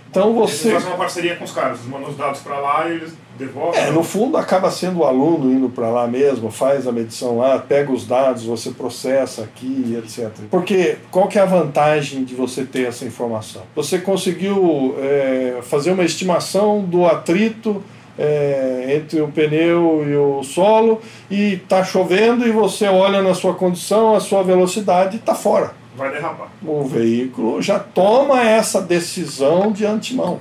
Então 0.10 0.34
você. 0.34 0.70
Eles 0.70 0.74
fazem 0.76 0.90
uma 0.90 0.98
parceria 0.98 1.36
com 1.36 1.44
os 1.44 1.52
caras, 1.52 1.80
eles 1.80 1.90
mandam 1.90 2.10
os 2.10 2.16
dados 2.16 2.40
para 2.42 2.60
lá 2.60 2.88
e 2.88 2.94
eles 2.94 3.14
devolvem. 3.38 3.82
É, 3.82 3.92
no 3.92 4.04
fundo 4.04 4.38
acaba 4.38 4.70
sendo 4.72 5.00
o 5.00 5.04
aluno 5.04 5.52
indo 5.52 5.70
para 5.70 5.90
lá 5.90 6.08
mesmo, 6.08 6.52
faz 6.52 6.88
a 6.88 6.92
medição 6.92 7.38
lá, 7.38 7.58
pega 7.60 7.92
os 7.92 8.06
dados, 8.06 8.44
você 8.46 8.72
processa 8.72 9.44
aqui, 9.44 9.98
etc. 9.98 10.30
Porque 10.50 10.98
qual 11.12 11.28
que 11.28 11.38
é 11.38 11.42
a 11.42 11.46
vantagem 11.46 12.24
de 12.24 12.36
você 12.36 12.64
ter 12.64 12.88
essa 12.88 13.06
informação? 13.06 13.64
Você 13.76 14.00
conseguiu 14.00 14.96
é, 15.00 15.60
fazer 15.62 15.92
uma 15.92 16.04
estimação 16.04 16.82
do 16.82 17.06
atrito 17.06 17.84
é, 18.18 18.96
entre 18.96 19.22
o 19.22 19.28
pneu 19.28 20.06
e 20.08 20.16
o 20.16 20.44
solo 20.44 21.02
e 21.30 21.54
está 21.54 21.84
chovendo 21.84 22.48
e 22.48 22.52
você 22.52 22.88
olha 22.88 23.22
na 23.22 23.34
sua 23.34 23.56
condição, 23.56 24.16
a 24.16 24.20
sua 24.20 24.44
velocidade 24.44 25.18
está 25.18 25.34
fora. 25.34 25.72
Vai 25.96 26.12
derrapar. 26.12 26.50
O 26.66 26.84
veículo 26.84 27.62
já 27.62 27.80
toma 27.80 28.42
essa 28.42 28.82
decisão 28.82 29.72
de 29.72 29.86
antemão. 29.86 30.40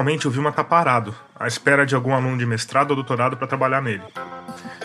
Atualmente 0.00 0.26
o 0.26 0.30
Vilma 0.30 0.48
está 0.48 0.64
parado, 0.64 1.14
à 1.38 1.46
espera 1.46 1.84
de 1.84 1.94
algum 1.94 2.14
aluno 2.14 2.38
de 2.38 2.46
mestrado 2.46 2.92
ou 2.92 2.96
doutorado 2.96 3.36
para 3.36 3.46
trabalhar 3.46 3.82
nele. 3.82 4.02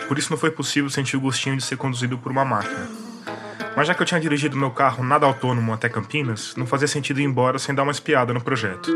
Por 0.06 0.18
isso 0.18 0.30
não 0.30 0.36
foi 0.36 0.50
possível 0.50 0.90
sentir 0.90 1.16
o 1.16 1.20
gostinho 1.20 1.56
de 1.56 1.64
ser 1.64 1.78
conduzido 1.78 2.18
por 2.18 2.30
uma 2.30 2.44
máquina. 2.44 2.86
Mas 3.74 3.88
já 3.88 3.94
que 3.94 4.02
eu 4.02 4.06
tinha 4.06 4.20
dirigido 4.20 4.58
meu 4.58 4.70
carro 4.70 5.02
nada 5.02 5.24
autônomo 5.24 5.72
até 5.72 5.88
Campinas, 5.88 6.54
não 6.54 6.66
fazia 6.66 6.86
sentido 6.86 7.18
ir 7.18 7.24
embora 7.24 7.58
sem 7.58 7.74
dar 7.74 7.84
uma 7.84 7.92
espiada 7.92 8.34
no 8.34 8.42
projeto. 8.42 8.90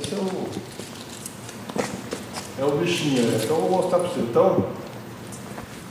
Esse 0.00 0.14
é 0.14 0.18
o, 0.18 0.48
é 2.60 2.64
o 2.64 2.78
bichinho, 2.78 3.30
né? 3.30 3.40
então 3.44 3.56
eu 3.56 3.62
vou 3.68 3.82
mostrar 3.82 3.98
para 3.98 4.08
você. 4.08 4.20
Então, 4.20 4.70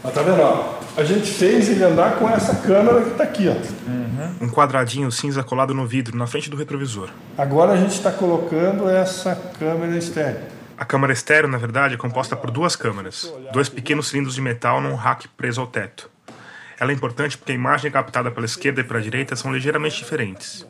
ó, 0.04 0.10
tá 0.10 0.24
vendo? 0.24 0.42
Ó? 0.42 0.85
A 0.98 1.04
gente 1.04 1.30
fez 1.30 1.68
ele 1.68 1.84
andar 1.84 2.18
com 2.18 2.30
essa 2.30 2.56
câmera 2.56 3.02
que 3.02 3.10
está 3.10 3.24
aqui. 3.26 3.50
Ó. 3.50 4.44
Um 4.44 4.50
quadradinho 4.50 5.12
cinza 5.12 5.44
colado 5.44 5.74
no 5.74 5.86
vidro, 5.86 6.18
na 6.18 6.26
frente 6.26 6.50
do 6.50 6.56
retrovisor. 6.56 7.10
Agora 7.38 7.74
a 7.74 7.78
gente 7.78 7.92
está 7.92 8.12
colocando 8.12 8.90
essa 8.90 9.36
câmera 9.60 9.98
externa. 9.98 10.42
A 10.78 10.86
câmara 10.86 11.12
estéreo, 11.12 11.50
na 11.50 11.58
verdade, 11.58 11.96
é 11.96 11.98
composta 11.98 12.36
por 12.36 12.50
duas 12.50 12.78
câmeras, 12.78 13.32
dois 13.52 13.68
pequenos 13.68 14.08
cilindros 14.08 14.36
de 14.36 14.42
metal 14.42 14.80
num 14.80 14.96
rack 14.96 15.28
preso 15.30 15.60
ao 15.60 15.68
teto. 15.68 16.10
Ela 16.80 16.92
é 16.92 16.94
importante 16.94 17.38
porque 17.38 17.52
a 17.52 17.56
imagem 17.56 17.92
captada 17.92 18.32
pela 18.32 18.46
esquerda 18.46 18.80
e 18.80 18.84
pela 18.84 19.02
direita 19.02 19.36
são 19.36 19.54
ligeiramente 19.54 19.98
diferentes. 19.98 20.66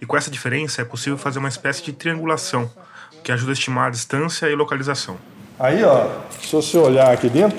E 0.00 0.06
com 0.06 0.16
essa 0.16 0.30
diferença 0.30 0.82
é 0.82 0.84
possível 0.84 1.18
fazer 1.18 1.38
uma 1.38 1.48
espécie 1.48 1.84
de 1.84 1.92
triangulação, 1.92 2.70
que 3.22 3.30
ajuda 3.30 3.52
a 3.52 3.54
estimar 3.54 3.88
a 3.88 3.90
distância 3.90 4.46
e 4.48 4.54
localização. 4.54 5.16
Aí, 5.58 5.82
ó, 5.84 6.08
se 6.40 6.54
você 6.54 6.78
olhar 6.78 7.12
aqui 7.12 7.28
dentro, 7.28 7.58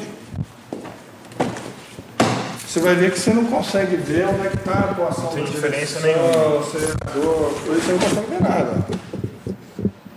você 2.69 2.79
vai 2.79 2.93
ver 2.95 3.11
que 3.11 3.19
você 3.19 3.33
não 3.33 3.45
consegue 3.45 3.95
ver 3.95 4.27
onde 4.27 4.45
é 4.45 4.49
que 4.51 4.57
está 4.57 4.71
a 4.73 4.91
atuação 4.91 5.23
Não 5.25 5.31
tem 5.31 5.43
diferença 5.45 5.99
direção, 5.99 6.31
nenhuma. 6.31 6.59
acelerador, 6.59 7.51
você 7.65 7.91
não 7.91 7.99
consegue 7.99 8.27
ver 8.29 8.41
nada. 8.41 8.85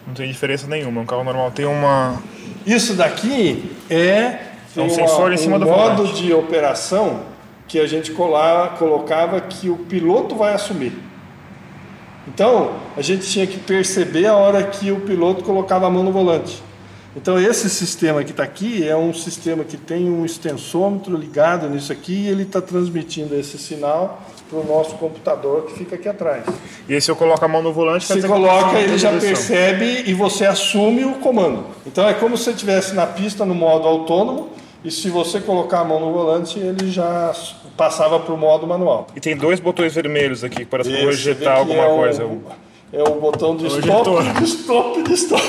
Não 0.07 0.15
tem 0.15 0.29
diferença 0.31 0.67
nenhuma, 0.67 1.01
um 1.01 1.07
carro 1.07 1.25
normal 1.25 1.51
tem 1.51 1.65
uma. 1.65 2.23
Isso 2.67 2.93
daqui 2.95 3.75
é, 3.89 3.97
É 3.97 4.41
um 4.77 4.83
uma- 4.83 4.91
sensor 4.91 5.33
em 5.33 5.37
cima 5.39 5.57
um 5.57 5.61
do 5.61 5.67
modo 5.67 5.97
volante. 6.05 6.23
de 6.23 6.33
operação 6.35 7.21
que 7.67 7.81
a 7.81 7.87
gente 7.87 8.11
colar, 8.13 8.75
colocava 8.77 9.41
que 9.41 9.71
o 9.71 9.77
piloto 9.79 10.35
vai 10.37 10.53
assumir. 10.53 10.93
Então, 12.29 12.73
a 12.97 13.01
gente 13.01 13.27
tinha 13.27 13.47
que 13.47 13.59
perceber 13.59 14.27
a 14.27 14.37
hora 14.37 14.63
que 14.65 14.93
o 14.93 15.01
piloto 15.01 15.43
colocava 15.43 15.87
a 15.87 15.91
mão 15.91 16.03
no 16.05 16.13
volante. 16.13 16.63
Então, 17.15 17.39
esse 17.39 17.69
sistema 17.69 18.25
que 18.25 18.31
está 18.31 18.43
aqui 18.43 18.89
é 18.89 18.97
um 18.97 19.13
sistema 19.13 19.65
que 19.65 19.77
tem 19.77 20.09
um 20.11 20.25
extensômetro 20.25 21.15
ligado 21.17 21.69
nisso 21.69 21.93
aqui 21.93 22.13
e 22.25 22.29
ele 22.29 22.45
está 22.45 22.61
transmitindo 22.61 23.35
esse 23.39 23.59
sinal 23.59 24.23
para 24.49 24.59
o 24.59 24.65
nosso 24.65 24.95
computador 24.97 25.67
que 25.67 25.75
fica 25.79 25.95
aqui 25.97 26.09
atrás. 26.09 26.45
E 26.89 26.95
aí 26.95 27.01
se 27.03 27.11
eu 27.11 27.17
coloco 27.17 27.45
a 27.45 27.49
mão 27.49 27.63
no 27.63 27.71
volante, 27.73 28.07
Você 28.07 28.23
coloca, 28.27 28.79
ele 28.79 28.97
já 28.97 29.11
percebe 29.19 30.05
e 30.07 30.15
você 30.15 30.47
assume 30.47 31.05
o 31.05 31.15
comando. 31.17 31.67
Então 31.87 32.09
é 32.09 32.15
como 32.15 32.37
se 32.37 32.45
você 32.45 32.51
estivesse 32.53 32.95
na 32.95 33.07
pista 33.07 33.45
no 33.45 33.55
modo 33.55 33.87
autônomo 33.87 34.49
e 34.83 34.91
se 34.91 35.11
você 35.11 35.39
colocar 35.41 35.81
a 35.81 35.85
mão 35.85 36.01
no 36.01 36.13
volante, 36.13 36.59
ele 36.59 36.91
já 36.91 37.33
passava 37.77 38.21
para 38.21 38.33
o 38.35 38.39
modo 38.39 38.67
manual. 38.67 39.07
E 39.15 39.21
tem 39.21 39.37
dois 39.37 39.61
botões 39.61 39.95
vermelhos 39.95 40.43
aqui, 40.45 40.57
que 40.57 40.65
parece 40.67 40.89
que 40.91 40.97
eu 40.97 41.03
vou 41.03 41.11
Esse 41.11 41.21
ejetar 41.31 41.59
daqui 41.59 41.61
alguma 41.79 41.83
é 41.85 41.89
o- 41.93 41.97
coisa. 41.97 42.29
É 42.93 43.03
o 43.03 43.19
botão 43.19 43.57
de 43.57 43.65
o 43.65 43.79
stop, 43.79 44.33
de 44.35 44.45
stop, 44.45 45.03
de 45.03 45.15
stop. 45.15 45.43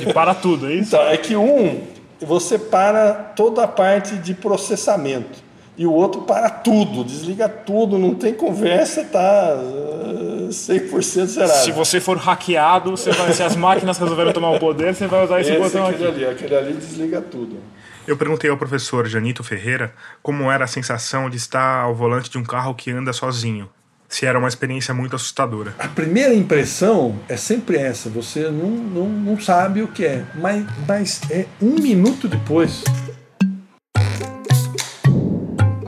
De 0.00 0.12
para 0.12 0.34
tudo, 0.34 0.68
é 0.68 0.74
isso? 0.74 0.96
Então, 0.96 1.06
é 1.06 1.16
que 1.16 1.36
um, 1.36 1.80
você 2.20 2.58
para 2.58 3.12
toda 3.14 3.62
a 3.62 3.68
parte 3.68 4.16
de 4.16 4.34
processamento. 4.34 5.46
E 5.76 5.86
o 5.86 5.92
outro 5.92 6.22
para 6.22 6.50
tudo, 6.50 7.04
desliga 7.04 7.48
tudo, 7.48 7.98
não 7.98 8.12
tem 8.12 8.34
conversa, 8.34 9.04
tá 9.04 9.54
uh, 9.56 10.48
100% 10.48 11.26
zerado. 11.26 11.52
Se 11.52 11.70
você 11.70 12.00
for 12.00 12.16
hackeado, 12.18 12.90
você 12.90 13.12
vai, 13.12 13.32
se 13.32 13.44
as 13.44 13.54
máquinas 13.54 13.96
resolverem 13.96 14.32
tomar 14.32 14.50
o 14.50 14.58
poder, 14.58 14.92
você 14.92 15.06
vai 15.06 15.24
usar 15.24 15.40
esse, 15.40 15.52
Esse 15.52 15.60
botão 15.60 15.86
aquele 15.86 16.08
aqui. 16.08 16.24
ali, 16.24 16.26
aquele 16.26 16.56
ali 16.56 16.72
desliga 16.72 17.20
tudo. 17.20 17.58
Eu 18.08 18.16
perguntei 18.16 18.50
ao 18.50 18.56
professor 18.56 19.06
Janito 19.06 19.44
Ferreira 19.44 19.94
como 20.20 20.50
era 20.50 20.64
a 20.64 20.66
sensação 20.66 21.30
de 21.30 21.36
estar 21.36 21.82
ao 21.82 21.94
volante 21.94 22.28
de 22.28 22.38
um 22.38 22.42
carro 22.42 22.74
que 22.74 22.90
anda 22.90 23.12
sozinho. 23.12 23.68
Se 24.08 24.24
era 24.24 24.38
uma 24.38 24.48
experiência 24.48 24.94
muito 24.94 25.14
assustadora. 25.16 25.74
A 25.78 25.86
primeira 25.88 26.34
impressão 26.34 27.18
é 27.28 27.36
sempre 27.36 27.76
essa, 27.76 28.08
você 28.08 28.44
não, 28.50 28.70
não, 28.70 29.08
não 29.08 29.40
sabe 29.40 29.82
o 29.82 29.88
que 29.88 30.04
é, 30.04 30.24
mas, 30.36 30.64
mas 30.86 31.20
é 31.30 31.46
um 31.60 31.74
minuto 31.74 32.26
depois. 32.26 32.82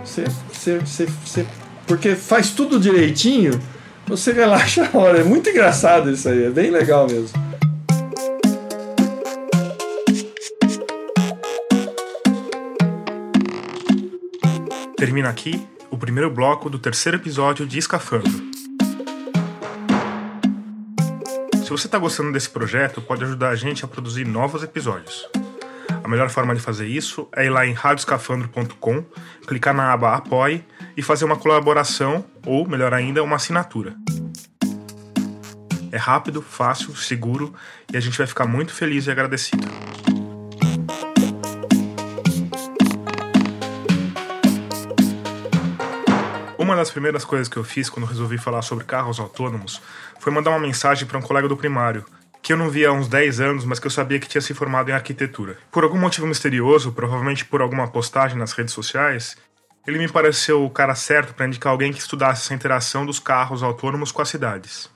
Você, 0.04 0.24
você, 0.52 0.78
você, 0.80 1.06
você- 1.06 1.46
porque 1.86 2.14
faz 2.14 2.50
tudo 2.50 2.78
direitinho, 2.78 3.58
você 4.06 4.32
relaxa 4.32 4.88
a 4.92 4.98
hora. 4.98 5.20
É 5.20 5.24
muito 5.24 5.48
engraçado 5.48 6.10
isso 6.10 6.28
aí, 6.28 6.44
é 6.44 6.50
bem 6.50 6.70
legal 6.70 7.06
mesmo. 7.06 7.40
Termina 14.96 15.28
aqui 15.30 15.66
o 15.90 15.98
primeiro 15.98 16.30
bloco 16.30 16.70
do 16.70 16.78
terceiro 16.78 17.18
episódio 17.18 17.66
de 17.66 17.78
Escafandro. 17.78 18.30
Se 21.64 21.70
você 21.70 21.86
está 21.86 21.98
gostando 21.98 22.32
desse 22.32 22.48
projeto, 22.48 23.00
pode 23.00 23.24
ajudar 23.24 23.50
a 23.50 23.56
gente 23.56 23.84
a 23.84 23.88
produzir 23.88 24.24
novos 24.24 24.62
episódios. 24.62 25.28
A 26.02 26.08
melhor 26.08 26.30
forma 26.30 26.54
de 26.54 26.60
fazer 26.60 26.86
isso 26.86 27.28
é 27.34 27.46
ir 27.46 27.50
lá 27.50 27.66
em 27.66 27.72
radioscafandro.com, 27.72 29.04
clicar 29.46 29.74
na 29.74 29.92
aba 29.92 30.16
Apoie 30.16 30.64
e 30.96 31.02
fazer 31.02 31.24
uma 31.24 31.36
colaboração 31.36 32.24
ou, 32.44 32.66
melhor 32.66 32.94
ainda, 32.94 33.22
uma 33.22 33.36
assinatura. 33.36 33.94
É 35.92 35.96
rápido, 35.96 36.40
fácil, 36.40 36.94
seguro 36.96 37.52
e 37.92 37.96
a 37.96 38.00
gente 38.00 38.16
vai 38.16 38.26
ficar 38.26 38.46
muito 38.46 38.72
feliz 38.72 39.06
e 39.06 39.10
agradecido. 39.10 39.66
Uma 46.70 46.76
das 46.76 46.92
primeiras 46.92 47.24
coisas 47.24 47.48
que 47.48 47.56
eu 47.56 47.64
fiz 47.64 47.90
quando 47.90 48.06
resolvi 48.06 48.38
falar 48.38 48.62
sobre 48.62 48.84
carros 48.84 49.18
autônomos 49.18 49.82
foi 50.20 50.32
mandar 50.32 50.50
uma 50.50 50.60
mensagem 50.60 51.04
para 51.04 51.18
um 51.18 51.20
colega 51.20 51.48
do 51.48 51.56
primário, 51.56 52.04
que 52.40 52.52
eu 52.52 52.56
não 52.56 52.70
via 52.70 52.90
há 52.90 52.92
uns 52.92 53.08
10 53.08 53.40
anos, 53.40 53.64
mas 53.64 53.80
que 53.80 53.88
eu 53.88 53.90
sabia 53.90 54.20
que 54.20 54.28
tinha 54.28 54.40
se 54.40 54.54
formado 54.54 54.88
em 54.88 54.92
arquitetura. 54.92 55.58
Por 55.72 55.82
algum 55.82 55.98
motivo 55.98 56.28
misterioso, 56.28 56.92
provavelmente 56.92 57.44
por 57.44 57.60
alguma 57.60 57.88
postagem 57.88 58.38
nas 58.38 58.52
redes 58.52 58.72
sociais, 58.72 59.36
ele 59.84 59.98
me 59.98 60.06
pareceu 60.06 60.64
o 60.64 60.70
cara 60.70 60.94
certo 60.94 61.34
para 61.34 61.44
indicar 61.44 61.72
alguém 61.72 61.92
que 61.92 61.98
estudasse 61.98 62.44
essa 62.44 62.54
interação 62.54 63.04
dos 63.04 63.18
carros 63.18 63.64
autônomos 63.64 64.12
com 64.12 64.22
as 64.22 64.28
cidades. 64.28 64.88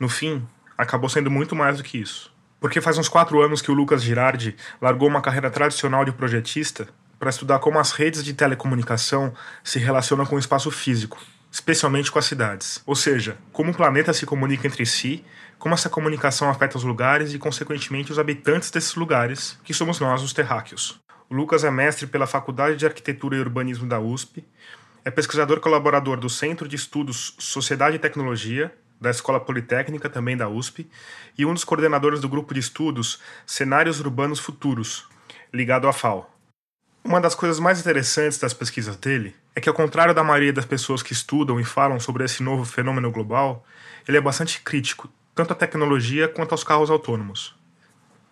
No 0.00 0.08
fim, 0.08 0.42
acabou 0.78 1.10
sendo 1.10 1.30
muito 1.30 1.54
mais 1.54 1.76
do 1.76 1.82
que 1.82 1.98
isso. 1.98 2.32
Porque 2.58 2.80
faz 2.80 2.96
uns 2.96 3.06
quatro 3.06 3.42
anos 3.42 3.60
que 3.60 3.70
o 3.70 3.74
Lucas 3.74 4.02
Girardi 4.02 4.56
largou 4.80 5.06
uma 5.06 5.20
carreira 5.20 5.50
tradicional 5.50 6.06
de 6.06 6.12
projetista 6.12 6.88
para 7.18 7.30
estudar 7.30 7.58
como 7.58 7.78
as 7.78 7.92
redes 7.92 8.24
de 8.24 8.32
telecomunicação 8.32 9.32
se 9.62 9.78
relacionam 9.78 10.24
com 10.24 10.36
o 10.36 10.38
espaço 10.38 10.70
físico, 10.70 11.18
especialmente 11.50 12.10
com 12.10 12.18
as 12.18 12.24
cidades. 12.24 12.82
Ou 12.86 12.94
seja, 12.94 13.36
como 13.52 13.72
o 13.72 13.74
planeta 13.74 14.12
se 14.12 14.24
comunica 14.24 14.66
entre 14.66 14.86
si, 14.86 15.24
como 15.58 15.74
essa 15.74 15.90
comunicação 15.90 16.48
afeta 16.48 16.78
os 16.78 16.84
lugares 16.84 17.34
e, 17.34 17.38
consequentemente, 17.38 18.12
os 18.12 18.18
habitantes 18.18 18.70
desses 18.70 18.94
lugares, 18.94 19.58
que 19.64 19.74
somos 19.74 19.98
nós, 19.98 20.22
os 20.22 20.32
terráqueos. 20.32 21.00
O 21.28 21.34
Lucas 21.34 21.64
é 21.64 21.70
mestre 21.70 22.06
pela 22.06 22.26
Faculdade 22.26 22.76
de 22.76 22.86
Arquitetura 22.86 23.36
e 23.36 23.40
Urbanismo 23.40 23.88
da 23.88 24.00
USP, 24.00 24.44
é 25.04 25.10
pesquisador 25.10 25.60
colaborador 25.60 26.18
do 26.18 26.28
Centro 26.28 26.68
de 26.68 26.76
Estudos 26.76 27.34
Sociedade 27.38 27.96
e 27.96 27.98
Tecnologia, 27.98 28.72
da 29.00 29.10
Escola 29.10 29.40
Politécnica, 29.40 30.08
também 30.08 30.36
da 30.36 30.48
USP, 30.48 30.88
e 31.36 31.46
um 31.46 31.54
dos 31.54 31.64
coordenadores 31.64 32.20
do 32.20 32.28
grupo 32.28 32.52
de 32.52 32.60
estudos 32.60 33.20
Cenários 33.46 34.00
Urbanos 34.00 34.38
Futuros, 34.38 35.08
ligado 35.52 35.88
à 35.88 35.92
FAO. 35.92 36.37
Uma 37.04 37.20
das 37.20 37.34
coisas 37.34 37.58
mais 37.58 37.80
interessantes 37.80 38.38
das 38.38 38.52
pesquisas 38.52 38.96
dele 38.96 39.34
é 39.54 39.60
que, 39.60 39.68
ao 39.68 39.74
contrário 39.74 40.14
da 40.14 40.22
maioria 40.22 40.52
das 40.52 40.64
pessoas 40.64 41.02
que 41.02 41.12
estudam 41.12 41.58
e 41.58 41.64
falam 41.64 41.98
sobre 41.98 42.24
esse 42.24 42.42
novo 42.42 42.64
fenômeno 42.64 43.10
global, 43.10 43.64
ele 44.06 44.16
é 44.16 44.20
bastante 44.20 44.60
crítico, 44.60 45.08
tanto 45.34 45.52
à 45.52 45.56
tecnologia 45.56 46.28
quanto 46.28 46.52
aos 46.52 46.64
carros 46.64 46.90
autônomos. 46.90 47.56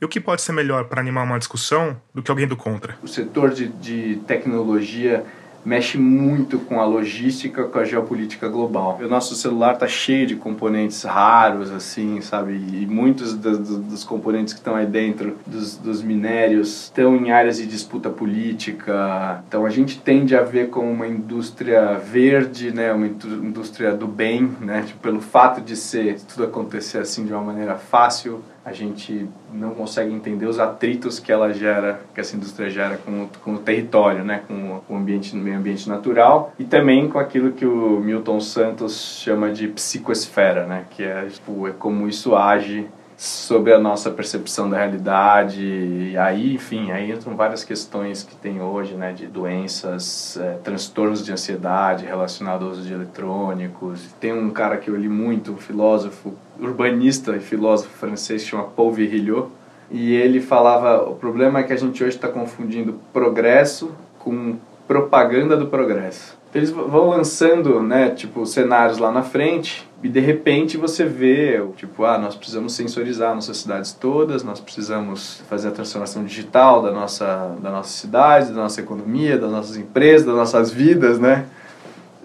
E 0.00 0.04
o 0.04 0.08
que 0.08 0.20
pode 0.20 0.42
ser 0.42 0.52
melhor 0.52 0.84
para 0.84 1.00
animar 1.00 1.24
uma 1.24 1.38
discussão 1.38 2.00
do 2.14 2.22
que 2.22 2.30
alguém 2.30 2.46
do 2.46 2.56
contra? 2.56 2.98
O 3.02 3.08
setor 3.08 3.50
de, 3.50 3.68
de 3.68 4.16
tecnologia 4.26 5.24
mexe 5.66 5.98
muito 5.98 6.60
com 6.60 6.80
a 6.80 6.84
logística, 6.86 7.64
com 7.64 7.78
a 7.80 7.84
geopolítica 7.84 8.48
global. 8.48 9.00
O 9.02 9.08
nosso 9.08 9.34
celular 9.34 9.74
está 9.74 9.88
cheio 9.88 10.24
de 10.24 10.36
componentes 10.36 11.02
raros, 11.02 11.72
assim, 11.72 12.20
sabe? 12.20 12.52
E 12.52 12.86
muitos 12.86 13.34
dos, 13.34 14.04
componentes 14.04 14.54
que 14.54 14.60
estão 14.60 14.76
aí 14.76 14.86
dentro 14.86 15.36
dos, 15.44 15.76
dos, 15.76 16.02
minérios 16.02 16.84
estão 16.84 17.16
em 17.16 17.32
áreas 17.32 17.56
de 17.56 17.66
disputa 17.66 18.08
política. 18.08 19.42
Então 19.48 19.66
a 19.66 19.70
gente 19.70 19.98
tende 19.98 20.36
a 20.36 20.42
ver 20.42 20.70
como 20.70 20.88
uma 20.88 21.08
indústria 21.08 21.98
verde, 21.98 22.72
né? 22.72 22.92
Uma 22.92 23.08
indústria 23.08 23.92
do 23.92 24.06
bem, 24.06 24.48
né? 24.60 24.84
Tipo, 24.86 25.00
pelo 25.00 25.20
fato 25.20 25.60
de 25.60 25.74
ser 25.74 26.20
tudo 26.20 26.44
acontecer 26.44 26.98
assim 26.98 27.26
de 27.26 27.32
uma 27.32 27.42
maneira 27.42 27.74
fácil 27.74 28.40
a 28.66 28.72
gente 28.72 29.28
não 29.54 29.70
consegue 29.70 30.12
entender 30.12 30.44
os 30.44 30.58
atritos 30.58 31.20
que 31.20 31.30
ela 31.30 31.54
gera, 31.54 32.00
que 32.12 32.20
essa 32.20 32.34
indústria 32.34 32.68
gera 32.68 32.96
com, 32.96 33.28
com 33.44 33.54
o 33.54 33.58
território, 33.58 34.24
né, 34.24 34.42
com 34.48 34.80
o 34.88 34.96
ambiente, 34.96 35.36
meio 35.36 35.56
ambiente 35.56 35.88
natural 35.88 36.52
e 36.58 36.64
também 36.64 37.08
com 37.08 37.16
aquilo 37.16 37.52
que 37.52 37.64
o 37.64 38.00
Milton 38.00 38.40
Santos 38.40 39.20
chama 39.22 39.52
de 39.52 39.68
psicosfera, 39.68 40.66
né, 40.66 40.84
que 40.90 41.04
é, 41.04 41.26
tipo, 41.26 41.68
é 41.68 41.70
como 41.70 42.08
isso 42.08 42.34
age 42.34 42.88
sobre 43.16 43.72
a 43.72 43.78
nossa 43.78 44.10
percepção 44.10 44.68
da 44.68 44.76
realidade. 44.76 45.64
E 45.64 46.18
aí 46.18 46.54
enfim 46.54 46.90
aí 46.90 47.10
entram 47.10 47.34
várias 47.34 47.64
questões 47.64 48.22
que 48.22 48.36
tem 48.36 48.60
hoje 48.60 48.94
né 48.94 49.12
de 49.12 49.26
doenças 49.26 50.36
é, 50.36 50.58
transtornos 50.62 51.24
de 51.24 51.32
ansiedade 51.32 52.04
relacionados 52.04 52.86
de 52.86 52.92
eletrônicos. 52.92 54.12
Tem 54.20 54.32
um 54.32 54.50
cara 54.50 54.76
que 54.76 54.90
eu 54.90 54.96
li 54.96 55.08
muito 55.08 55.52
um 55.52 55.56
filósofo 55.56 56.34
urbanista 56.60 57.34
e 57.36 57.40
filósofo 57.40 57.96
francês 57.96 58.42
chama 58.42 58.64
Paul 58.64 58.92
Virilio 58.92 59.50
e 59.90 60.12
ele 60.14 60.40
falava 60.40 61.08
o 61.08 61.14
problema 61.14 61.60
é 61.60 61.62
que 61.62 61.72
a 61.72 61.76
gente 61.76 62.02
hoje 62.04 62.16
está 62.16 62.28
confundindo 62.28 63.00
progresso 63.12 63.94
com 64.18 64.56
propaganda 64.86 65.56
do 65.56 65.66
progresso 65.66 66.35
eles 66.56 66.70
vão 66.70 67.10
lançando 67.10 67.82
né 67.82 68.10
tipo 68.10 68.44
cenários 68.46 68.98
lá 68.98 69.12
na 69.12 69.22
frente 69.22 69.86
e 70.02 70.08
de 70.08 70.20
repente 70.20 70.76
você 70.76 71.04
vê, 71.04 71.60
tipo, 71.76 72.04
ah, 72.04 72.18
nós 72.18 72.36
precisamos 72.36 72.74
sensorizar 72.74 73.34
nossas 73.34 73.56
cidades 73.56 73.92
todas, 73.92 74.44
nós 74.44 74.60
precisamos 74.60 75.42
fazer 75.48 75.68
a 75.68 75.70
transformação 75.70 76.22
digital 76.22 76.82
da 76.82 76.92
nossa, 76.92 77.56
da 77.60 77.70
nossa 77.70 77.90
cidade, 77.90 78.52
da 78.52 78.62
nossa 78.62 78.80
economia, 78.80 79.38
das 79.38 79.50
nossas 79.50 79.76
empresas, 79.76 80.26
das 80.26 80.36
nossas 80.36 80.70
vidas, 80.70 81.18
né? 81.18 81.46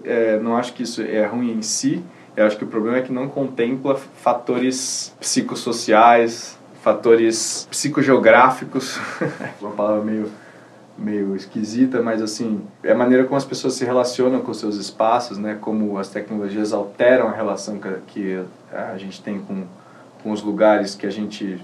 É, 0.04 0.38
não 0.38 0.56
acho 0.56 0.74
que 0.74 0.82
isso 0.82 1.00
é 1.00 1.24
ruim 1.26 1.52
em 1.52 1.62
si, 1.62 2.04
eu 2.36 2.46
acho 2.46 2.56
que 2.56 2.64
o 2.64 2.66
problema 2.66 2.98
é 2.98 3.02
que 3.02 3.12
não 3.12 3.28
contempla 3.28 3.96
fatores 3.96 5.14
psicossociais, 5.18 6.58
fatores 6.82 7.66
psicogeográficos, 7.70 9.00
uma 9.60 9.70
palavra 9.70 10.04
meio 10.04 10.30
meio 11.02 11.34
esquisita, 11.34 12.00
mas 12.00 12.22
assim, 12.22 12.62
é 12.82 12.92
a 12.92 12.94
maneira 12.94 13.24
como 13.24 13.36
as 13.36 13.44
pessoas 13.44 13.74
se 13.74 13.84
relacionam 13.84 14.40
com 14.40 14.54
seus 14.54 14.76
espaços, 14.76 15.36
né? 15.36 15.58
Como 15.60 15.98
as 15.98 16.08
tecnologias 16.08 16.72
alteram 16.72 17.28
a 17.28 17.32
relação 17.32 17.78
que 18.06 18.40
a 18.72 18.96
gente 18.96 19.20
tem 19.20 19.40
com, 19.40 19.64
com 20.22 20.30
os 20.30 20.42
lugares 20.42 20.94
que 20.94 21.06
a 21.06 21.10
gente 21.10 21.60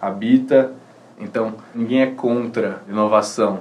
habita. 0.00 0.72
Então, 1.18 1.54
ninguém 1.74 2.02
é 2.02 2.06
contra 2.06 2.82
inovação, 2.88 3.60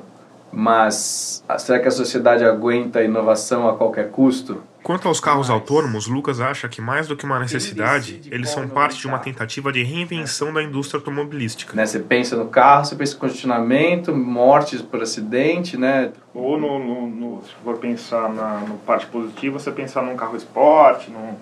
mas 0.52 1.44
será 1.60 1.80
que 1.80 1.88
a 1.88 1.92
sociedade 1.92 2.44
aguenta 2.44 3.04
inovação 3.04 3.70
a 3.70 3.78
qualquer 3.78 4.10
custo? 4.10 4.62
Quanto 4.84 5.08
aos 5.08 5.22
carros 5.22 5.50
autônomos, 5.50 6.08
Lucas 6.08 6.42
acha 6.42 6.68
que 6.68 6.82
mais 6.82 7.08
do 7.08 7.16
que 7.16 7.24
uma 7.24 7.40
necessidade, 7.40 8.20
eles 8.30 8.50
são 8.50 8.68
parte 8.68 9.00
de 9.00 9.08
uma 9.08 9.18
tentativa 9.18 9.72
de 9.72 9.82
reinvenção 9.82 10.52
da 10.52 10.62
indústria 10.62 11.00
automobilística. 11.00 11.74
Né, 11.74 11.86
você 11.86 12.00
pensa 12.00 12.36
no 12.36 12.48
carro, 12.48 12.84
você 12.84 12.96
pensa 12.96 13.16
em 13.16 13.20
congestionamento, 13.20 14.14
mortes 14.14 14.82
por 14.82 15.02
acidente, 15.02 15.78
né? 15.78 16.12
Ou 16.34 16.60
no, 16.60 16.78
no, 16.80 17.08
no 17.08 17.44
se 17.44 17.52
for 17.64 17.78
pensar 17.78 18.28
na 18.34 18.60
no 18.68 18.76
parte 18.80 19.06
positiva, 19.06 19.58
você 19.58 19.72
pensar 19.72 20.02
num 20.02 20.18
carro 20.18 20.36
esporte, 20.36 21.10
num, 21.10 21.34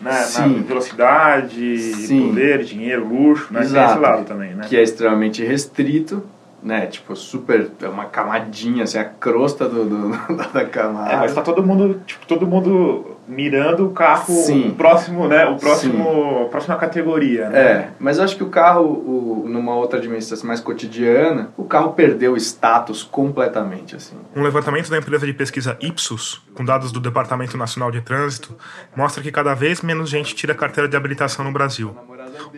né, 0.00 0.26
na 0.34 0.46
velocidade, 0.62 1.78
Sim. 1.78 2.28
poder, 2.28 2.64
dinheiro, 2.64 3.06
luxo, 3.06 3.52
né? 3.52 3.60
Exato. 3.60 3.86
Tem 3.86 3.92
esse 3.92 4.10
lado 4.10 4.24
também, 4.24 4.54
né? 4.54 4.64
Que 4.66 4.78
é 4.78 4.82
extremamente 4.82 5.44
restrito 5.44 6.24
né? 6.62 6.86
Tipo, 6.86 7.14
super. 7.14 7.70
É 7.82 7.88
uma 7.88 8.06
camadinha, 8.06 8.84
assim, 8.84 8.98
a 8.98 9.04
crosta 9.04 9.68
do, 9.68 9.84
do 9.84 10.08
da 10.52 10.64
camada. 10.64 11.12
É, 11.12 11.16
mas 11.16 11.34
tá 11.34 11.42
todo 11.42 11.62
mundo, 11.62 12.00
tipo, 12.06 12.26
todo 12.26 12.46
mundo 12.46 13.16
mirando 13.28 13.86
o 13.86 13.90
carro 13.90 14.32
Sim. 14.32 14.70
o 14.70 14.74
próximo, 14.74 15.28
né? 15.28 15.44
O 15.46 15.56
próximo, 15.56 16.46
a 16.46 16.48
próxima 16.48 16.76
categoria, 16.76 17.50
né? 17.50 17.60
É, 17.60 17.90
mas 17.98 18.16
eu 18.16 18.24
acho 18.24 18.36
que 18.36 18.42
o 18.42 18.48
carro, 18.48 18.84
o, 18.84 19.44
numa 19.46 19.74
outra 19.74 20.00
dimensão 20.00 20.38
mais 20.44 20.60
cotidiana, 20.60 21.50
o 21.56 21.64
carro 21.64 21.92
perdeu 21.92 22.32
o 22.32 22.36
status 22.36 23.02
completamente, 23.02 23.94
assim. 23.94 24.16
Um 24.34 24.42
levantamento 24.42 24.88
da 24.90 24.96
empresa 24.96 25.26
de 25.26 25.34
pesquisa 25.34 25.76
Ipsos, 25.80 26.42
com 26.54 26.64
dados 26.64 26.90
do 26.90 27.00
Departamento 27.00 27.56
Nacional 27.56 27.90
de 27.90 28.00
Trânsito, 28.00 28.56
mostra 28.96 29.22
que 29.22 29.30
cada 29.30 29.54
vez 29.54 29.82
menos 29.82 30.08
gente 30.08 30.34
tira 30.34 30.54
carteira 30.54 30.88
de 30.88 30.96
habilitação 30.96 31.44
no 31.44 31.52
Brasil. 31.52 31.94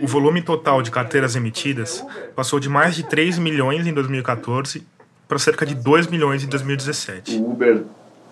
O 0.01 0.07
volume 0.07 0.43
total 0.43 0.83
de 0.83 0.91
carteiras 0.91 1.37
emitidas 1.37 2.05
passou 2.35 2.61
de 2.61 2.69
mais 2.69 2.95
de 2.95 3.03
3 3.05 3.39
milhões 3.39 3.87
em 3.87 3.93
2014 3.93 4.87
para 5.29 5.39
cerca 5.39 5.65
de 5.65 5.75
2 5.75 6.09
milhões 6.09 6.43
em 6.43 6.49
2017. 6.49 7.37
O 7.37 7.51
Uber 7.51 7.83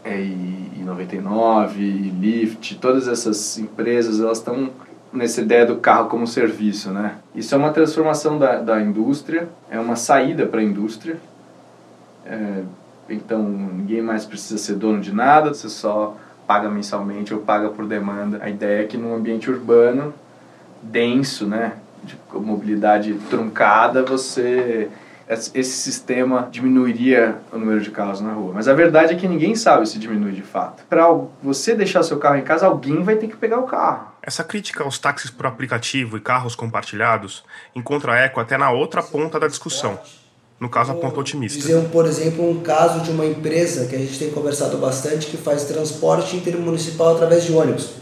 é, 0.04 0.20
e 0.20 0.82
99, 0.84 1.80
e 1.80 2.10
Lyft, 2.10 2.76
todas 2.76 3.06
essas 3.06 3.58
empresas, 3.58 4.20
elas 4.20 4.38
estão 4.38 4.70
nessa 5.12 5.40
ideia 5.40 5.64
do 5.64 5.76
carro 5.76 6.08
como 6.08 6.26
serviço, 6.26 6.90
né? 6.90 7.16
Isso 7.34 7.54
é 7.54 7.58
uma 7.58 7.70
transformação 7.70 8.38
da, 8.38 8.60
da 8.60 8.80
indústria, 8.80 9.48
é 9.70 9.78
uma 9.78 9.96
saída 9.96 10.46
para 10.46 10.60
a 10.60 10.62
indústria. 10.62 11.18
É, 12.26 12.62
então, 13.08 13.42
ninguém 13.42 14.02
mais 14.02 14.24
precisa 14.24 14.58
ser 14.58 14.74
dono 14.74 15.00
de 15.00 15.14
nada, 15.14 15.54
você 15.54 15.68
só 15.68 16.16
paga 16.46 16.68
mensalmente 16.68 17.32
ou 17.32 17.40
paga 17.40 17.68
por 17.68 17.86
demanda. 17.86 18.40
A 18.42 18.50
ideia 18.50 18.82
é 18.82 18.86
que 18.86 18.96
no 18.96 19.14
ambiente 19.14 19.50
urbano 19.50 20.12
denso, 20.82 21.46
né, 21.46 21.72
de 22.02 22.16
mobilidade 22.32 23.14
truncada, 23.28 24.02
você 24.02 24.88
esse 25.28 25.64
sistema 25.64 26.48
diminuiria 26.50 27.36
o 27.52 27.58
número 27.58 27.80
de 27.80 27.90
carros 27.90 28.20
na 28.20 28.32
rua. 28.32 28.52
Mas 28.54 28.66
a 28.66 28.72
verdade 28.72 29.12
é 29.12 29.16
que 29.16 29.28
ninguém 29.28 29.54
sabe 29.54 29.86
se 29.86 29.98
diminui 29.98 30.32
de 30.32 30.42
fato. 30.42 30.84
Para 30.88 31.06
você 31.42 31.74
deixar 31.74 32.02
seu 32.02 32.16
carro 32.16 32.36
em 32.36 32.42
casa, 32.42 32.66
alguém 32.66 33.02
vai 33.02 33.16
ter 33.16 33.28
que 33.28 33.36
pegar 33.36 33.58
o 33.58 33.64
carro. 33.64 34.08
Essa 34.22 34.42
crítica 34.42 34.84
aos 34.84 34.98
táxis 34.98 35.30
por 35.30 35.46
aplicativo 35.46 36.16
e 36.16 36.20
carros 36.20 36.54
compartilhados 36.54 37.44
encontra 37.74 38.16
eco 38.16 38.40
até 38.40 38.56
na 38.56 38.70
outra 38.70 39.02
ponta 39.02 39.38
da 39.38 39.46
discussão, 39.48 39.98
no 40.58 40.68
caso 40.68 40.92
a 40.92 40.94
ponta 40.94 41.20
otimista. 41.20 41.58
Dizer, 41.58 41.88
por 41.90 42.06
exemplo, 42.06 42.48
um 42.48 42.60
caso 42.60 43.00
de 43.00 43.10
uma 43.10 43.26
empresa 43.26 43.86
que 43.86 43.94
a 43.94 43.98
gente 43.98 44.18
tem 44.18 44.30
conversado 44.30 44.78
bastante 44.78 45.26
que 45.26 45.36
faz 45.36 45.64
transporte 45.64 46.36
intermunicipal 46.36 47.14
através 47.14 47.44
de 47.44 47.52
ônibus. 47.52 47.92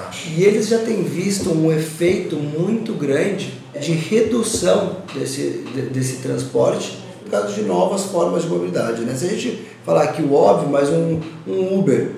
Tá. 0.00 0.10
E 0.36 0.42
eles 0.42 0.68
já 0.68 0.78
têm 0.78 1.02
visto 1.02 1.50
um 1.50 1.72
efeito 1.72 2.36
muito 2.36 2.92
grande 2.94 3.54
de 3.78 3.92
redução 3.92 4.96
desse, 5.14 5.64
desse 5.92 6.16
transporte 6.16 6.98
por 7.22 7.30
causa 7.30 7.52
de 7.52 7.62
novas 7.62 8.04
formas 8.04 8.42
de 8.42 8.48
mobilidade. 8.48 9.02
Né? 9.02 9.14
Se 9.14 9.26
a 9.26 9.28
gente 9.28 9.64
falar 9.84 10.04
aqui 10.04 10.22
o 10.22 10.34
óbvio, 10.34 10.68
mas 10.68 10.88
um, 10.88 11.20
um 11.46 11.78
Uber 11.78 12.12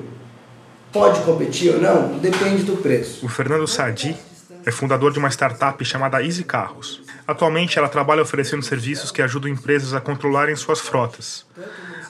pode 0.93 1.21
competir 1.21 1.75
ou 1.75 1.81
não, 1.81 2.19
depende 2.19 2.63
do 2.63 2.77
preço. 2.77 3.25
O 3.25 3.29
Fernando 3.29 3.67
Sadi 3.67 4.17
é 4.65 4.71
fundador 4.71 5.13
de 5.13 5.19
uma 5.19 5.29
startup 5.29 5.85
chamada 5.85 6.23
Easy 6.23 6.45
Carros. 6.45 7.03
Atualmente, 7.27 7.79
ela 7.79 7.89
trabalha 7.89 8.23
oferecendo 8.23 8.63
serviços 8.63 9.11
que 9.11 9.23
ajudam 9.23 9.51
empresas 9.51 9.95
a 9.95 10.01
controlarem 10.01 10.57
suas 10.57 10.81
frotas. 10.81 11.47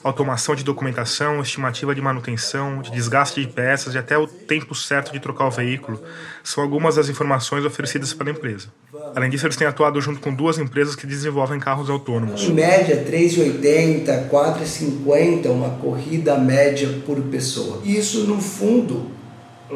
Automação 0.03 0.53
de 0.53 0.65
documentação, 0.65 1.41
estimativa 1.41 1.95
de 1.95 2.01
manutenção, 2.01 2.81
de 2.81 2.91
desgaste 2.91 3.39
de 3.39 3.47
peças 3.47 3.95
e 3.95 3.97
até 3.97 4.17
o 4.17 4.27
tempo 4.27 4.75
certo 4.75 5.13
de 5.13 5.19
trocar 5.19 5.47
o 5.47 5.51
veículo 5.51 6.03
são 6.43 6.61
algumas 6.61 6.95
das 6.95 7.07
informações 7.07 7.63
oferecidas 7.63 8.13
pela 8.13 8.29
empresa. 8.29 8.67
Além 9.15 9.29
disso, 9.29 9.45
eles 9.45 9.55
têm 9.55 9.65
atuado 9.65 10.01
junto 10.01 10.19
com 10.19 10.33
duas 10.33 10.57
empresas 10.57 10.93
que 10.93 11.07
desenvolvem 11.07 11.57
carros 11.57 11.89
autônomos. 11.89 12.43
Em 12.43 12.53
média, 12.53 12.95
R$ 12.95 13.05
3,80, 13.05 14.05
R$ 14.07 14.29
4,50 14.29 15.49
uma 15.49 15.69
corrida 15.77 16.37
média 16.37 16.89
por 17.05 17.21
pessoa. 17.21 17.81
Isso, 17.85 18.25
no 18.27 18.41
fundo, 18.41 19.09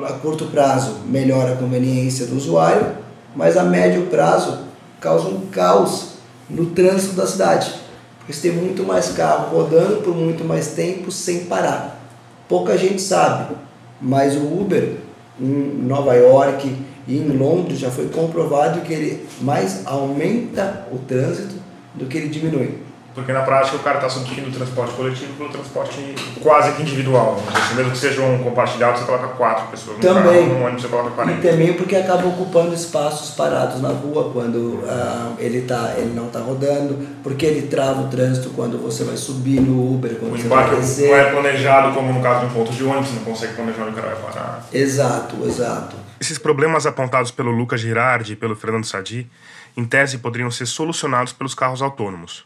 a 0.06 0.14
curto 0.14 0.46
prazo 0.46 0.98
melhora 1.06 1.54
a 1.54 1.58
conveniência 1.58 2.26
do 2.26 2.36
usuário, 2.36 2.98
mas 3.36 3.58
a 3.58 3.64
médio 3.64 4.08
prazo 4.08 4.60
causa 5.00 5.28
um 5.28 5.48
caos 5.48 6.14
no 6.50 6.68
trânsito 6.68 7.16
da 7.16 7.28
cidade. 7.28 7.74
Porque 8.20 8.34
você 8.34 8.50
tem 8.50 8.58
muito 8.58 8.84
mais 8.84 9.10
carro 9.10 9.58
rodando 9.58 9.98
por 9.98 10.16
muito 10.16 10.44
mais 10.44 10.70
tempo 10.70 11.12
sem 11.12 11.46
parar. 11.46 12.02
Pouca 12.48 12.78
gente 12.78 13.02
sabe, 13.02 13.56
mas 14.02 14.36
o 14.36 14.42
Uber 14.42 14.98
em 15.40 15.84
Nova 15.86 16.14
York 16.16 16.76
e 17.08 17.18
em 17.18 17.30
Londres 17.38 17.80
já 17.80 17.90
foi 17.90 18.10
comprovado 18.10 18.82
que 18.82 18.94
ele 18.94 19.28
mais 19.42 19.86
aumenta 19.86 20.88
o 20.92 20.98
trânsito 20.98 21.56
do 21.94 22.06
que 22.06 22.18
ele 22.18 22.30
diminui. 22.30 22.87
Porque 23.18 23.34
na 23.34 23.42
prática 23.42 23.78
o 23.78 23.80
cara 23.80 23.96
está 23.96 24.08
substituindo 24.08 24.50
o 24.50 24.54
transporte 24.54 24.94
coletivo 24.94 25.34
pelo 25.34 25.50
transporte 25.50 26.14
quase 26.40 26.74
que 26.74 26.84
individual. 26.84 27.42
Assim, 27.52 27.74
mesmo 27.74 27.92
que 27.92 27.98
seja 27.98 28.22
um 28.22 28.44
compartilhado, 28.44 29.00
você 29.00 29.06
coloca 29.06 29.30
quatro 29.30 29.66
pessoas 29.72 29.98
no 29.98 30.04
também. 30.04 30.48
carro, 30.48 30.60
no 30.60 30.66
ônibus 30.66 30.84
você 30.84 30.88
coloca 30.88 31.10
40. 31.10 31.40
E 31.40 31.50
também 31.50 31.74
porque 31.74 31.96
acaba 31.96 32.28
ocupando 32.28 32.76
espaços 32.76 33.32
parados 33.32 33.82
na 33.82 33.90
rua 33.90 34.30
quando 34.32 34.84
uh, 34.84 35.36
ele, 35.40 35.62
tá, 35.62 35.96
ele 35.98 36.14
não 36.14 36.28
está 36.28 36.42
rodando, 36.42 37.08
porque 37.24 37.44
ele 37.44 37.64
trava 37.64 38.02
o 38.02 38.08
trânsito 38.08 38.52
quando 38.52 38.78
você 38.78 39.04
vai 39.04 39.18
subir 39.18 39.62
no 39.62 39.96
Uber, 39.96 40.14
quando 40.20 40.36
o 40.36 40.38
você 40.38 40.48
vai 40.48 40.76
descer. 40.76 41.10
não 41.10 41.18
é 41.18 41.32
planejado 41.32 41.96
como 41.96 42.14
no 42.14 42.22
caso 42.22 42.42
de 42.42 42.46
um 42.46 42.50
ponto 42.50 42.72
de 42.72 42.84
ônibus, 42.84 43.08
você 43.08 43.16
não 43.16 43.24
consegue 43.24 43.54
planejar 43.56 43.82
onde 43.82 43.94
o 43.94 43.96
cara 43.96 44.14
vai 44.14 44.32
parar. 44.32 44.68
Exato, 44.72 45.38
exato. 45.44 45.96
Esses 46.22 46.38
problemas 46.38 46.86
apontados 46.86 47.32
pelo 47.32 47.50
Lucas 47.50 47.82
Girardi 47.82 48.34
e 48.34 48.36
pelo 48.36 48.56
Fernando 48.56 48.86
Sadi, 48.86 49.28
em 49.76 49.84
tese, 49.86 50.20
poderiam 50.20 50.52
ser 50.52 50.68
solucionados 50.68 51.34
pelos 51.34 51.56
carros 51.56 51.82
autônomos. 51.82 52.46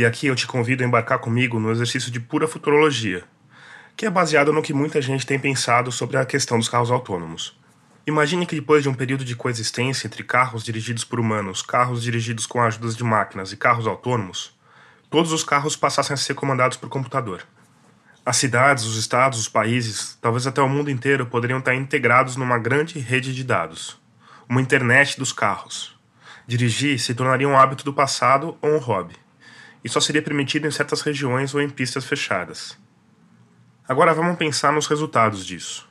E 0.00 0.06
aqui 0.06 0.28
eu 0.28 0.34
te 0.34 0.46
convido 0.46 0.82
a 0.82 0.86
embarcar 0.86 1.18
comigo 1.18 1.60
no 1.60 1.70
exercício 1.70 2.10
de 2.10 2.18
pura 2.18 2.48
futurologia, 2.48 3.22
que 3.94 4.06
é 4.06 4.10
baseado 4.10 4.50
no 4.50 4.62
que 4.62 4.72
muita 4.72 4.98
gente 5.02 5.26
tem 5.26 5.38
pensado 5.38 5.92
sobre 5.92 6.16
a 6.16 6.24
questão 6.24 6.58
dos 6.58 6.70
carros 6.70 6.90
autônomos. 6.90 7.54
Imagine 8.06 8.46
que 8.46 8.54
depois 8.54 8.82
de 8.82 8.88
um 8.88 8.94
período 8.94 9.26
de 9.26 9.36
coexistência 9.36 10.06
entre 10.06 10.24
carros 10.24 10.64
dirigidos 10.64 11.04
por 11.04 11.20
humanos, 11.20 11.60
carros 11.60 12.02
dirigidos 12.02 12.46
com 12.46 12.62
ajudas 12.62 12.96
de 12.96 13.04
máquinas 13.04 13.52
e 13.52 13.58
carros 13.58 13.86
autônomos, 13.86 14.58
todos 15.10 15.32
os 15.32 15.44
carros 15.44 15.76
passassem 15.76 16.14
a 16.14 16.16
ser 16.16 16.32
comandados 16.32 16.78
por 16.78 16.88
computador. 16.88 17.42
As 18.24 18.38
cidades, 18.38 18.84
os 18.84 18.96
estados, 18.96 19.38
os 19.38 19.48
países, 19.48 20.16
talvez 20.18 20.46
até 20.46 20.62
o 20.62 20.68
mundo 20.70 20.90
inteiro 20.90 21.26
poderiam 21.26 21.58
estar 21.58 21.74
integrados 21.74 22.36
numa 22.36 22.56
grande 22.56 22.98
rede 22.98 23.34
de 23.34 23.44
dados, 23.44 24.00
uma 24.48 24.62
internet 24.62 25.18
dos 25.18 25.30
carros. 25.30 25.94
Dirigir 26.46 26.98
se 26.98 27.12
tornaria 27.12 27.46
um 27.46 27.58
hábito 27.58 27.84
do 27.84 27.92
passado 27.92 28.56
ou 28.62 28.76
um 28.76 28.78
hobby 28.78 29.14
e 29.84 29.88
só 29.88 30.00
seria 30.00 30.22
permitido 30.22 30.66
em 30.66 30.70
certas 30.70 31.00
regiões 31.00 31.54
ou 31.54 31.60
em 31.60 31.68
pistas 31.68 32.04
fechadas. 32.04 32.78
Agora 33.88 34.14
vamos 34.14 34.36
pensar 34.36 34.72
nos 34.72 34.86
resultados 34.86 35.44
disso. 35.44 35.88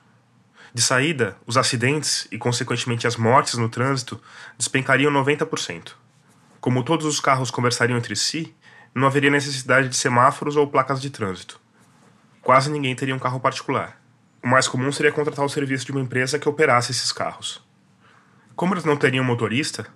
De 0.74 0.82
saída, 0.82 1.36
os 1.46 1.58
acidentes 1.58 2.28
e, 2.32 2.38
consequentemente, 2.38 3.08
as 3.08 3.18
mortes 3.18 3.56
no 3.56 3.68
trânsito 3.68 4.22
despencariam 4.58 5.12
90%. 5.12 5.94
Como 6.62 6.84
todos 6.84 7.06
os 7.06 7.20
carros 7.20 7.50
conversariam 7.50 7.98
entre 7.98 8.16
si, 8.16 8.56
não 8.94 9.08
haveria 9.08 9.32
necessidade 9.32 9.90
de 9.90 9.96
semáforos 9.96 10.56
ou 10.56 10.68
placas 10.68 11.02
de 11.02 11.10
trânsito. 11.10 11.60
Quase 12.42 12.72
ninguém 12.72 12.96
teria 12.96 13.16
um 13.16 13.20
carro 13.20 13.40
particular. 13.40 14.00
O 14.44 14.48
mais 14.48 14.68
comum 14.68 14.92
seria 14.92 15.12
contratar 15.12 15.44
o 15.44 15.50
serviço 15.50 15.86
de 15.86 15.92
uma 15.92 16.02
empresa 16.02 16.40
que 16.40 16.48
operasse 16.48 16.92
esses 16.92 17.12
carros. 17.12 17.62
Como 18.56 18.74
eles 18.74 18.86
não 18.86 18.96
teriam 18.96 19.24
motorista, 19.24 19.88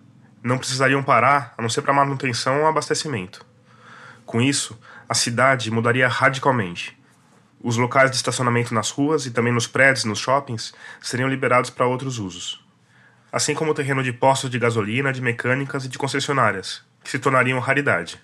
não 0.43 0.57
precisariam 0.57 1.03
parar 1.03 1.53
a 1.57 1.61
não 1.61 1.69
ser 1.69 1.81
para 1.81 1.93
manutenção 1.93 2.61
ou 2.61 2.67
abastecimento. 2.67 3.45
Com 4.25 4.41
isso, 4.41 4.77
a 5.07 5.13
cidade 5.13 5.69
mudaria 5.69 6.07
radicalmente. 6.07 6.97
Os 7.61 7.77
locais 7.77 8.09
de 8.11 8.17
estacionamento 8.17 8.73
nas 8.73 8.89
ruas 8.89 9.25
e 9.25 9.31
também 9.31 9.53
nos 9.53 9.67
prédios, 9.67 10.05
nos 10.05 10.19
shoppings, 10.19 10.73
seriam 11.01 11.29
liberados 11.29 11.69
para 11.69 11.87
outros 11.87 12.19
usos. 12.19 12.63
Assim 13.31 13.53
como 13.53 13.71
o 13.71 13.73
terreno 13.73 14.03
de 14.03 14.11
postos 14.11 14.49
de 14.49 14.59
gasolina, 14.59 15.13
de 15.13 15.21
mecânicas 15.21 15.85
e 15.85 15.87
de 15.87 15.97
concessionárias, 15.97 16.81
que 17.03 17.09
se 17.09 17.19
tornariam 17.19 17.59
raridade. 17.59 18.19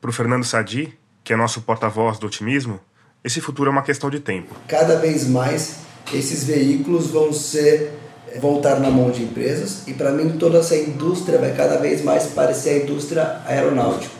Para 0.00 0.10
o 0.10 0.12
Fernando 0.12 0.44
Sadi, 0.44 0.98
que 1.22 1.32
é 1.32 1.36
nosso 1.36 1.62
porta-voz 1.62 2.18
do 2.18 2.26
otimismo, 2.26 2.80
esse 3.22 3.40
futuro 3.40 3.68
é 3.68 3.72
uma 3.72 3.82
questão 3.82 4.10
de 4.10 4.20
tempo. 4.20 4.54
Cada 4.68 4.98
vez 4.98 5.26
mais 5.26 5.80
esses 6.12 6.44
veículos 6.44 7.10
vão 7.10 7.32
ser 7.32 7.92
vão 8.40 8.56
estar 8.56 8.80
na 8.80 8.90
mão 8.90 9.10
de 9.10 9.22
empresas 9.22 9.86
e 9.86 9.94
para 9.94 10.10
mim 10.10 10.36
toda 10.38 10.58
essa 10.58 10.76
indústria 10.76 11.38
vai 11.38 11.54
cada 11.54 11.78
vez 11.78 12.02
mais 12.02 12.26
parecer 12.26 12.70
a 12.70 12.84
indústria 12.84 13.40
aeronáutica 13.46 14.13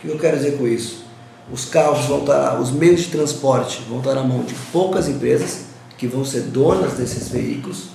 o 0.00 0.06
que 0.06 0.08
eu 0.08 0.18
quero 0.18 0.36
dizer 0.38 0.56
com 0.56 0.66
isso? 0.66 1.04
Os 1.52 1.66
carros 1.66 2.06
vão 2.06 2.20
estar, 2.20 2.58
os 2.58 2.70
meios 2.70 3.02
de 3.02 3.08
transporte 3.08 3.84
vão 3.88 3.98
estar 3.98 4.14
na 4.14 4.22
mão 4.22 4.42
de 4.42 4.54
poucas 4.72 5.08
empresas 5.08 5.66
que 5.98 6.06
vão 6.06 6.24
ser 6.24 6.42
donas 6.42 6.94
desses 6.94 7.28
veículos. 7.28 7.90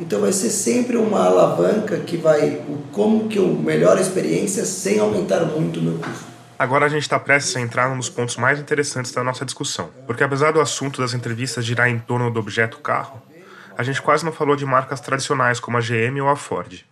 Então 0.00 0.20
vai 0.20 0.32
ser 0.32 0.48
sempre 0.48 0.96
uma 0.96 1.26
alavanca 1.26 1.98
que 1.98 2.16
vai, 2.16 2.62
como 2.90 3.28
que 3.28 3.38
eu 3.38 3.48
melhoro 3.48 3.98
a 3.98 4.00
experiência 4.00 4.64
sem 4.64 4.98
aumentar 4.98 5.44
muito 5.44 5.80
o 5.80 5.82
meu 5.82 5.98
custo. 5.98 6.24
Agora 6.58 6.86
a 6.86 6.88
gente 6.88 7.02
está 7.02 7.18
prestes 7.18 7.54
a 7.56 7.60
entrar 7.60 7.90
num 7.90 7.98
dos 7.98 8.08
pontos 8.08 8.36
mais 8.36 8.58
interessantes 8.58 9.12
da 9.12 9.22
nossa 9.22 9.44
discussão, 9.44 9.90
porque 10.06 10.24
apesar 10.24 10.52
do 10.52 10.60
assunto 10.60 11.02
das 11.02 11.12
entrevistas 11.12 11.64
girar 11.64 11.88
em 11.90 11.98
torno 11.98 12.30
do 12.30 12.40
objeto 12.40 12.78
carro, 12.78 13.20
a 13.76 13.82
gente 13.82 14.00
quase 14.00 14.24
não 14.24 14.32
falou 14.32 14.56
de 14.56 14.64
marcas 14.64 15.00
tradicionais 15.00 15.60
como 15.60 15.76
a 15.76 15.80
GM 15.80 16.20
ou 16.22 16.28
a 16.28 16.36
Ford. 16.36 16.84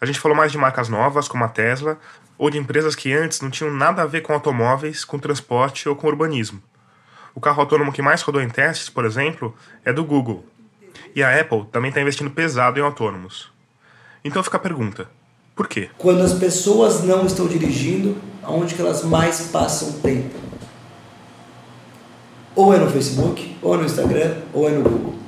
A 0.00 0.06
gente 0.06 0.20
falou 0.20 0.36
mais 0.36 0.52
de 0.52 0.58
marcas 0.58 0.88
novas 0.88 1.26
como 1.26 1.44
a 1.44 1.48
Tesla 1.48 1.98
ou 2.36 2.50
de 2.50 2.58
empresas 2.58 2.94
que 2.94 3.12
antes 3.12 3.40
não 3.40 3.50
tinham 3.50 3.72
nada 3.72 4.02
a 4.02 4.06
ver 4.06 4.20
com 4.20 4.32
automóveis, 4.32 5.04
com 5.04 5.18
transporte 5.18 5.88
ou 5.88 5.96
com 5.96 6.06
urbanismo. 6.06 6.62
O 7.34 7.40
carro 7.40 7.60
autônomo 7.60 7.92
que 7.92 8.02
mais 8.02 8.22
rodou 8.22 8.40
em 8.40 8.48
testes, 8.48 8.88
por 8.88 9.04
exemplo, 9.04 9.54
é 9.84 9.92
do 9.92 10.04
Google. 10.04 10.44
E 11.14 11.22
a 11.22 11.40
Apple 11.40 11.66
também 11.72 11.88
está 11.88 12.00
investindo 12.00 12.30
pesado 12.30 12.78
em 12.78 12.82
autônomos. 12.82 13.50
Então 14.24 14.42
fica 14.42 14.56
a 14.56 14.60
pergunta: 14.60 15.08
por 15.54 15.66
quê? 15.66 15.90
Quando 15.98 16.22
as 16.22 16.34
pessoas 16.34 17.02
não 17.02 17.26
estão 17.26 17.48
dirigindo, 17.48 18.16
aonde 18.42 18.74
que 18.74 18.80
elas 18.80 19.02
mais 19.02 19.48
passam 19.48 20.00
tempo? 20.00 20.36
Ou 22.54 22.74
é 22.74 22.78
no 22.78 22.90
Facebook, 22.90 23.56
ou 23.62 23.74
é 23.74 23.78
no 23.78 23.84
Instagram, 23.84 24.36
ou 24.52 24.68
é 24.68 24.72
no 24.72 24.82
Google. 24.82 25.27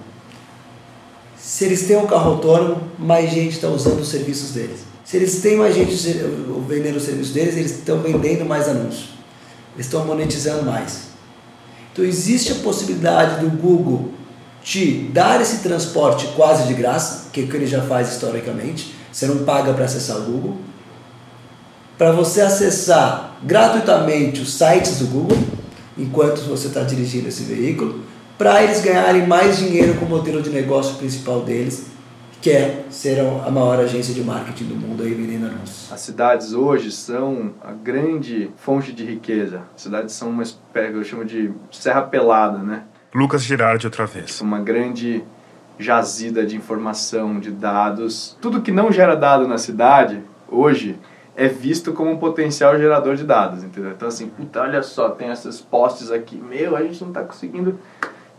Se 1.43 1.65
eles 1.65 1.87
têm 1.87 1.97
um 1.97 2.07
carro 2.07 2.33
autônomo, 2.33 2.83
mais 2.99 3.31
gente 3.31 3.55
está 3.55 3.69
usando 3.69 4.01
os 4.01 4.09
serviços 4.09 4.51
deles. 4.51 4.81
Se 5.05 5.17
eles 5.17 5.41
têm 5.41 5.57
mais 5.57 5.75
gente 5.75 5.93
vendendo 6.69 6.97
o 6.97 7.01
serviço 7.01 7.33
deles, 7.33 7.57
eles 7.57 7.73
estão 7.73 8.01
vendendo 8.01 8.45
mais 8.45 8.69
anúncios. 8.69 9.09
Eles 9.75 9.87
estão 9.87 10.05
monetizando 10.05 10.65
mais. 10.65 11.09
Então 11.93 12.05
existe 12.05 12.53
a 12.53 12.57
possibilidade 12.57 13.41
do 13.41 13.51
Google 13.51 14.13
te 14.63 15.09
dar 15.13 15.41
esse 15.41 15.59
transporte 15.59 16.29
quase 16.37 16.69
de 16.69 16.75
graça, 16.75 17.29
que 17.33 17.41
é 17.41 17.45
o 17.45 17.49
que 17.49 17.57
ele 17.57 17.67
já 17.67 17.83
faz 17.83 18.13
historicamente. 18.13 18.95
Você 19.11 19.27
não 19.27 19.45
paga 19.45 19.73
para 19.73 19.87
acessar 19.87 20.19
o 20.19 20.23
Google. 20.23 20.59
Para 21.97 22.13
você 22.13 22.43
acessar 22.43 23.37
gratuitamente 23.43 24.41
os 24.41 24.55
sites 24.55 24.99
do 24.99 25.07
Google, 25.07 25.39
enquanto 25.99 26.43
você 26.43 26.69
está 26.69 26.83
dirigindo 26.83 27.29
esse 27.29 27.43
veículo, 27.43 28.01
para 28.41 28.63
eles 28.63 28.81
ganharem 28.81 29.27
mais 29.27 29.59
dinheiro 29.59 29.99
com 29.99 30.07
o 30.07 30.09
modelo 30.09 30.41
de 30.41 30.49
negócio 30.49 30.97
principal 30.97 31.43
deles, 31.43 31.91
quer 32.41 32.87
ser 32.89 33.21
a 33.21 33.51
maior 33.51 33.79
agência 33.79 34.15
de 34.15 34.25
marketing 34.25 34.65
do 34.65 34.77
mundo 34.77 35.03
aí 35.03 35.13
vendendo 35.13 35.45
anúncios. 35.45 35.93
As 35.93 36.01
cidades 36.01 36.55
hoje 36.55 36.91
são 36.91 37.53
a 37.63 37.73
grande 37.73 38.51
fonte 38.57 38.95
de 38.95 39.05
riqueza. 39.05 39.61
As 39.77 39.83
cidades 39.83 40.15
são 40.15 40.31
uma 40.31 40.43
espécie, 40.43 40.95
eu 40.95 41.05
chamo 41.05 41.23
de 41.23 41.53
serra 41.71 42.01
pelada, 42.01 42.57
né? 42.57 42.85
Lucas 43.15 43.43
Girardi 43.43 43.87
outra 43.87 44.07
vez. 44.07 44.41
Uma 44.41 44.59
grande 44.59 45.23
jazida 45.79 46.47
de 46.47 46.57
informação, 46.57 47.39
de 47.39 47.51
dados. 47.51 48.39
Tudo 48.41 48.63
que 48.63 48.73
não 48.73 48.91
gera 48.91 49.17
dado 49.17 49.47
na 49.47 49.59
cidade, 49.59 50.23
hoje, 50.49 50.99
é 51.37 51.47
visto 51.47 51.93
como 51.93 52.11
um 52.11 52.17
potencial 52.17 52.79
gerador 52.79 53.17
de 53.17 53.25
dados, 53.25 53.63
entendeu? 53.63 53.91
Então 53.91 54.09
assim, 54.09 54.29
puta, 54.29 54.63
olha 54.63 54.83
só, 54.83 55.11
tem 55.11 55.31
esses 55.31 55.61
postes 55.61 56.11
aqui, 56.11 56.37
meu, 56.37 56.75
a 56.75 56.83
gente 56.83 56.99
não 57.03 57.09
está 57.09 57.23
conseguindo 57.23 57.79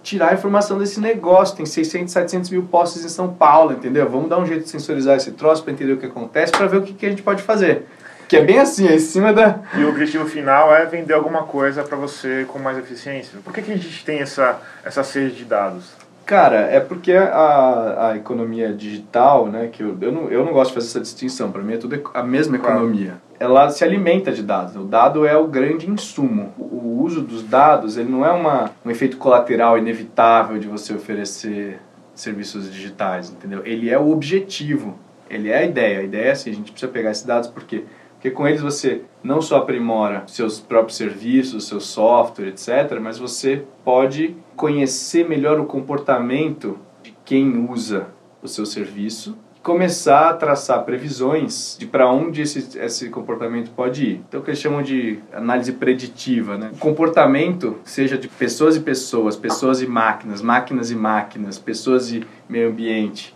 tirar 0.04 0.32
a 0.32 0.34
informação 0.34 0.78
desse 0.78 1.00
negócio, 1.00 1.56
tem 1.56 1.66
600, 1.66 2.12
700 2.12 2.50
mil 2.50 2.64
postes 2.64 3.06
em 3.06 3.10
São 3.10 3.34
Paulo, 3.34 3.74
entendeu? 3.74 4.10
Vamos 4.10 4.30
dar 4.30 4.40
um 4.40 4.46
jeito 4.46 4.64
de 4.64 4.70
sensorizar 4.70 5.18
esse 5.18 5.32
troço 5.32 5.64
para 5.64 5.74
entender 5.74 5.94
o 5.94 5.98
que 5.98 6.06
acontece, 6.06 6.52
para 6.52 6.68
ver 6.68 6.78
o 6.78 6.82
que, 6.82 6.94
que 6.94 7.06
a 7.06 7.10
gente 7.10 7.22
pode 7.22 7.44
fazer. 7.44 7.86
Que 8.28 8.38
é 8.38 8.44
bem 8.44 8.60
assim, 8.60 8.88
é 8.88 8.96
em 8.96 9.00
cima 9.00 9.34
da... 9.34 9.60
E 9.76 9.84
o 9.84 9.90
objetivo 9.90 10.26
final 10.26 10.74
é 10.74 10.86
vender 10.86 11.14
alguma 11.14 11.44
coisa 11.44 11.84
para 11.84 11.98
você 11.98 12.46
com 12.48 12.58
mais 12.60 12.78
eficiência. 12.78 13.38
Por 13.44 13.54
que, 13.54 13.62
que 13.62 13.72
a 13.72 13.76
gente 13.76 14.06
tem 14.06 14.20
essa, 14.20 14.60
essa 14.86 15.04
sede 15.04 15.36
de 15.36 15.46
dados? 15.46 15.92
Cara, 16.26 16.62
é 16.62 16.80
porque 16.80 17.12
a, 17.12 18.12
a 18.12 18.16
economia 18.16 18.72
digital, 18.72 19.48
né, 19.48 19.68
que 19.70 19.84
eu, 19.84 19.98
eu, 20.00 20.12
não, 20.14 20.30
eu 20.30 20.46
não 20.46 20.54
gosto 20.54 20.70
de 20.70 20.76
fazer 20.76 20.88
essa 20.88 21.02
distinção, 21.02 21.52
para 21.52 21.62
mim 21.62 21.74
é 21.74 21.78
tudo 21.78 22.02
a 22.14 22.24
mesma 22.24 22.56
economia. 22.56 23.16
Ela 23.42 23.72
se 23.72 23.84
alimenta 23.84 24.32
de 24.32 24.44
dados, 24.44 24.76
o 24.76 24.84
dado 24.84 25.26
é 25.26 25.36
o 25.36 25.48
grande 25.48 25.90
insumo. 25.90 26.54
O, 26.60 27.02
uso 27.02 27.22
dos 27.22 27.42
dados, 27.42 27.98
ele 27.98 28.08
não 28.08 28.24
é 28.24 28.32
uma, 28.32 28.70
um 28.86 28.92
efeito 28.92 29.18
colateral 29.18 29.80
inevitável 29.80 30.60
de 30.60 30.68
você 30.68 30.94
oferecer 30.94 31.80
serviços 32.14 32.72
digitais, 32.72 33.32
entendeu? 33.32 33.64
Ele 33.66 33.90
é 33.90 33.98
o 33.98 34.12
objetivo, 34.12 34.96
ele 35.28 35.50
é 35.50 35.58
a 35.58 35.66
ideia. 35.66 36.02
A 36.02 36.04
ideia 36.04 36.26
é 36.26 36.32
assim, 36.34 36.52
a 36.52 36.54
gente 36.54 36.72
precisa 36.72 36.92
pegar 36.92 37.10
esses 37.10 37.26
dados 37.26 37.50
porque 37.50 37.84
porque 38.14 38.30
com 38.30 38.48
eles 38.48 38.62
você 38.62 39.02
não 39.24 39.42
só 39.42 39.58
aprimora 39.58 40.22
seus 40.28 40.60
próprios 40.60 40.96
serviços, 40.96 41.68
seu 41.68 41.80
software, 41.80 42.50
etc., 42.50 43.00
mas 43.02 43.18
você 43.18 43.66
pode 43.84 44.36
conhecer 44.56 45.28
melhor 45.28 45.60
o 45.60 45.66
comportamento 45.66 46.78
de 47.02 47.12
quem 47.26 47.68
usa 47.68 48.10
o 48.40 48.48
seu 48.48 48.64
serviço 48.64 49.36
começar 49.62 50.30
a 50.30 50.34
traçar 50.34 50.84
previsões 50.84 51.76
de 51.80 51.86
para 51.86 52.10
onde 52.10 52.42
esse, 52.42 52.78
esse 52.80 53.10
comportamento 53.10 53.72
pode 53.72 54.06
ir. 54.06 54.22
Então, 54.28 54.40
o 54.40 54.44
que 54.44 54.50
eles 54.50 54.60
chamam 54.60 54.82
de 54.82 55.20
análise 55.32 55.72
preditiva. 55.74 56.58
Né? 56.58 56.72
O 56.74 56.78
comportamento, 56.78 57.78
seja 57.84 58.18
de 58.18 58.28
pessoas 58.28 58.76
e 58.76 58.80
pessoas, 58.80 59.36
pessoas 59.36 59.82
e 59.82 59.88
máquinas, 59.88 60.42
máquinas 60.42 60.90
e 60.90 60.96
máquinas, 60.96 61.60
pessoas 61.60 62.12
e 62.12 62.26
meio 62.50 62.70
ambiente, 62.70 63.36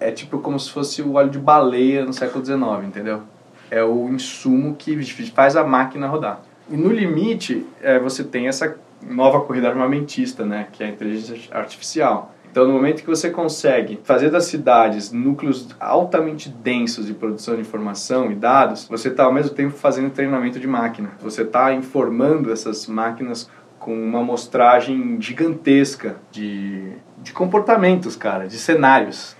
é 0.00 0.10
tipo 0.10 0.38
como 0.38 0.58
se 0.58 0.70
fosse 0.70 1.02
o 1.02 1.14
óleo 1.14 1.30
de 1.30 1.38
baleia 1.38 2.04
no 2.04 2.12
século 2.12 2.44
XIX, 2.44 2.86
entendeu? 2.86 3.22
é 3.70 3.82
o 3.82 4.08
insumo 4.08 4.74
que 4.74 5.02
faz 5.30 5.56
a 5.56 5.64
máquina 5.64 6.06
rodar. 6.06 6.42
E 6.70 6.76
no 6.76 6.90
limite, 6.90 7.66
é, 7.82 7.98
você 7.98 8.24
tem 8.24 8.48
essa 8.48 8.76
nova 9.02 9.40
corrida 9.40 9.68
armamentista, 9.68 10.44
né, 10.44 10.66
que 10.72 10.82
é 10.82 10.86
a 10.86 10.90
inteligência 10.90 11.38
artificial. 11.52 12.34
Então, 12.50 12.66
no 12.66 12.72
momento 12.72 13.02
que 13.02 13.08
você 13.08 13.30
consegue 13.30 14.00
fazer 14.02 14.30
das 14.30 14.44
cidades 14.44 15.12
núcleos 15.12 15.68
altamente 15.78 16.48
densos 16.48 17.06
de 17.06 17.14
produção 17.14 17.54
de 17.54 17.60
informação 17.60 18.30
e 18.32 18.34
dados, 18.34 18.86
você 18.88 19.08
está 19.08 19.24
ao 19.24 19.32
mesmo 19.32 19.54
tempo 19.54 19.74
fazendo 19.76 20.10
treinamento 20.10 20.58
de 20.58 20.66
máquina. 20.66 21.10
Você 21.20 21.42
está 21.42 21.72
informando 21.72 22.50
essas 22.52 22.86
máquinas 22.86 23.50
com 23.78 23.94
uma 23.94 24.20
amostragem 24.20 25.20
gigantesca 25.20 26.16
de, 26.32 26.92
de 27.22 27.32
comportamentos, 27.32 28.16
cara, 28.16 28.46
de 28.48 28.58
cenários 28.58 29.37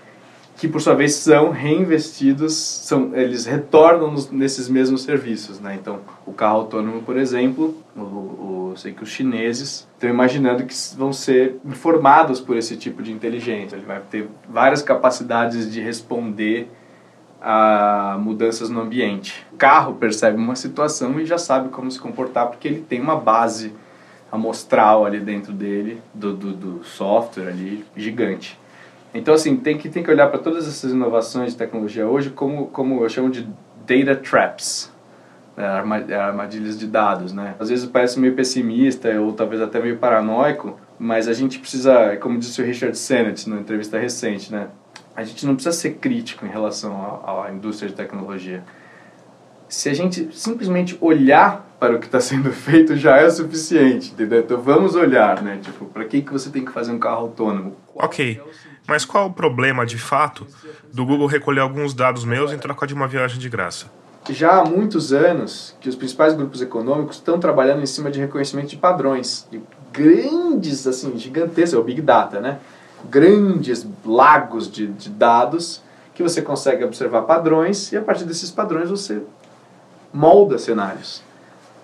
que 0.59 0.67
por 0.67 0.81
sua 0.81 0.93
vez 0.93 1.13
são 1.13 1.51
reinvestidos, 1.51 2.53
são, 2.53 3.15
eles 3.15 3.45
retornam 3.45 4.11
nos, 4.11 4.29
nesses 4.29 4.67
mesmos 4.67 5.03
serviços, 5.03 5.57
né? 5.57 5.77
Então, 5.79 6.01
o 6.27 6.33
carro 6.33 6.57
autônomo, 6.57 7.01
por 7.01 7.15
exemplo, 7.15 7.77
o, 7.95 8.01
o, 8.01 8.73
sei 8.75 8.91
que 8.91 9.01
os 9.01 9.09
chineses 9.09 9.87
estão 9.93 10.09
imaginando 10.09 10.65
que 10.65 10.75
vão 10.97 11.13
ser 11.13 11.55
informados 11.63 12.41
por 12.41 12.57
esse 12.57 12.75
tipo 12.75 13.01
de 13.01 13.09
inteligência. 13.09 13.77
Ele 13.77 13.85
vai 13.85 14.01
ter 14.11 14.27
várias 14.49 14.81
capacidades 14.81 15.71
de 15.71 15.79
responder 15.79 16.69
a 17.41 18.17
mudanças 18.19 18.69
no 18.69 18.81
ambiente. 18.81 19.47
O 19.53 19.55
carro 19.55 19.93
percebe 19.93 20.37
uma 20.37 20.57
situação 20.57 21.21
e 21.21 21.25
já 21.25 21.37
sabe 21.37 21.69
como 21.69 21.89
se 21.89 21.97
comportar 21.97 22.47
porque 22.47 22.67
ele 22.67 22.81
tem 22.81 22.99
uma 22.99 23.15
base 23.15 23.73
amostral 24.29 25.05
ali 25.05 25.21
dentro 25.21 25.53
dele, 25.53 26.01
do, 26.13 26.33
do, 26.33 26.51
do 26.51 26.83
software 26.83 27.47
ali, 27.47 27.85
gigante. 27.95 28.58
Então, 29.13 29.33
assim, 29.33 29.57
tem 29.57 29.77
que, 29.77 29.89
tem 29.89 30.03
que 30.03 30.11
olhar 30.11 30.27
para 30.27 30.39
todas 30.39 30.67
essas 30.67 30.91
inovações 30.91 31.51
de 31.51 31.57
tecnologia 31.57 32.07
hoje 32.07 32.29
como, 32.29 32.67
como 32.67 33.03
eu 33.03 33.09
chamo 33.09 33.29
de 33.29 33.47
data 33.87 34.15
traps, 34.15 34.91
né, 35.57 36.15
armadilhas 36.15 36.77
de 36.77 36.87
dados, 36.87 37.33
né? 37.33 37.55
Às 37.59 37.69
vezes 37.69 37.85
parece 37.85 38.19
meio 38.19 38.35
pessimista 38.35 39.09
ou 39.19 39.33
talvez 39.33 39.61
até 39.61 39.79
meio 39.79 39.97
paranoico, 39.97 40.79
mas 40.97 41.27
a 41.27 41.33
gente 41.33 41.59
precisa, 41.59 42.15
como 42.17 42.37
disse 42.37 42.61
o 42.61 42.65
Richard 42.65 42.97
Sennett 42.97 43.49
numa 43.49 43.61
entrevista 43.61 43.97
recente, 43.97 44.51
né? 44.51 44.67
A 45.15 45.23
gente 45.23 45.45
não 45.45 45.55
precisa 45.55 45.75
ser 45.75 45.95
crítico 45.95 46.45
em 46.45 46.49
relação 46.49 47.21
à, 47.25 47.51
indústria 47.51 47.89
de 47.89 47.95
tecnologia. 47.95 48.63
Se 49.67 49.89
a 49.89 49.93
gente 49.93 50.29
simplesmente 50.31 50.97
olhar 51.01 51.67
para 51.79 51.95
o 51.95 51.99
que 51.99 52.05
está 52.05 52.21
sendo 52.21 52.51
feito 52.53 52.95
já 52.95 53.17
é 53.17 53.25
o 53.25 53.31
suficiente, 53.31 54.11
entendeu? 54.11 54.39
Então 54.39 54.61
vamos 54.61 54.95
olhar, 54.95 55.41
né? 55.41 55.59
Tipo, 55.61 55.85
para 55.85 56.05
que 56.05 56.21
que 56.21 56.31
você 56.31 56.49
tem 56.49 56.63
que 56.63 56.71
fazer 56.71 56.91
um 56.91 56.99
carro 56.99 57.21
autônomo? 57.23 57.75
Ok. 57.95 58.41
Mas 58.87 59.05
qual 59.05 59.27
o 59.27 59.33
problema, 59.33 59.85
de 59.85 59.97
fato, 59.97 60.47
do 60.93 61.05
Google 61.05 61.27
recolher 61.27 61.61
alguns 61.61 61.93
dados 61.93 62.25
meus 62.25 62.51
em 62.51 62.57
troca 62.57 62.87
de 62.87 62.93
uma 62.93 63.07
viagem 63.07 63.37
de 63.37 63.49
graça? 63.49 63.87
Já 64.29 64.59
há 64.59 64.65
muitos 64.65 65.13
anos 65.13 65.75
que 65.79 65.89
os 65.89 65.95
principais 65.95 66.33
grupos 66.33 66.61
econômicos 66.61 67.17
estão 67.17 67.39
trabalhando 67.39 67.81
em 67.81 67.85
cima 67.85 68.11
de 68.11 68.19
reconhecimento 68.19 68.67
de 68.67 68.77
padrões, 68.77 69.47
de 69.49 69.61
grandes, 69.91 70.85
assim, 70.85 71.17
gigantescos, 71.17 71.73
é 71.73 71.77
o 71.77 71.83
Big 71.83 72.01
Data, 72.01 72.39
né? 72.39 72.59
Grandes 73.09 73.87
lagos 74.05 74.69
de, 74.71 74.87
de 74.87 75.09
dados 75.09 75.81
que 76.13 76.21
você 76.21 76.41
consegue 76.41 76.83
observar 76.83 77.21
padrões 77.23 77.91
e 77.91 77.97
a 77.97 78.01
partir 78.01 78.25
desses 78.25 78.51
padrões 78.51 78.89
você 78.89 79.21
molda 80.13 80.57
cenários. 80.57 81.23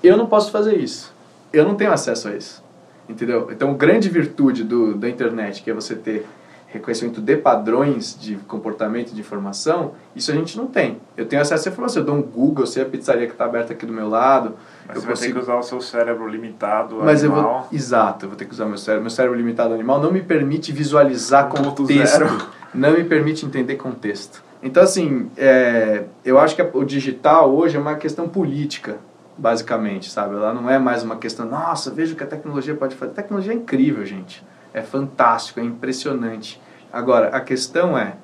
Eu 0.03 0.17
não 0.17 0.27
posso 0.27 0.51
fazer 0.51 0.77
isso. 0.77 1.13
Eu 1.53 1.65
não 1.65 1.75
tenho 1.75 1.91
acesso 1.91 2.27
a 2.27 2.35
isso. 2.35 2.63
Entendeu? 3.07 3.49
Então, 3.51 3.73
grande 3.75 4.09
virtude 4.09 4.63
do, 4.63 4.95
da 4.95 5.07
internet, 5.07 5.63
que 5.63 5.71
é 5.71 5.73
você 5.73 5.95
ter 5.95 6.25
reconhecimento 6.67 7.21
de 7.21 7.37
padrões 7.37 8.17
de 8.19 8.35
comportamento 8.35 9.13
de 9.13 9.19
informação, 9.19 9.93
isso 10.15 10.31
a 10.31 10.35
gente 10.35 10.57
não 10.57 10.67
tem. 10.67 10.99
Eu 11.15 11.25
tenho 11.25 11.41
acesso 11.41 11.69
à 11.69 11.71
informação, 11.71 12.01
eu 12.01 12.05
dou 12.05 12.15
um 12.15 12.21
Google, 12.21 12.63
eu 12.63 12.67
sei 12.67 12.83
a 12.83 12.85
pizzaria 12.85 13.27
que 13.27 13.33
está 13.33 13.45
aberta 13.45 13.73
aqui 13.73 13.85
do 13.85 13.93
meu 13.93 14.09
lado. 14.09 14.55
Mas 14.87 14.97
eu 14.97 15.01
você 15.01 15.07
consigo... 15.07 15.15
vai 15.15 15.27
ter 15.27 15.33
que 15.33 15.39
usar 15.39 15.59
o 15.59 15.63
seu 15.63 15.81
cérebro 15.81 16.27
limitado 16.27 16.97
Mas 17.01 17.23
animal. 17.23 17.39
Eu 17.39 17.59
vou... 17.59 17.67
Exato, 17.71 18.25
eu 18.25 18.29
vou 18.29 18.37
ter 18.37 18.45
que 18.45 18.51
usar 18.51 18.65
meu 18.65 18.77
cérebro. 18.77 19.03
Meu 19.03 19.09
cérebro 19.09 19.37
limitado 19.37 19.73
animal 19.73 20.01
não 20.01 20.11
me 20.11 20.21
permite 20.21 20.71
visualizar 20.71 21.49
contexto, 21.49 22.49
não 22.73 22.91
me 22.91 23.03
permite 23.03 23.45
entender 23.45 23.75
contexto. 23.75 24.43
Então, 24.61 24.83
assim, 24.83 25.29
é... 25.37 26.03
eu 26.23 26.39
acho 26.39 26.55
que 26.55 26.61
o 26.73 26.83
digital 26.83 27.53
hoje 27.53 27.77
é 27.77 27.79
uma 27.79 27.95
questão 27.95 28.27
política, 28.27 28.97
basicamente, 29.37 30.09
sabe? 30.09 30.35
Ela 30.35 30.53
não 30.53 30.69
é 30.69 30.79
mais 30.79 31.03
uma 31.03 31.17
questão, 31.17 31.45
nossa, 31.45 31.91
veja 31.91 32.13
o 32.13 32.17
que 32.17 32.23
a 32.23 32.27
tecnologia 32.27 32.73
pode 32.73 32.95
fazer. 32.95 33.11
A 33.11 33.15
tecnologia 33.15 33.53
é 33.53 33.55
incrível, 33.55 34.05
gente 34.05 34.43
é 34.75 34.81
fantástico, 34.81 35.61
é 35.61 35.63
impressionante. 35.63 36.61
Agora, 36.91 37.29
a 37.29 37.39
questão 37.39 37.97
é 37.97 38.15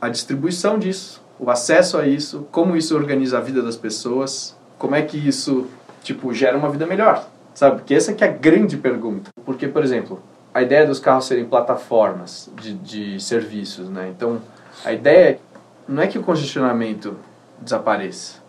a 0.00 0.08
distribuição 0.08 0.78
disso, 0.78 1.20
o 1.38 1.50
acesso 1.50 1.98
a 1.98 2.06
isso, 2.06 2.46
como 2.52 2.76
isso 2.76 2.94
organiza 2.94 3.38
a 3.38 3.40
vida 3.40 3.60
das 3.60 3.76
pessoas, 3.76 4.56
como 4.78 4.94
é 4.94 5.02
que 5.02 5.18
isso, 5.18 5.66
tipo, 6.02 6.32
gera 6.32 6.56
uma 6.56 6.70
vida 6.70 6.86
melhor, 6.86 7.26
sabe? 7.54 7.78
Porque 7.78 7.94
essa 7.94 8.14
que 8.14 8.22
é 8.22 8.28
a 8.28 8.32
grande 8.32 8.76
pergunta. 8.76 9.30
Porque, 9.44 9.66
por 9.66 9.82
exemplo, 9.82 10.22
a 10.54 10.62
ideia 10.62 10.86
dos 10.86 11.00
carros 11.00 11.26
serem 11.26 11.44
plataformas 11.44 12.50
de, 12.60 12.74
de 12.74 13.20
serviços, 13.20 13.88
né? 13.88 14.12
Então, 14.16 14.40
a 14.84 14.92
ideia 14.92 15.40
não 15.88 16.02
é 16.02 16.06
que 16.06 16.18
o 16.18 16.22
congestionamento 16.22 17.16
desapareça. 17.60 18.40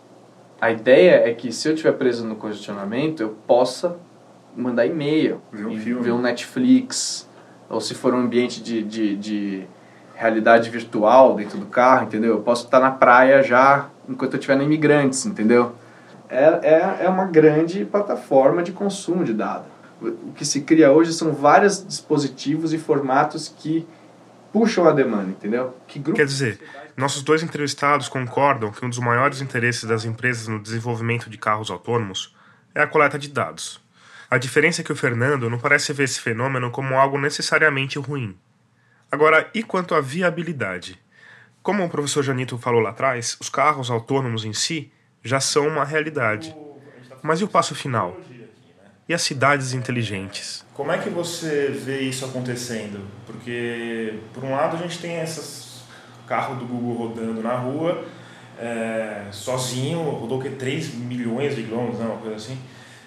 A 0.60 0.70
ideia 0.70 1.28
é 1.28 1.34
que 1.34 1.50
se 1.50 1.68
eu 1.68 1.74
estiver 1.74 1.92
preso 1.92 2.24
no 2.24 2.36
congestionamento, 2.36 3.20
eu 3.20 3.30
possa 3.46 3.96
mandar 4.56 4.86
e-mail, 4.86 5.40
ver 5.50 5.66
um, 5.66 6.02
ver 6.02 6.12
um 6.12 6.20
Netflix, 6.20 7.28
ou 7.68 7.80
se 7.80 7.94
for 7.94 8.14
um 8.14 8.18
ambiente 8.18 8.62
de, 8.62 8.82
de, 8.82 9.16
de 9.16 9.66
realidade 10.14 10.70
virtual 10.70 11.34
dentro 11.34 11.58
do 11.58 11.66
carro, 11.66 12.04
entendeu? 12.04 12.34
Eu 12.34 12.40
posso 12.40 12.64
estar 12.64 12.80
na 12.80 12.90
praia 12.90 13.42
já 13.42 13.88
enquanto 14.08 14.34
eu 14.34 14.38
estiver 14.38 14.56
no 14.56 14.62
Imigrantes, 14.62 15.26
entendeu? 15.26 15.74
É, 16.28 16.44
é, 16.62 17.04
é 17.04 17.08
uma 17.08 17.26
grande 17.26 17.84
plataforma 17.84 18.62
de 18.62 18.72
consumo 18.72 19.24
de 19.24 19.34
dados. 19.34 19.66
O 20.00 20.32
que 20.32 20.44
se 20.44 20.62
cria 20.62 20.90
hoje 20.90 21.12
são 21.12 21.32
vários 21.32 21.86
dispositivos 21.86 22.72
e 22.72 22.78
formatos 22.78 23.48
que 23.48 23.86
puxam 24.52 24.86
a 24.88 24.92
demanda, 24.92 25.30
entendeu? 25.30 25.74
Que 25.86 25.98
grupo 25.98 26.16
Quer 26.16 26.26
dizer, 26.26 26.60
nossos 26.96 27.22
dois 27.22 27.42
entrevistados 27.42 28.08
concordam 28.08 28.70
que 28.70 28.84
um 28.84 28.88
dos 28.88 28.98
maiores 28.98 29.40
interesses 29.40 29.84
das 29.84 30.04
empresas 30.04 30.46
no 30.46 30.60
desenvolvimento 30.60 31.30
de 31.30 31.38
carros 31.38 31.70
autônomos 31.70 32.34
é 32.74 32.82
a 32.82 32.86
coleta 32.86 33.18
de 33.18 33.28
dados. 33.28 33.81
A 34.32 34.38
diferença 34.38 34.80
é 34.80 34.84
que 34.84 34.90
o 34.90 34.96
Fernando 34.96 35.50
não 35.50 35.58
parece 35.58 35.92
ver 35.92 36.04
esse 36.04 36.18
fenômeno 36.18 36.70
como 36.70 36.94
algo 36.94 37.18
necessariamente 37.18 37.98
ruim. 37.98 38.34
Agora, 39.10 39.50
e 39.52 39.62
quanto 39.62 39.94
à 39.94 40.00
viabilidade? 40.00 40.98
Como 41.62 41.84
o 41.84 41.88
professor 41.90 42.22
Janito 42.22 42.56
falou 42.56 42.80
lá 42.80 42.88
atrás, 42.88 43.36
os 43.38 43.50
carros 43.50 43.90
autônomos 43.90 44.46
em 44.46 44.54
si 44.54 44.90
já 45.22 45.38
são 45.38 45.68
uma 45.68 45.84
realidade. 45.84 46.56
Mas 47.22 47.42
e 47.42 47.44
o 47.44 47.48
passo 47.48 47.74
final? 47.74 48.16
E 49.06 49.12
as 49.12 49.20
cidades 49.20 49.74
inteligentes? 49.74 50.64
Como 50.72 50.90
é 50.90 50.96
que 50.96 51.10
você 51.10 51.68
vê 51.68 52.00
isso 52.00 52.24
acontecendo? 52.24 53.04
Porque, 53.26 54.14
por 54.32 54.44
um 54.44 54.52
lado, 54.52 54.78
a 54.78 54.80
gente 54.80 54.98
tem 54.98 55.20
esses 55.20 55.82
carros 56.26 56.58
do 56.58 56.64
Google 56.64 57.06
rodando 57.06 57.42
na 57.42 57.56
rua, 57.56 58.02
é, 58.58 59.26
sozinho, 59.30 60.00
rodou 60.00 60.40
que 60.40 60.48
3 60.48 60.94
milhões 60.94 61.54
de 61.54 61.64
quilômetros, 61.64 61.98
né, 61.98 62.06
uma 62.06 62.16
coisa 62.16 62.36
assim. 62.36 62.58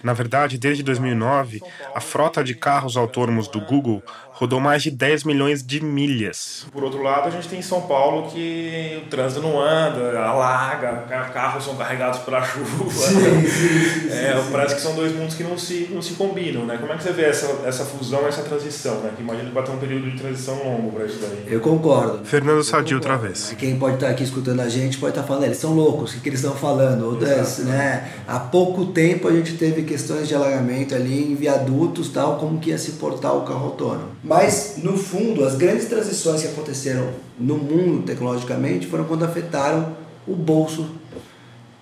Na 0.04 0.14
verdade, 0.14 0.58
desde 0.58 0.84
2009, 0.84 1.62
a 1.94 2.00
frota 2.00 2.44
de 2.44 2.54
carros 2.56 2.96
autônomos 2.96 3.48
do 3.48 3.60
Google 3.60 4.04
rodou 4.36 4.60
mais 4.60 4.84
de 4.84 4.92
10 4.92 5.24
milhões 5.24 5.66
de 5.66 5.82
milhas. 5.82 6.68
Por 6.72 6.84
outro 6.84 7.02
lado, 7.02 7.28
a 7.28 7.32
gente 7.32 7.48
tem 7.48 7.62
São 7.62 7.82
Paulo 7.82 8.30
que 8.30 9.02
o 9.06 9.10
trânsito 9.10 9.42
não 9.42 9.60
anda, 9.60 10.20
alaga, 10.20 11.06
carros 11.34 11.64
são 11.64 11.76
carregados 11.76 12.20
pela 12.20 12.44
chuva. 12.46 12.92
Sim, 12.92 13.48
sim, 13.48 14.10
é, 14.12 14.44
parece 14.52 14.76
que 14.76 14.82
são 14.82 14.94
dois 14.94 15.16
mundos 15.16 15.36
que 15.36 15.44
não 15.44 15.58
se, 15.58 15.90
não 15.92 16.02
se 16.02 16.14
combinam, 16.14 16.66
né? 16.66 16.78
Como 16.78 16.92
é 16.92 16.98
que 16.98 17.04
você 17.04 17.14
vê 17.14 17.24
essa, 17.24 17.62
essa 17.66 17.86
fusão, 17.86 18.28
essa 18.28 18.42
transição, 18.42 19.00
né? 19.00 19.12
Que 19.16 19.22
imagina 19.22 19.48
que 19.48 19.56
vai 19.56 19.64
ter 19.64 19.72
um 19.72 19.78
período 19.78 20.12
de 20.12 20.18
transição 20.18 20.56
longo 20.64 20.92
para 20.92 21.06
isso 21.06 21.20
daí. 21.22 21.46
Eu 21.48 21.62
concordo. 21.62 22.26
Fernando 22.26 22.64
Sadi 22.64 22.94
outra 22.94 23.18
vez. 23.18 23.56
Quem 23.58 23.80
pode 23.80 23.96
estar 23.96 24.10
aqui 24.10 24.24
escutando 24.24 24.60
a 24.60 24.70
gente 24.70 24.98
pode 24.98 25.12
estar 25.12 25.24
falando, 25.24 25.46
eles 25.46 25.58
são 25.58 25.74
loucos, 25.74 26.12
o 26.12 26.14
que, 26.16 26.20
que 26.20 26.30
eles 26.30 26.42
estão 26.42 26.56
falando? 26.56 27.18
Né? 27.66 28.12
Há 28.28 28.40
pouco 28.40 28.88
tempo 28.88 29.30
a 29.30 29.32
gente 29.32 29.54
teve 29.54 29.84
questões 29.84 30.28
de 30.28 30.36
alagamento 30.36 30.94
ali 30.94 31.32
em 31.32 31.36
viadutos, 31.36 32.10
tal, 32.10 32.38
como 32.38 32.60
que 32.60 32.72
ia 32.72 32.78
se 32.78 32.94
portar 32.94 33.34
o 33.36 33.42
carro 33.42 33.66
autônomo. 33.68 34.10
Mas, 34.26 34.78
no 34.78 34.98
fundo, 34.98 35.46
as 35.46 35.54
grandes 35.54 35.86
transições 35.86 36.42
que 36.42 36.48
aconteceram 36.48 37.12
no 37.40 37.58
mundo 37.58 38.04
tecnologicamente 38.04 38.88
foram 38.88 39.04
quando 39.04 39.24
afetaram 39.24 39.96
o 40.28 40.36
bolso 40.36 40.90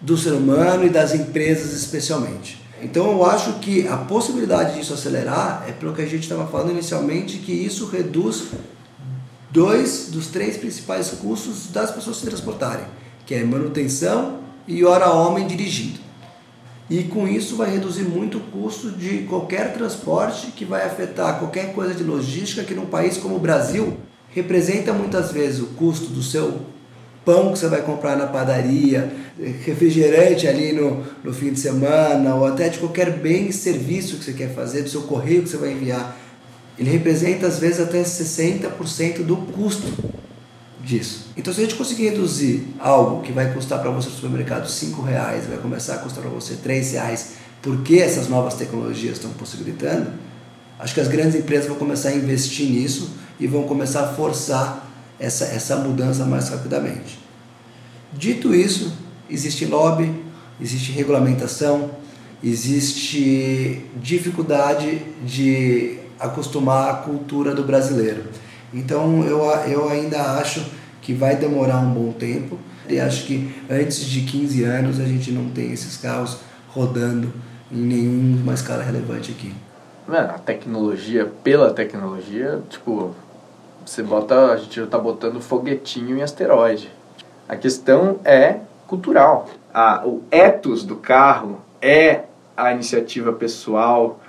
do 0.02 0.18
ser 0.18 0.34
humano 0.34 0.86
e 0.86 0.90
das 0.90 1.16
empresas 1.16 1.72
especialmente. 1.72 2.62
Então 2.82 3.10
eu 3.14 3.26
acho 3.26 3.54
que 3.60 3.88
a 3.88 3.96
possibilidade 3.96 4.78
disso 4.78 4.94
acelerar 4.94 5.64
é 5.66 5.72
pelo 5.72 5.94
que 5.94 6.02
a 6.02 6.06
gente 6.06 6.24
estava 6.24 6.46
falando 6.46 6.72
inicialmente, 6.72 7.38
que 7.38 7.54
isso 7.54 7.86
reduz 7.86 8.48
dois 9.50 10.10
dos 10.12 10.28
três 10.28 10.58
principais 10.58 11.12
custos 11.12 11.68
das 11.68 11.92
pessoas 11.92 12.18
se 12.18 12.26
transportarem, 12.26 12.86
que 13.26 13.34
é 13.34 13.44
manutenção 13.46 14.40
e 14.68 14.84
hora 14.84 15.10
homem 15.14 15.48
dirigindo 15.48 16.04
e 16.90 17.04
com 17.04 17.28
isso 17.28 17.56
vai 17.56 17.72
reduzir 17.72 18.04
muito 18.04 18.38
o 18.38 18.42
custo 18.42 18.92
de 18.92 19.20
qualquer 19.20 19.74
transporte 19.74 20.48
que 20.48 20.66
vai 20.66 20.86
afetar 20.86 21.40
qualquer 21.40 21.74
coisa 21.74 21.94
de 21.94 22.04
logística 22.04 22.64
que 22.64 22.74
num 22.74 22.86
país 22.86 23.18
como 23.18 23.36
o 23.36 23.40
Brasil 23.40 23.98
representa 24.30 24.92
muitas 24.92 25.32
vezes 25.32 25.62
o 25.62 25.68
custo 25.68 26.08
do 26.08 26.22
seu 26.22 26.62
pão 27.24 27.54
que 27.54 27.60
você 27.60 27.68
vai 27.68 27.82
comprar 27.82 28.18
na 28.18 28.28
padaria, 28.28 29.12
refrigerante 29.64 30.48
ali 30.48 30.74
no, 30.74 31.04
no 31.24 31.34
fim 31.34 31.54
de 31.54 31.60
semana, 31.60 32.36
ou 32.36 32.46
até 32.46 32.68
de 32.68 32.80
qualquer 32.80 33.12
bem 33.12 33.48
e 33.48 33.54
serviço 33.54 34.18
que 34.18 34.26
você 34.26 34.34
quer 34.34 34.54
fazer, 34.54 34.82
do 34.82 34.90
seu 34.90 35.04
correio 35.04 35.44
que 35.44 35.50
você 35.50 35.58
vai 35.58 35.72
enviar. 35.72 36.18
Ele 36.78 36.90
representa 36.90 37.48
às 37.48 37.60
vezes 37.60 37.80
até 37.80 38.02
60% 38.02 39.24
do 39.24 39.38
custo 39.38 39.88
disso. 40.84 41.28
Então, 41.38 41.54
se 41.54 41.62
a 41.62 41.64
gente 41.64 41.76
conseguir 41.76 42.10
reduzir 42.10 42.68
algo 42.80 43.22
que 43.22 43.32
vai 43.32 43.54
custar 43.54 43.80
para 43.80 43.90
você 43.90 44.10
no 44.10 44.16
supermercado 44.16 44.68
cinco 44.70 45.02
reais, 45.02 45.48
vai 45.48 45.58
começar 45.58 45.96
a 45.96 45.98
custar 46.00 46.22
para 46.22 46.32
você 46.32 46.56
três 46.56 46.92
reais, 46.92 47.36
porque 47.62 47.96
essas 47.96 48.28
novas 48.28 48.56
tecnologias 48.56 49.14
estão 49.14 49.32
possibilitando, 49.32 50.12
acho 50.78 50.94
que 50.94 51.00
as 51.00 51.08
grandes 51.08 51.36
empresas 51.36 51.68
vão 51.68 51.78
começar 51.78 52.10
a 52.10 52.16
investir 52.16 52.70
nisso 52.70 53.12
e 53.40 53.48
vão 53.48 53.64
começar 53.64 54.04
a 54.04 54.08
forçar 54.14 54.86
essa, 55.18 55.46
essa 55.46 55.78
mudança 55.78 56.26
mais 56.26 56.50
rapidamente. 56.50 57.18
Dito 58.12 58.54
isso, 58.54 58.94
existe 59.30 59.66
lobby, 59.66 60.14
existe 60.60 60.92
regulamentação, 60.92 61.92
existe 62.44 63.86
dificuldade 63.96 65.02
de 65.26 65.98
acostumar 66.20 66.90
a 66.90 66.94
cultura 66.96 67.56
do 67.56 67.64
brasileiro. 67.64 68.26
Então 68.74 69.24
eu, 69.24 69.44
eu 69.68 69.90
ainda 69.90 70.22
acho 70.40 70.66
que 71.02 71.14
vai 71.14 71.36
demorar 71.36 71.80
um 71.80 71.92
bom 71.94 72.12
tempo 72.12 72.58
e 72.88 73.00
acho 73.00 73.26
que 73.26 73.54
antes 73.70 74.06
de 74.06 74.22
15 74.22 74.64
anos 74.64 75.00
a 75.00 75.06
gente 75.06 75.32
não 75.32 75.50
tem 75.50 75.72
esses 75.72 75.98
carros 75.98 76.40
rodando 76.70 77.32
em 77.72 77.78
nenhuma 77.78 78.54
escala 78.54 78.84
relevante 78.84 79.32
aqui. 79.32 79.54
a 80.08 80.40
tecnologia, 80.40 81.32
pela 81.44 81.72
tecnologia, 81.74 82.62
tipo, 82.70 83.16
você 83.86 84.02
bota, 84.02 84.52
a 84.52 84.58
gente 84.58 84.76
já 84.76 84.84
está 84.84 84.98
botando 84.98 85.42
foguetinho 85.42 86.18
em 86.18 86.22
asteroide. 86.22 86.90
A 87.48 87.56
questão 87.56 88.20
é 88.24 88.60
cultural. 88.88 89.50
A, 89.74 90.06
o 90.06 90.24
ethos 90.32 90.84
do 90.84 90.96
carro 90.96 91.60
é 91.82 92.24
a 92.56 92.72
iniciativa 92.72 93.34
pessoal, 93.34 94.20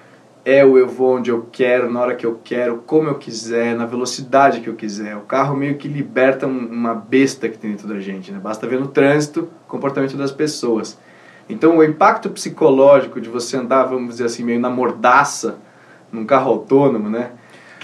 é 0.44 0.64
o 0.64 0.76
eu 0.76 0.86
vou 0.86 1.16
onde 1.16 1.30
eu 1.30 1.48
quero, 1.50 1.90
na 1.90 2.00
hora 2.00 2.14
que 2.14 2.26
eu 2.26 2.38
quero, 2.44 2.82
como 2.86 3.08
eu 3.08 3.14
quiser, 3.14 3.74
na 3.74 3.86
velocidade 3.86 4.60
que 4.60 4.68
eu 4.68 4.74
quiser. 4.74 5.16
O 5.16 5.22
carro 5.22 5.56
meio 5.56 5.76
que 5.76 5.88
liberta 5.88 6.46
uma 6.46 6.94
besta 6.94 7.48
que 7.48 7.56
tem 7.56 7.70
dentro 7.70 7.88
da 7.88 7.98
gente, 7.98 8.30
né? 8.30 8.38
Basta 8.38 8.66
ver 8.66 8.78
no 8.78 8.88
trânsito 8.88 9.48
o 9.64 9.68
comportamento 9.68 10.16
das 10.16 10.30
pessoas. 10.30 10.98
Então, 11.48 11.78
o 11.78 11.84
impacto 11.84 12.28
psicológico 12.30 13.20
de 13.20 13.28
você 13.28 13.56
andar, 13.56 13.84
vamos 13.84 14.10
dizer 14.10 14.26
assim, 14.26 14.44
meio 14.44 14.60
na 14.60 14.70
mordaça 14.70 15.58
num 16.12 16.24
carro 16.24 16.50
autônomo, 16.50 17.08
né? 17.08 17.30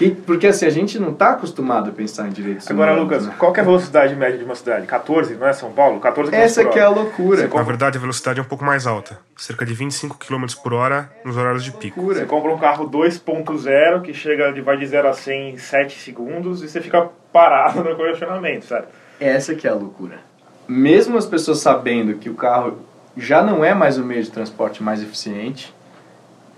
Que, 0.01 0.09
porque 0.09 0.47
assim, 0.47 0.65
a 0.65 0.69
gente 0.71 0.97
não 0.97 1.11
está 1.11 1.31
acostumado 1.31 1.91
a 1.91 1.93
pensar 1.93 2.27
em 2.27 2.31
direitos 2.31 2.69
Agora, 2.71 2.93
humanos, 2.93 3.11
Lucas, 3.11 3.27
né? 3.27 3.35
qual 3.37 3.55
é 3.55 3.59
a 3.59 3.63
velocidade 3.63 4.15
média 4.15 4.35
de 4.35 4.43
uma 4.43 4.55
cidade? 4.55 4.87
14, 4.87 5.35
não 5.35 5.47
é 5.47 5.53
São 5.53 5.71
Paulo? 5.71 5.99
14 5.99 6.31
km 6.31 6.37
Essa 6.39 6.65
que 6.65 6.79
é 6.79 6.81
a 6.81 6.89
loucura. 6.89 7.47
Na 7.47 7.61
verdade, 7.61 7.99
a 7.99 8.01
velocidade 8.01 8.39
é 8.39 8.41
um 8.41 8.45
pouco 8.45 8.65
mais 8.65 8.87
alta. 8.87 9.19
Cerca 9.37 9.63
de 9.63 9.75
25 9.75 10.17
km 10.17 10.45
por 10.63 10.73
hora 10.73 11.11
nos 11.23 11.37
horários 11.37 11.63
de 11.63 11.71
pico. 11.71 12.01
Você 12.01 12.25
compra 12.25 12.51
um 12.51 12.57
carro 12.57 12.89
2.0 12.89 14.01
que 14.01 14.11
chega, 14.11 14.51
vai 14.63 14.77
de 14.77 14.87
0 14.87 15.07
a 15.07 15.13
100 15.13 15.49
em 15.51 15.57
7 15.59 15.99
segundos 15.99 16.63
e 16.63 16.67
você 16.67 16.81
fica 16.81 17.07
parado 17.31 17.83
no 17.83 17.95
congestionamento, 17.95 18.65
certo? 18.65 18.87
Essa 19.19 19.53
que 19.53 19.67
é 19.67 19.69
a 19.69 19.75
loucura. 19.75 20.19
Mesmo 20.67 21.15
as 21.15 21.27
pessoas 21.27 21.59
sabendo 21.59 22.15
que 22.15 22.29
o 22.29 22.33
carro 22.33 22.79
já 23.15 23.43
não 23.43 23.63
é 23.63 23.75
mais 23.75 23.99
o 23.99 24.03
meio 24.03 24.23
de 24.23 24.31
transporte 24.31 24.81
mais 24.81 25.03
eficiente, 25.03 25.71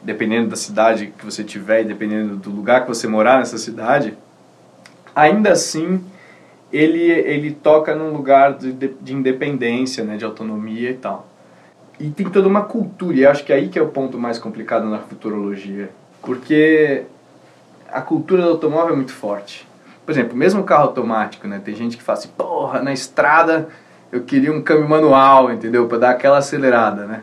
dependendo 0.03 0.49
da 0.49 0.55
cidade 0.55 1.13
que 1.17 1.25
você 1.25 1.43
tiver 1.43 1.81
e 1.81 1.85
dependendo 1.85 2.35
do 2.35 2.49
lugar 2.49 2.81
que 2.81 2.87
você 2.87 3.07
morar 3.07 3.39
nessa 3.39 3.57
cidade, 3.57 4.17
ainda 5.15 5.51
assim 5.51 6.03
ele, 6.71 7.03
ele 7.03 7.51
toca 7.51 7.95
num 7.95 8.11
lugar 8.11 8.53
de, 8.53 8.71
de 8.73 9.13
independência, 9.13 10.03
né, 10.03 10.17
de 10.17 10.25
autonomia 10.25 10.89
e 10.89 10.95
tal. 10.95 11.27
E 11.99 12.09
tem 12.09 12.27
toda 12.27 12.47
uma 12.47 12.63
cultura, 12.63 13.15
e 13.15 13.25
acho 13.25 13.45
que 13.45 13.53
é 13.53 13.55
aí 13.55 13.69
que 13.69 13.77
é 13.77 13.81
o 13.81 13.89
ponto 13.89 14.17
mais 14.17 14.39
complicado 14.39 14.89
na 14.89 14.97
futurologia, 14.97 15.91
porque 16.21 17.03
a 17.91 18.01
cultura 18.01 18.41
do 18.41 18.49
automóvel 18.49 18.93
é 18.93 18.95
muito 18.95 19.13
forte. 19.13 19.67
Por 20.03 20.11
exemplo, 20.11 20.35
mesmo 20.35 20.61
o 20.61 20.63
carro 20.63 20.85
automático, 20.85 21.47
né, 21.47 21.61
tem 21.63 21.75
gente 21.75 21.95
que 21.95 22.03
fala 22.03 22.17
assim, 22.17 22.29
porra, 22.35 22.81
na 22.81 22.91
estrada 22.91 23.69
eu 24.11 24.21
queria 24.21 24.51
um 24.51 24.61
câmbio 24.61 24.89
manual, 24.89 25.51
entendeu, 25.51 25.87
para 25.87 25.99
dar 25.99 26.09
aquela 26.11 26.37
acelerada, 26.39 27.05
né? 27.05 27.21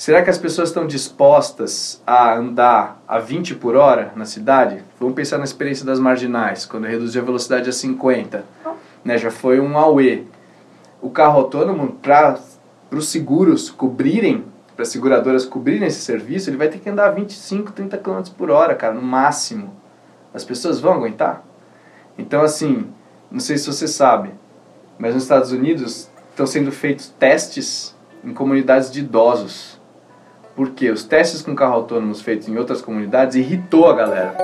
Será 0.00 0.22
que 0.22 0.30
as 0.30 0.38
pessoas 0.38 0.70
estão 0.70 0.86
dispostas 0.86 2.02
a 2.06 2.34
andar 2.34 3.02
a 3.06 3.18
20 3.18 3.56
por 3.56 3.76
hora 3.76 4.14
na 4.16 4.24
cidade? 4.24 4.82
Vamos 4.98 5.14
pensar 5.14 5.36
na 5.36 5.44
experiência 5.44 5.84
das 5.84 6.00
marginais, 6.00 6.64
quando 6.64 6.86
reduziu 6.86 7.20
a 7.20 7.24
velocidade 7.26 7.68
a 7.68 7.72
50. 7.72 8.42
Né, 9.04 9.18
já 9.18 9.30
foi 9.30 9.60
um 9.60 9.76
AUE. 9.76 10.26
O 11.02 11.10
carro 11.10 11.40
autônomo, 11.40 11.98
para 12.00 12.40
os 12.90 13.10
seguros 13.10 13.68
cobrirem, 13.68 14.46
para 14.74 14.84
as 14.84 14.88
seguradoras 14.88 15.44
cobrirem 15.44 15.86
esse 15.86 16.00
serviço, 16.00 16.48
ele 16.48 16.56
vai 16.56 16.68
ter 16.68 16.78
que 16.78 16.88
andar 16.88 17.08
a 17.08 17.10
25, 17.10 17.70
30 17.70 17.98
km 17.98 18.22
por 18.38 18.50
hora, 18.50 18.74
cara, 18.74 18.94
no 18.94 19.02
máximo. 19.02 19.70
As 20.32 20.46
pessoas 20.46 20.80
vão 20.80 20.94
aguentar? 20.94 21.44
Então, 22.16 22.40
assim, 22.40 22.86
não 23.30 23.38
sei 23.38 23.58
se 23.58 23.66
você 23.66 23.86
sabe, 23.86 24.30
mas 24.98 25.12
nos 25.12 25.24
Estados 25.24 25.52
Unidos 25.52 26.08
estão 26.30 26.46
sendo 26.46 26.72
feitos 26.72 27.08
testes 27.18 27.94
em 28.24 28.32
comunidades 28.32 28.90
de 28.90 29.00
idosos 29.00 29.78
porque 30.54 30.90
os 30.90 31.04
testes 31.04 31.42
com 31.42 31.54
carro 31.54 31.74
autônomos 31.74 32.20
feitos 32.20 32.48
em 32.48 32.56
outras 32.56 32.82
comunidades 32.82 33.36
irritou 33.36 33.88
a 33.88 33.94
galera. 33.94 34.36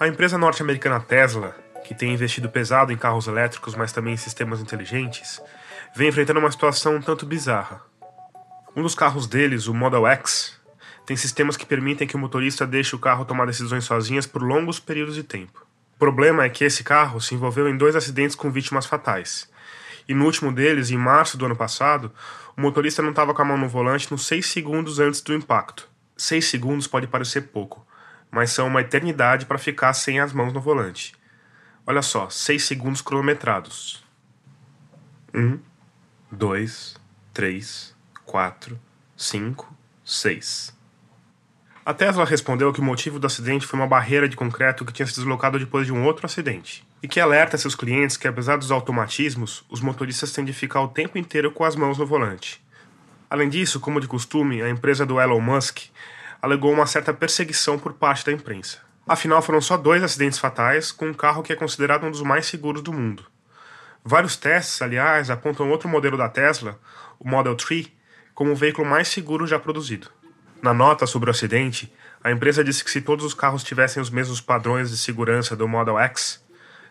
A 0.00 0.06
empresa 0.06 0.38
norte-americana 0.38 1.00
Tesla, 1.00 1.56
que 1.84 1.94
tem 1.94 2.12
investido 2.12 2.48
pesado 2.48 2.92
em 2.92 2.96
carros 2.96 3.26
elétricos, 3.26 3.74
mas 3.74 3.92
também 3.92 4.14
em 4.14 4.16
sistemas 4.16 4.60
inteligentes, 4.60 5.42
vem 5.94 6.08
enfrentando 6.08 6.38
uma 6.38 6.50
situação 6.50 6.96
um 6.96 7.00
tanto 7.00 7.26
bizarra. 7.26 7.82
Um 8.76 8.82
dos 8.82 8.94
carros 8.94 9.26
deles, 9.26 9.66
o 9.66 9.74
Model 9.74 10.06
X, 10.06 10.58
tem 11.04 11.16
sistemas 11.16 11.56
que 11.56 11.66
permitem 11.66 12.06
que 12.06 12.14
o 12.14 12.18
motorista 12.18 12.66
deixe 12.66 12.94
o 12.94 12.98
carro 12.98 13.24
tomar 13.24 13.46
decisões 13.46 13.84
sozinhas 13.84 14.26
por 14.26 14.42
longos 14.42 14.78
períodos 14.78 15.14
de 15.14 15.22
tempo. 15.24 15.66
O 15.96 15.98
problema 15.98 16.44
é 16.44 16.48
que 16.48 16.62
esse 16.62 16.84
carro 16.84 17.20
se 17.20 17.34
envolveu 17.34 17.68
em 17.68 17.76
dois 17.76 17.96
acidentes 17.96 18.36
com 18.36 18.52
vítimas 18.52 18.86
fatais, 18.86 19.50
e 20.08 20.14
no 20.14 20.24
último 20.24 20.50
deles, 20.50 20.90
em 20.90 20.96
março 20.96 21.36
do 21.36 21.44
ano 21.44 21.54
passado, 21.54 22.10
o 22.56 22.60
motorista 22.60 23.02
não 23.02 23.10
estava 23.10 23.34
com 23.34 23.42
a 23.42 23.44
mão 23.44 23.58
no 23.58 23.68
volante 23.68 24.10
nos 24.10 24.26
6 24.26 24.46
segundos 24.46 24.98
antes 24.98 25.20
do 25.20 25.34
impacto. 25.34 25.88
6 26.16 26.46
segundos 26.46 26.86
pode 26.86 27.06
parecer 27.06 27.42
pouco, 27.42 27.86
mas 28.30 28.50
são 28.50 28.66
uma 28.66 28.80
eternidade 28.80 29.44
para 29.44 29.58
ficar 29.58 29.92
sem 29.92 30.18
as 30.18 30.32
mãos 30.32 30.52
no 30.52 30.60
volante. 30.60 31.14
Olha 31.86 32.00
só, 32.00 32.30
6 32.30 32.64
segundos 32.64 33.02
cronometrados. 33.02 34.02
1, 35.34 35.58
2, 36.32 36.96
3, 37.34 37.94
4, 38.24 38.80
5, 39.14 39.76
6. 40.04 40.77
A 41.88 41.94
Tesla 41.94 42.26
respondeu 42.26 42.70
que 42.70 42.80
o 42.80 42.84
motivo 42.84 43.18
do 43.18 43.26
acidente 43.26 43.66
foi 43.66 43.80
uma 43.80 43.86
barreira 43.86 44.28
de 44.28 44.36
concreto 44.36 44.84
que 44.84 44.92
tinha 44.92 45.06
se 45.06 45.14
deslocado 45.14 45.58
depois 45.58 45.86
de 45.86 45.92
um 45.94 46.04
outro 46.04 46.26
acidente, 46.26 46.86
e 47.02 47.08
que 47.08 47.18
alerta 47.18 47.56
seus 47.56 47.74
clientes 47.74 48.18
que, 48.18 48.28
apesar 48.28 48.58
dos 48.58 48.70
automatismos, 48.70 49.64
os 49.70 49.80
motoristas 49.80 50.30
têm 50.30 50.44
de 50.44 50.52
ficar 50.52 50.82
o 50.82 50.88
tempo 50.88 51.16
inteiro 51.16 51.50
com 51.50 51.64
as 51.64 51.74
mãos 51.74 51.96
no 51.96 52.04
volante. 52.04 52.62
Além 53.30 53.48
disso, 53.48 53.80
como 53.80 54.02
de 54.02 54.06
costume, 54.06 54.60
a 54.60 54.68
empresa 54.68 55.06
do 55.06 55.18
Elon 55.18 55.40
Musk 55.40 55.84
alegou 56.42 56.70
uma 56.70 56.84
certa 56.84 57.14
perseguição 57.14 57.78
por 57.78 57.94
parte 57.94 58.26
da 58.26 58.32
imprensa. 58.32 58.80
Afinal, 59.06 59.40
foram 59.40 59.62
só 59.62 59.78
dois 59.78 60.02
acidentes 60.02 60.38
fatais 60.38 60.92
com 60.92 61.06
um 61.06 61.14
carro 61.14 61.42
que 61.42 61.54
é 61.54 61.56
considerado 61.56 62.04
um 62.04 62.10
dos 62.10 62.20
mais 62.20 62.44
seguros 62.44 62.82
do 62.82 62.92
mundo. 62.92 63.24
Vários 64.04 64.36
testes, 64.36 64.82
aliás, 64.82 65.30
apontam 65.30 65.70
outro 65.70 65.88
modelo 65.88 66.18
da 66.18 66.28
Tesla, 66.28 66.78
o 67.18 67.26
Model 67.26 67.54
3, 67.54 67.86
como 68.34 68.52
o 68.52 68.54
veículo 68.54 68.86
mais 68.86 69.08
seguro 69.08 69.46
já 69.46 69.58
produzido. 69.58 70.17
Na 70.60 70.74
nota 70.74 71.06
sobre 71.06 71.30
o 71.30 71.32
acidente, 71.32 71.92
a 72.22 72.32
empresa 72.32 72.64
disse 72.64 72.82
que 72.82 72.90
se 72.90 73.00
todos 73.00 73.24
os 73.24 73.32
carros 73.32 73.62
tivessem 73.62 74.02
os 74.02 74.10
mesmos 74.10 74.40
padrões 74.40 74.90
de 74.90 74.98
segurança 74.98 75.54
do 75.54 75.68
Model 75.68 75.98
X, 75.98 76.44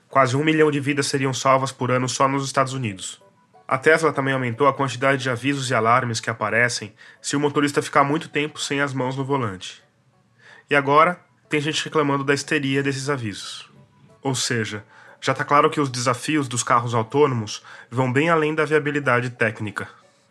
quase 0.08 0.38
um 0.38 0.44
milhão 0.44 0.72
de 0.72 0.80
vidas 0.80 1.08
seriam 1.08 1.34
salvas 1.34 1.72
por 1.72 1.92
ano 1.92 2.08
só 2.08 2.28
nos 2.28 2.46
Estados 2.46 2.74
Unidos. 2.74 3.22
A 3.68 3.78
Tesla 3.78 4.14
também 4.14 4.34
aumentou 4.34 4.68
a 4.68 4.74
quantidade 4.74 5.22
de 5.22 5.30
avisos 5.30 5.70
e 5.70 5.74
alarmes 5.76 6.22
que 6.22 6.30
aparecem 6.30 6.96
se 7.22 7.36
o 7.36 7.40
motorista 7.40 7.82
ficar 7.82 8.06
muito 8.06 8.30
tempo 8.30 8.58
sem 8.58 8.80
as 8.80 8.94
mãos 8.94 9.18
no 9.18 9.26
volante. 9.26 9.84
E 10.70 10.76
agora, 10.76 11.20
tem 11.50 11.60
gente 11.60 11.84
reclamando 11.84 12.24
da 12.24 12.34
histeria 12.34 12.82
desses 12.82 13.10
avisos. 13.10 13.70
Ou 14.22 14.34
seja, 14.34 14.86
já 15.20 15.34
está 15.34 15.44
claro 15.44 15.70
que 15.70 15.82
os 15.82 15.90
desafios 15.90 16.48
dos 16.48 16.64
carros 16.64 16.94
autônomos 16.94 17.62
vão 17.92 18.12
bem 18.12 18.30
além 18.30 18.56
da 18.56 18.64
viabilidade 18.64 19.32
técnica. 19.32 19.90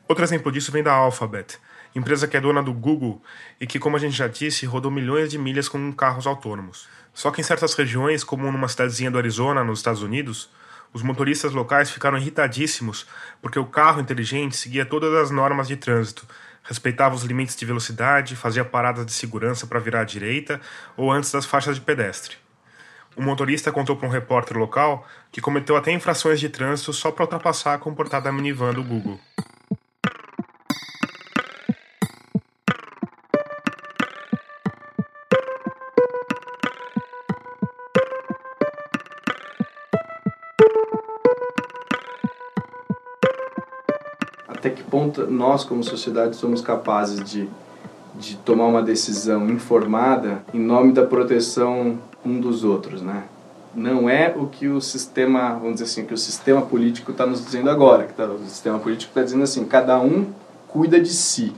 Outro 0.09 0.25
exemplo 0.25 0.51
disso 0.51 0.73
vem 0.73 0.83
da 0.83 0.93
Alphabet, 0.93 1.59
empresa 1.97 2.29
que 2.29 2.37
é 2.37 2.41
dona 2.41 2.63
do 2.63 2.75
Google 2.75 3.23
e 3.59 3.67
que, 3.67 3.79
como 3.79 3.97
a 3.97 3.99
gente 3.99 4.15
já 4.15 4.29
disse, 4.29 4.67
rodou 4.67 4.91
milhões 4.91 5.31
de 5.31 5.39
milhas 5.39 5.67
com 5.67 5.91
carros 5.93 6.27
autônomos. 6.27 6.87
Só 7.15 7.31
que 7.31 7.41
em 7.41 7.45
certas 7.45 7.73
regiões, 7.73 8.23
como 8.23 8.53
numa 8.53 8.69
cidadezinha 8.69 9.11
do 9.11 9.17
Arizona, 9.17 9.65
nos 9.65 9.79
Estados 9.79 10.03
Unidos, 10.03 10.51
os 10.93 11.03
motoristas 11.03 11.53
locais 11.53 11.91
ficaram 11.91 12.19
irritadíssimos 12.19 13.07
porque 13.41 13.59
o 13.59 13.65
carro 13.65 14.01
inteligente 14.01 14.57
seguia 14.57 14.85
todas 14.85 15.15
as 15.15 15.31
normas 15.31 15.67
de 15.67 15.77
trânsito, 15.77 16.27
respeitava 16.63 17.15
os 17.15 17.23
limites 17.23 17.57
de 17.57 17.65
velocidade, 17.65 18.37
fazia 18.37 18.65
paradas 18.65 19.07
de 19.07 19.13
segurança 19.13 19.67
para 19.67 19.81
virar 19.81 20.03
à 20.03 20.05
direita 20.05 20.61
ou 20.97 21.11
antes 21.11 21.33
das 21.33 21.47
faixas 21.47 21.77
de 21.77 21.81
pedestre. 21.81 22.37
O 23.17 23.23
motorista 23.23 23.73
contou 23.73 23.97
para 23.97 24.07
um 24.07 24.13
repórter 24.13 24.59
local 24.59 25.09
que 25.33 25.41
cometeu 25.41 25.77
até 25.77 25.91
infrações 25.91 26.39
de 26.39 26.51
trânsito 26.51 26.93
só 26.93 27.11
para 27.11 27.25
ultrapassar 27.25 27.73
a 27.73 27.79
comportada 27.79 28.31
minivan 28.31 28.75
do 28.75 28.85
Google. 28.85 29.19
Ponto 44.91 45.27
nós, 45.31 45.65
como 45.65 45.83
sociedade, 45.83 46.37
somos 46.37 46.61
capazes 46.61 47.23
de, 47.23 47.49
de 48.15 48.37
tomar 48.39 48.67
uma 48.67 48.83
decisão 48.83 49.49
informada 49.49 50.43
em 50.53 50.61
nome 50.61 50.93
da 50.93 51.05
proteção 51.05 51.99
um 52.25 52.41
dos 52.41 52.65
outros, 52.65 53.03
né? 53.03 53.25
Não 53.75 54.09
é 54.09 54.35
o 54.37 54.47
que 54.47 54.69
o 54.69 54.81
sistema, 54.81 55.51
vamos 55.51 55.75
dizer 55.75 55.85
assim, 55.85 56.07
que 56.07 56.15
o 56.15 56.19
sistema 56.19 56.63
político 56.63 57.13
está 57.13 57.27
nos 57.27 57.45
dizendo 57.45 57.69
agora. 57.69 58.05
Que 58.05 58.15
tá, 58.15 58.25
o 58.25 58.39
sistema 58.47 58.79
político 58.79 59.11
está 59.11 59.23
dizendo 59.23 59.45
assim, 59.45 59.65
cada 59.65 60.01
um 60.01 60.27
cuida 60.67 60.99
de 60.99 61.11
si. 61.11 61.53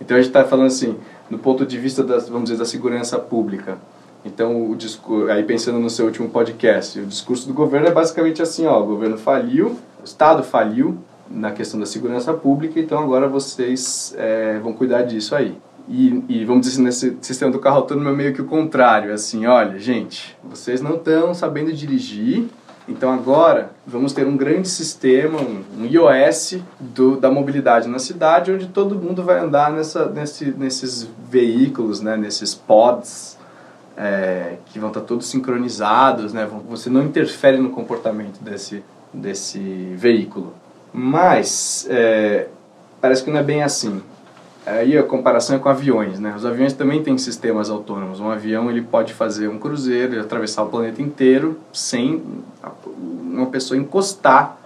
Então 0.00 0.16
a 0.16 0.20
gente 0.20 0.30
está 0.30 0.44
falando 0.44 0.68
assim, 0.68 0.96
do 1.30 1.38
ponto 1.38 1.66
de 1.66 1.78
vista 1.78 2.02
das, 2.02 2.28
vamos 2.28 2.44
dizer, 2.44 2.58
da 2.58 2.64
segurança 2.64 3.18
pública. 3.18 3.78
Então 4.24 4.70
o 4.70 4.74
discurso, 4.74 5.30
aí 5.30 5.42
pensando 5.42 5.78
no 5.78 5.90
seu 5.90 6.06
último 6.06 6.28
podcast, 6.28 6.98
o 7.00 7.06
discurso 7.06 7.46
do 7.46 7.54
governo 7.54 7.86
é 7.86 7.90
basicamente 7.90 8.42
assim, 8.42 8.66
ó, 8.66 8.80
o 8.82 8.86
governo 8.86 9.16
faliu, 9.16 9.76
o 10.00 10.04
Estado 10.04 10.42
faliu, 10.42 10.98
na 11.30 11.50
questão 11.50 11.78
da 11.78 11.86
segurança 11.86 12.32
pública, 12.32 12.80
então 12.80 12.98
agora 12.98 13.28
vocês 13.28 14.14
é, 14.16 14.58
vão 14.58 14.72
cuidar 14.72 15.02
disso 15.02 15.34
aí. 15.34 15.56
E, 15.88 16.22
e, 16.28 16.44
vamos 16.44 16.66
dizer 16.66 16.74
assim, 16.74 16.84
nesse 16.84 17.18
sistema 17.22 17.50
do 17.50 17.58
carro 17.58 17.76
autônomo 17.76 18.10
é 18.10 18.12
meio 18.12 18.34
que 18.34 18.42
o 18.42 18.44
contrário, 18.44 19.12
assim, 19.12 19.46
olha, 19.46 19.78
gente, 19.78 20.36
vocês 20.44 20.82
não 20.82 20.96
estão 20.96 21.32
sabendo 21.32 21.72
dirigir, 21.72 22.46
então 22.86 23.10
agora 23.10 23.70
vamos 23.86 24.12
ter 24.12 24.26
um 24.26 24.36
grande 24.36 24.68
sistema, 24.68 25.40
um, 25.40 25.62
um 25.78 25.84
iOS 25.86 26.58
do, 26.78 27.16
da 27.16 27.30
mobilidade 27.30 27.88
na 27.88 27.98
cidade, 27.98 28.52
onde 28.52 28.66
todo 28.66 28.94
mundo 28.94 29.22
vai 29.22 29.38
andar 29.38 29.72
nessa, 29.72 30.06
nesse, 30.06 30.50
nesses 30.52 31.08
veículos, 31.30 32.02
né, 32.02 32.18
nesses 32.18 32.54
pods, 32.54 33.38
é, 33.96 34.56
que 34.66 34.78
vão 34.78 34.88
estar 34.88 35.00
todos 35.00 35.26
sincronizados, 35.26 36.34
né, 36.34 36.46
você 36.68 36.90
não 36.90 37.02
interfere 37.02 37.56
no 37.56 37.70
comportamento 37.70 38.40
desse, 38.42 38.84
desse 39.12 39.58
veículo. 39.96 40.52
Mas 40.92 41.86
é, 41.90 42.48
parece 43.00 43.22
que 43.22 43.30
não 43.30 43.38
é 43.38 43.42
bem 43.42 43.62
assim. 43.62 44.02
Aí 44.66 44.98
a 44.98 45.02
comparação 45.02 45.56
é 45.56 45.58
com 45.58 45.68
aviões, 45.68 46.18
né? 46.18 46.34
Os 46.36 46.44
aviões 46.44 46.74
também 46.74 47.02
têm 47.02 47.16
sistemas 47.16 47.70
autônomos. 47.70 48.20
Um 48.20 48.30
avião 48.30 48.70
ele 48.70 48.82
pode 48.82 49.14
fazer 49.14 49.48
um 49.48 49.58
cruzeiro 49.58 50.14
e 50.14 50.18
atravessar 50.18 50.62
o 50.62 50.68
planeta 50.68 51.00
inteiro 51.00 51.58
sem 51.72 52.22
uma 52.92 53.46
pessoa 53.46 53.78
encostar 53.78 54.58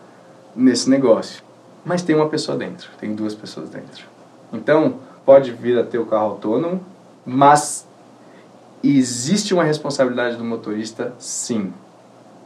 nesse 0.56 0.90
negócio. 0.90 1.42
Mas 1.84 2.02
tem 2.02 2.16
uma 2.16 2.28
pessoa 2.28 2.56
dentro, 2.56 2.90
tem 2.98 3.14
duas 3.14 3.34
pessoas 3.34 3.68
dentro. 3.68 4.04
Então, 4.52 4.96
pode 5.24 5.52
vir 5.52 5.78
a 5.78 5.84
ter 5.84 5.98
o 5.98 6.06
carro 6.06 6.30
autônomo, 6.30 6.80
mas 7.24 7.86
existe 8.82 9.54
uma 9.54 9.62
responsabilidade 9.62 10.36
do 10.36 10.44
motorista, 10.44 11.12
sim 11.18 11.72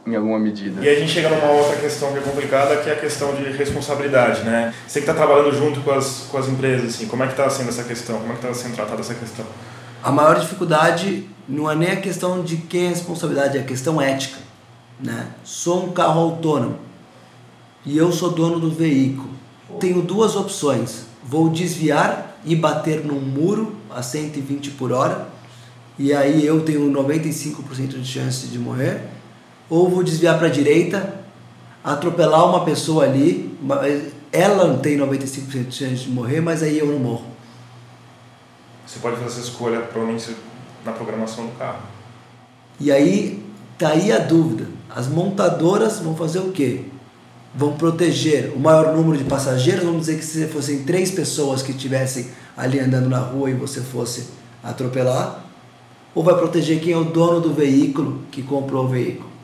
em 0.07 0.15
alguma 0.15 0.39
medida. 0.39 0.83
E 0.83 0.87
aí 0.87 0.95
a 0.95 0.99
gente 0.99 1.11
chega 1.11 1.29
numa 1.29 1.51
outra 1.51 1.75
questão 1.75 2.13
que 2.13 2.19
é 2.19 2.21
complicada, 2.21 2.77
que 2.77 2.89
é 2.89 2.93
a 2.93 2.95
questão 2.95 3.35
de 3.35 3.43
responsabilidade, 3.51 4.43
né? 4.43 4.73
Você 4.87 5.01
que 5.01 5.09
está 5.09 5.13
trabalhando 5.13 5.53
junto 5.53 5.81
com 5.81 5.91
as, 5.91 6.27
com 6.31 6.37
as 6.37 6.47
empresas, 6.47 6.95
assim, 6.95 7.07
como 7.07 7.23
é 7.23 7.27
que 7.27 7.33
está 7.33 7.49
sendo 7.49 7.69
essa 7.69 7.83
questão? 7.83 8.17
Como 8.19 8.31
é 8.31 8.35
que 8.35 8.45
está 8.45 8.53
sendo 8.53 8.75
tratada 8.75 9.01
essa 9.01 9.13
questão? 9.13 9.45
A 10.01 10.09
maior 10.09 10.39
dificuldade 10.39 11.27
não 11.47 11.69
é 11.69 11.75
nem 11.75 11.91
a 11.91 11.97
questão 11.97 12.41
de 12.41 12.55
quem 12.55 12.85
é 12.85 12.89
responsabilidade, 12.89 13.57
é 13.57 13.61
a 13.61 13.65
questão 13.65 14.01
ética, 14.01 14.37
né? 14.97 15.27
Sou 15.43 15.85
um 15.85 15.91
carro 15.91 16.21
autônomo 16.21 16.79
e 17.85 17.97
eu 17.97 18.11
sou 18.13 18.31
dono 18.31 18.59
do 18.59 18.71
veículo. 18.71 19.29
Tenho 19.79 20.01
duas 20.01 20.37
opções. 20.37 21.05
Vou 21.21 21.49
desviar 21.49 22.39
e 22.45 22.55
bater 22.55 23.03
num 23.03 23.19
muro 23.19 23.75
a 23.93 24.01
120 24.01 24.71
por 24.71 24.93
hora, 24.93 25.27
e 25.99 26.13
aí 26.13 26.45
eu 26.45 26.61
tenho 26.61 26.89
95% 26.91 27.99
de 27.99 28.05
chance 28.05 28.47
de 28.47 28.57
morrer 28.57 29.16
ou 29.69 29.89
vou 29.89 30.03
desviar 30.03 30.37
para 30.37 30.47
a 30.47 30.51
direita, 30.51 31.15
atropelar 31.83 32.47
uma 32.49 32.63
pessoa 32.65 33.03
ali, 33.03 33.57
ela 34.31 34.67
não 34.67 34.79
tem 34.79 34.97
95% 34.97 35.67
de 35.67 35.75
chance 35.75 36.03
de 36.03 36.09
morrer, 36.09 36.41
mas 36.41 36.61
aí 36.61 36.77
eu 36.79 36.87
não 36.87 36.99
morro. 36.99 37.25
Você 38.85 38.99
pode 38.99 39.17
fazer 39.17 39.27
essa 39.27 39.39
escolha 39.39 39.81
provavelmente 39.81 40.35
na 40.85 40.91
programação 40.91 41.45
do 41.45 41.51
carro. 41.57 41.81
E 42.79 42.91
aí 42.91 43.43
tá 43.77 43.89
aí 43.89 44.11
a 44.11 44.19
dúvida. 44.19 44.67
As 44.89 45.07
montadoras 45.07 45.99
vão 45.99 46.15
fazer 46.15 46.39
o 46.39 46.51
quê? 46.51 46.85
Vão 47.53 47.73
proteger 47.73 48.53
o 48.55 48.59
maior 48.59 48.95
número 48.95 49.17
de 49.17 49.23
passageiros, 49.23 49.83
vamos 49.83 50.01
dizer 50.01 50.17
que 50.17 50.25
se 50.25 50.47
fossem 50.47 50.83
três 50.83 51.11
pessoas 51.11 51.61
que 51.61 51.71
estivessem 51.71 52.27
ali 52.55 52.79
andando 52.79 53.09
na 53.09 53.19
rua 53.19 53.49
e 53.49 53.53
você 53.53 53.81
fosse 53.81 54.29
atropelar, 54.63 55.43
ou 56.13 56.23
vai 56.23 56.35
proteger 56.35 56.79
quem 56.79 56.93
é 56.93 56.97
o 56.97 57.03
dono 57.03 57.41
do 57.41 57.53
veículo 57.53 58.23
que 58.31 58.41
comprou 58.41 58.85
o 58.85 58.87
veículo? 58.87 59.36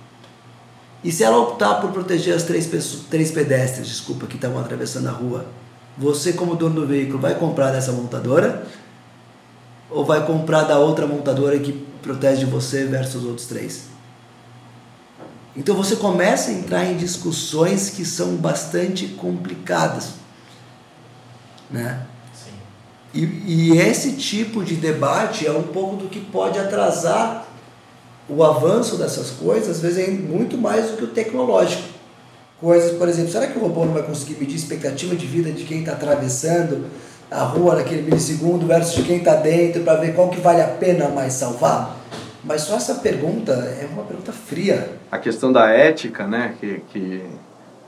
E 1.03 1.11
se 1.11 1.23
ela 1.23 1.37
optar 1.37 1.75
por 1.75 1.91
proteger 1.91 2.33
as 2.33 2.43
três, 2.43 2.65
pessoas, 2.65 3.03
três 3.09 3.29
pedestres, 3.29 3.87
desculpa, 3.87 4.25
que 4.25 4.35
estavam 4.35 4.59
atravessando 4.59 5.07
a 5.07 5.11
rua, 5.11 5.45
você 5.97 6.33
como 6.33 6.55
dono 6.55 6.81
do 6.81 6.87
veículo 6.87 7.19
vai 7.19 7.35
comprar 7.35 7.71
dessa 7.71 7.91
montadora 7.91 8.65
ou 9.89 10.05
vai 10.05 10.25
comprar 10.25 10.63
da 10.63 10.79
outra 10.79 11.05
montadora 11.05 11.59
que 11.59 11.73
protege 12.01 12.45
você 12.45 12.85
versus 12.85 13.15
os 13.15 13.25
outros 13.25 13.47
três? 13.47 13.93
Então 15.55 15.75
você 15.75 15.97
começa 15.97 16.49
a 16.49 16.53
entrar 16.53 16.85
em 16.85 16.97
discussões 16.97 17.89
que 17.89 18.03
são 18.03 18.37
bastante 18.37 19.07
complicadas, 19.09 20.13
né? 21.69 22.07
Sim. 22.33 22.51
E, 23.13 23.73
e 23.73 23.77
esse 23.77 24.13
tipo 24.13 24.63
de 24.63 24.75
debate 24.75 25.45
é 25.45 25.51
um 25.51 25.63
pouco 25.63 25.97
do 25.97 26.09
que 26.09 26.19
pode 26.19 26.57
atrasar 26.57 27.52
o 28.29 28.43
avanço 28.43 28.97
dessas 28.97 29.31
coisas, 29.31 29.77
às 29.77 29.81
vezes, 29.81 30.07
é 30.07 30.11
muito 30.11 30.57
mais 30.57 30.91
do 30.91 30.97
que 30.97 31.03
o 31.03 31.07
tecnológico. 31.07 31.83
Coisas, 32.59 32.97
por 32.97 33.09
exemplo, 33.09 33.31
será 33.31 33.47
que 33.47 33.57
o 33.57 33.61
robô 33.61 33.85
não 33.85 33.93
vai 33.93 34.03
conseguir 34.03 34.39
medir 34.39 34.53
a 34.53 34.57
expectativa 34.57 35.15
de 35.15 35.25
vida 35.25 35.51
de 35.51 35.63
quem 35.65 35.79
está 35.79 35.93
atravessando 35.93 36.85
a 37.29 37.43
rua 37.43 37.75
naquele 37.75 38.03
milissegundo 38.03 38.65
versus 38.65 38.95
de 38.95 39.03
quem 39.03 39.17
está 39.17 39.35
dentro 39.35 39.83
para 39.83 39.99
ver 39.99 40.13
qual 40.13 40.29
que 40.29 40.39
vale 40.39 40.61
a 40.61 40.67
pena 40.67 41.09
mais 41.09 41.33
salvar? 41.33 41.97
Mas 42.43 42.61
só 42.61 42.75
essa 42.75 42.95
pergunta 42.95 43.51
é 43.51 43.87
uma 43.91 44.03
pergunta 44.03 44.31
fria. 44.31 44.97
A 45.11 45.17
questão 45.17 45.51
da 45.51 45.69
ética, 45.69 46.27
né, 46.27 46.55
que 46.59 46.81
que 46.91 47.23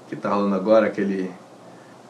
que 0.07 0.15
está 0.15 0.29
rolando 0.29 0.55
agora, 0.55 0.87
aquele 0.87 1.31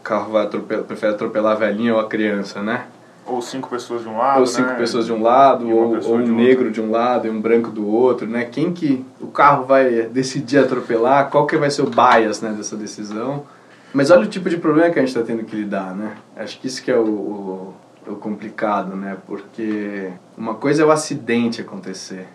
carro 0.04 0.34
vai 0.34 0.46
atropelar, 0.46 0.84
prefere 0.84 1.14
atropelar 1.14 1.54
a 1.54 1.56
velhinha 1.56 1.94
ou 1.94 2.00
a 2.00 2.08
criança, 2.08 2.62
né? 2.62 2.86
Ou 3.28 3.42
cinco 3.42 3.70
pessoas 3.70 4.04
de 4.04 4.08
um 4.08 4.18
lado, 4.18 4.40
ou 4.40 4.46
cinco 4.46 4.70
né? 4.70 4.76
pessoas 4.76 5.06
de 5.08 5.14
um 5.14 5.22
lado, 5.22 5.68
ou, 5.68 5.76
ou 5.76 5.96
um 5.96 6.00
de 6.00 6.08
outro. 6.08 6.36
negro 6.36 6.72
de 6.72 6.80
um 6.80 6.92
lado 6.92 7.28
e 7.28 7.30
um 7.30 7.42
branco 7.42 7.72
do 7.72 7.88
outro, 7.88 8.28
né? 8.28 8.46
Quem 8.46 8.72
que 8.72 9.04
o 9.20 9.28
carro 9.28 9.66
vai 9.66 10.04
decidir 10.04 10.60
atropelar? 10.60 11.30
Qual 11.32 11.48
que 11.48 11.58
vai 11.58 11.72
ser 11.72 11.82
o 11.82 11.90
bias, 11.90 12.42
né, 12.42 12.54
dessa 12.56 12.76
decisão? 12.76 13.44
Mas 13.92 14.12
olha 14.12 14.26
o 14.26 14.28
tipo 14.28 14.50
de 14.50 14.58
problema 14.58 14.92
que 14.92 15.00
a 15.00 15.02
gente 15.02 15.16
está 15.16 15.24
tendo 15.24 15.44
que 15.44 15.56
lidar, 15.56 15.96
né? 15.96 16.18
Acho 16.36 16.60
que 16.60 16.68
isso 16.68 16.84
que 16.84 16.92
é 16.92 16.98
o, 16.98 17.06
o, 17.06 17.74
o 18.08 18.16
complicado, 18.16 18.96
né? 18.96 19.18
Porque 19.26 20.12
uma 20.38 20.54
coisa 20.54 20.84
é 20.84 20.86
o 20.86 20.92
acidente 20.92 21.62
acontecer, 21.62 22.28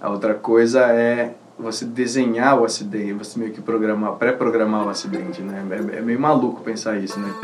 a 0.00 0.10
outra 0.10 0.34
coisa 0.34 0.80
é 0.80 1.34
você 1.58 1.84
desenhar 1.84 2.58
o 2.58 2.64
acidente, 2.64 3.12
você 3.12 3.38
meio 3.38 3.52
que 3.52 3.60
programar, 3.60 4.12
pré-programar 4.12 4.86
o 4.86 4.88
acidente, 4.88 5.42
né? 5.42 5.64
É, 5.70 5.98
é 5.98 6.00
meio 6.00 6.18
maluco 6.18 6.62
pensar 6.62 6.96
isso, 6.96 7.18
né? 7.20 7.34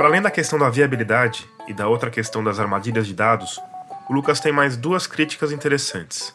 Para 0.00 0.08
além 0.08 0.22
da 0.22 0.30
questão 0.30 0.58
da 0.58 0.70
viabilidade 0.70 1.46
e 1.68 1.74
da 1.74 1.86
outra 1.86 2.10
questão 2.10 2.42
das 2.42 2.58
armadilhas 2.58 3.06
de 3.06 3.12
dados, 3.12 3.60
o 4.08 4.14
Lucas 4.14 4.40
tem 4.40 4.50
mais 4.50 4.74
duas 4.74 5.06
críticas 5.06 5.52
interessantes. 5.52 6.34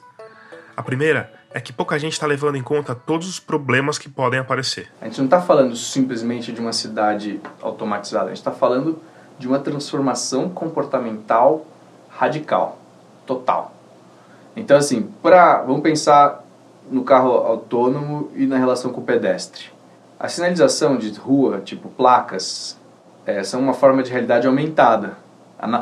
A 0.77 0.83
primeira 0.83 1.33
é 1.51 1.59
que 1.59 1.73
pouca 1.73 1.97
gente 1.97 2.13
está 2.13 2.27
levando 2.27 2.57
em 2.57 2.61
conta 2.61 2.93
todos 2.93 3.27
os 3.27 3.39
problemas 3.39 3.97
que 3.97 4.07
podem 4.07 4.39
aparecer. 4.39 4.87
A 5.01 5.05
gente 5.05 5.17
não 5.17 5.25
está 5.25 5.41
falando 5.41 5.75
simplesmente 5.75 6.51
de 6.51 6.61
uma 6.61 6.71
cidade 6.71 7.41
automatizada, 7.59 8.25
a 8.25 8.27
gente 8.27 8.37
está 8.37 8.51
falando 8.51 9.01
de 9.39 9.47
uma 9.47 9.57
transformação 9.57 10.47
comportamental 10.47 11.65
radical, 12.07 12.77
total. 13.25 13.73
Então, 14.55 14.77
assim, 14.77 15.09
pra, 15.23 15.63
vamos 15.63 15.81
pensar 15.81 16.45
no 16.87 17.03
carro 17.03 17.31
autônomo 17.31 18.29
e 18.35 18.45
na 18.45 18.59
relação 18.59 18.93
com 18.93 19.01
o 19.01 19.03
pedestre. 19.03 19.71
A 20.19 20.27
sinalização 20.27 20.97
de 20.97 21.11
rua, 21.13 21.61
tipo 21.61 21.89
placas, 21.89 22.77
é, 23.25 23.43
são 23.43 23.59
uma 23.59 23.73
forma 23.73 24.03
de 24.03 24.11
realidade 24.11 24.45
aumentada, 24.47 25.17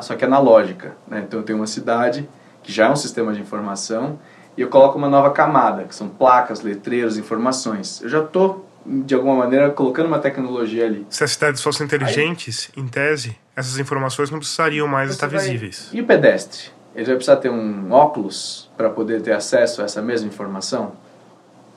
só 0.02 0.16
que 0.16 0.24
analógica. 0.24 0.94
Né? 1.08 1.24
Então, 1.28 1.40
eu 1.40 1.46
tenho 1.46 1.60
uma 1.60 1.68
cidade 1.68 2.28
que 2.62 2.72
já 2.72 2.86
é 2.86 2.90
um 2.90 2.96
sistema 2.96 3.34
de 3.34 3.42
informação 3.42 4.18
e 4.58 4.62
eu 4.62 4.70
coloco 4.70 4.98
uma 4.98 5.10
nova 5.10 5.32
camada, 5.32 5.84
que 5.84 5.94
são 5.96 6.08
placas, 6.08 6.62
letreiros, 6.62 7.18
informações. 7.18 8.02
Eu 8.02 8.10
já 8.10 8.20
estou, 8.24 8.66
de 8.86 9.14
alguma 9.14 9.36
maneira, 9.36 9.70
colocando 9.72 10.06
uma 10.06 10.20
tecnologia 10.20 10.86
ali. 10.86 11.06
Se 11.10 11.24
as 11.24 11.32
cidades 11.32 11.62
fossem 11.62 11.86
inteligentes, 11.86 12.70
em 12.78 12.88
tese, 12.88 13.36
essas 13.56 13.78
informações 13.80 14.30
não 14.30 14.40
precisariam 14.40 14.88
mais 14.88 15.12
estar 15.12 15.28
vai- 15.28 15.40
visíveis. 15.40 15.90
E 15.92 16.00
o 16.02 16.06
pedestre? 16.06 16.72
Ele 16.96 17.06
vai 17.06 17.16
precisar 17.16 17.38
ter 17.38 17.50
um 17.50 17.92
óculos 17.92 18.70
para 18.78 18.90
poder 18.90 19.22
ter 19.22 19.32
acesso 19.34 19.82
a 19.82 19.86
essa 19.86 20.02
mesma 20.02 20.28
informação? 20.28 20.94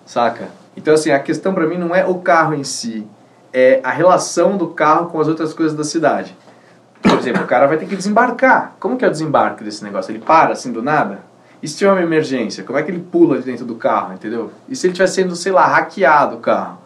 Saca? 0.05 0.49
Então, 0.77 0.95
assim, 0.95 1.11
a 1.11 1.19
questão 1.19 1.55
para 1.55 1.67
mim 1.67 1.79
não 1.79 1.95
é 1.95 2.05
o 2.07 2.17
carro 2.17 2.55
em 2.55 2.63
si, 2.63 3.07
é 3.59 3.81
a 3.83 3.91
relação 3.91 4.59
do 4.59 4.69
carro 4.69 5.07
com 5.07 5.19
as 5.19 5.29
outras 5.29 5.55
coisas 5.55 5.75
da 5.75 5.83
cidade. 5.83 6.37
Por 7.01 7.19
exemplo, 7.19 7.43
o 7.43 7.47
cara 7.47 7.67
vai 7.67 7.79
ter 7.79 7.87
que 7.87 7.97
desembarcar. 7.97 8.77
Como 8.79 8.99
que 8.99 9.05
é 9.05 9.09
o 9.09 9.11
desembarque 9.11 9.65
desse 9.65 9.83
negócio? 9.83 10.13
Ele 10.13 10.19
para 10.19 10.53
assim 10.53 10.71
do 10.71 10.83
nada? 10.83 11.21
E 11.63 11.67
se 11.67 11.79
tiver 11.79 11.91
uma 11.91 12.03
emergência, 12.03 12.63
como 12.63 12.79
é 12.79 12.83
que 12.83 12.91
ele 12.91 13.01
pula 13.01 13.39
de 13.39 13.45
dentro 13.45 13.65
do 13.65 13.75
carro, 13.77 14.13
entendeu? 14.13 14.53
E 14.69 14.77
se 14.77 14.87
ele 14.87 14.93
estiver 14.93 15.07
sendo, 15.07 15.35
sei 15.35 15.53
lá, 15.53 15.67
hackeado 15.67 16.37
o 16.37 16.41
carro? 16.41 16.77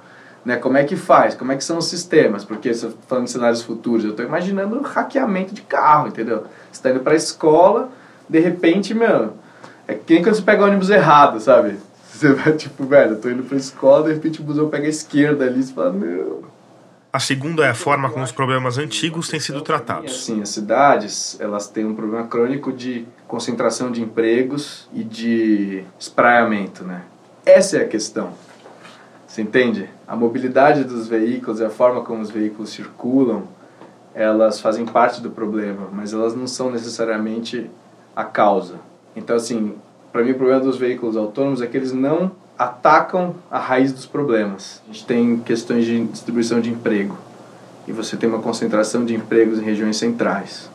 Né? 0.45 0.55
Como 0.59 0.77
é 0.77 0.85
que 0.85 0.95
faz? 0.95 1.35
Como 1.35 1.51
é 1.51 1.57
que 1.57 1.64
são 1.64 1.77
os 1.77 1.87
sistemas? 1.87 2.45
Porque, 2.45 2.71
tô 2.71 2.93
falando 3.09 3.25
de 3.25 3.33
cenários 3.33 3.62
futuros, 3.62 4.05
eu 4.05 4.11
estou 4.11 4.25
imaginando 4.25 4.81
hackeamento 4.81 5.53
de 5.53 5.62
carro, 5.62 6.07
entendeu? 6.07 6.45
Você 6.71 6.79
está 6.79 6.91
indo 6.91 7.01
para 7.01 7.14
a 7.14 7.16
escola, 7.16 7.89
de 8.29 8.39
repente, 8.39 8.95
meu, 8.95 9.33
é 9.89 9.95
que 9.95 10.14
nem 10.14 10.23
quando 10.23 10.37
você 10.37 10.43
pega 10.43 10.62
o 10.62 10.66
ônibus 10.68 10.89
errado, 10.89 11.41
sabe? 11.41 11.79
Você 12.12 12.33
vai 12.33 12.53
tipo, 12.53 12.85
velho, 12.85 13.14
eu 13.14 13.21
tô 13.21 13.29
indo 13.29 13.43
pra 13.43 13.57
escola, 13.57 14.07
de 14.07 14.12
repente 14.12 14.41
o 14.41 14.45
busão 14.45 14.68
pega 14.68 14.87
a 14.87 14.91
esquerda 14.91 15.47
ali, 15.47 15.64
você 15.64 15.73
fala, 15.73 15.93
meu. 15.93 16.45
A 17.13 17.19
segunda 17.19 17.65
é 17.65 17.71
a 17.71 17.75
forma 17.75 18.09
como 18.09 18.25
os 18.25 18.31
problemas 18.31 18.79
antigos 18.79 19.29
têm 19.29 19.41
sido 19.41 19.63
tratados. 19.63 20.13
assim, 20.13 20.41
as 20.41 20.51
cidades, 20.51 21.37
elas 21.41 21.67
têm 21.67 21.85
um 21.85 21.95
problema 21.95 22.27
crônico 22.29 22.73
de 22.73 23.05
concentração 23.27 23.91
de 23.91 24.01
empregos 24.01 24.89
e 24.93 25.03
de 25.03 25.85
espraiamento, 25.99 26.85
né? 26.85 27.03
Essa 27.45 27.79
é 27.79 27.83
a 27.83 27.89
questão. 27.89 28.33
Você 29.27 29.43
entende? 29.43 29.89
A 30.07 30.15
mobilidade 30.15 30.85
dos 30.85 31.09
veículos 31.09 31.59
e 31.59 31.65
a 31.65 31.71
forma 31.71 32.03
como 32.03 32.21
os 32.21 32.31
veículos 32.31 32.71
circulam, 32.71 33.43
elas 34.15 34.61
fazem 34.61 34.87
parte 34.87 35.21
do 35.21 35.31
problema, 35.31 35.89
mas 35.93 36.13
elas 36.13 36.35
não 36.35 36.47
são 36.47 36.71
necessariamente 36.71 37.69
a 38.15 38.23
causa. 38.23 38.77
Então, 39.17 39.35
assim, 39.35 39.75
para 40.13 40.23
mim 40.23 40.31
o 40.31 40.37
problema 40.37 40.61
dos 40.61 40.77
veículos 40.77 41.17
autônomos 41.17 41.61
é 41.61 41.67
que 41.67 41.77
eles 41.77 41.93
não 41.93 42.33
atacam 42.61 43.35
a 43.51 43.59
raiz 43.59 43.91
dos 43.91 44.05
problemas. 44.05 44.83
A 44.85 44.93
gente 44.93 45.07
tem 45.07 45.39
questões 45.39 45.87
de 45.87 46.05
distribuição 46.05 46.61
de 46.61 46.69
emprego 46.69 47.17
e 47.89 47.93
você 47.93 48.19
tem 48.19 48.29
uma 48.29 48.41
concentração 48.41 49.03
de 49.03 49.15
empregos 49.15 49.59
em 49.59 49.63
regiões 49.63 49.97
centrais. 49.97 50.69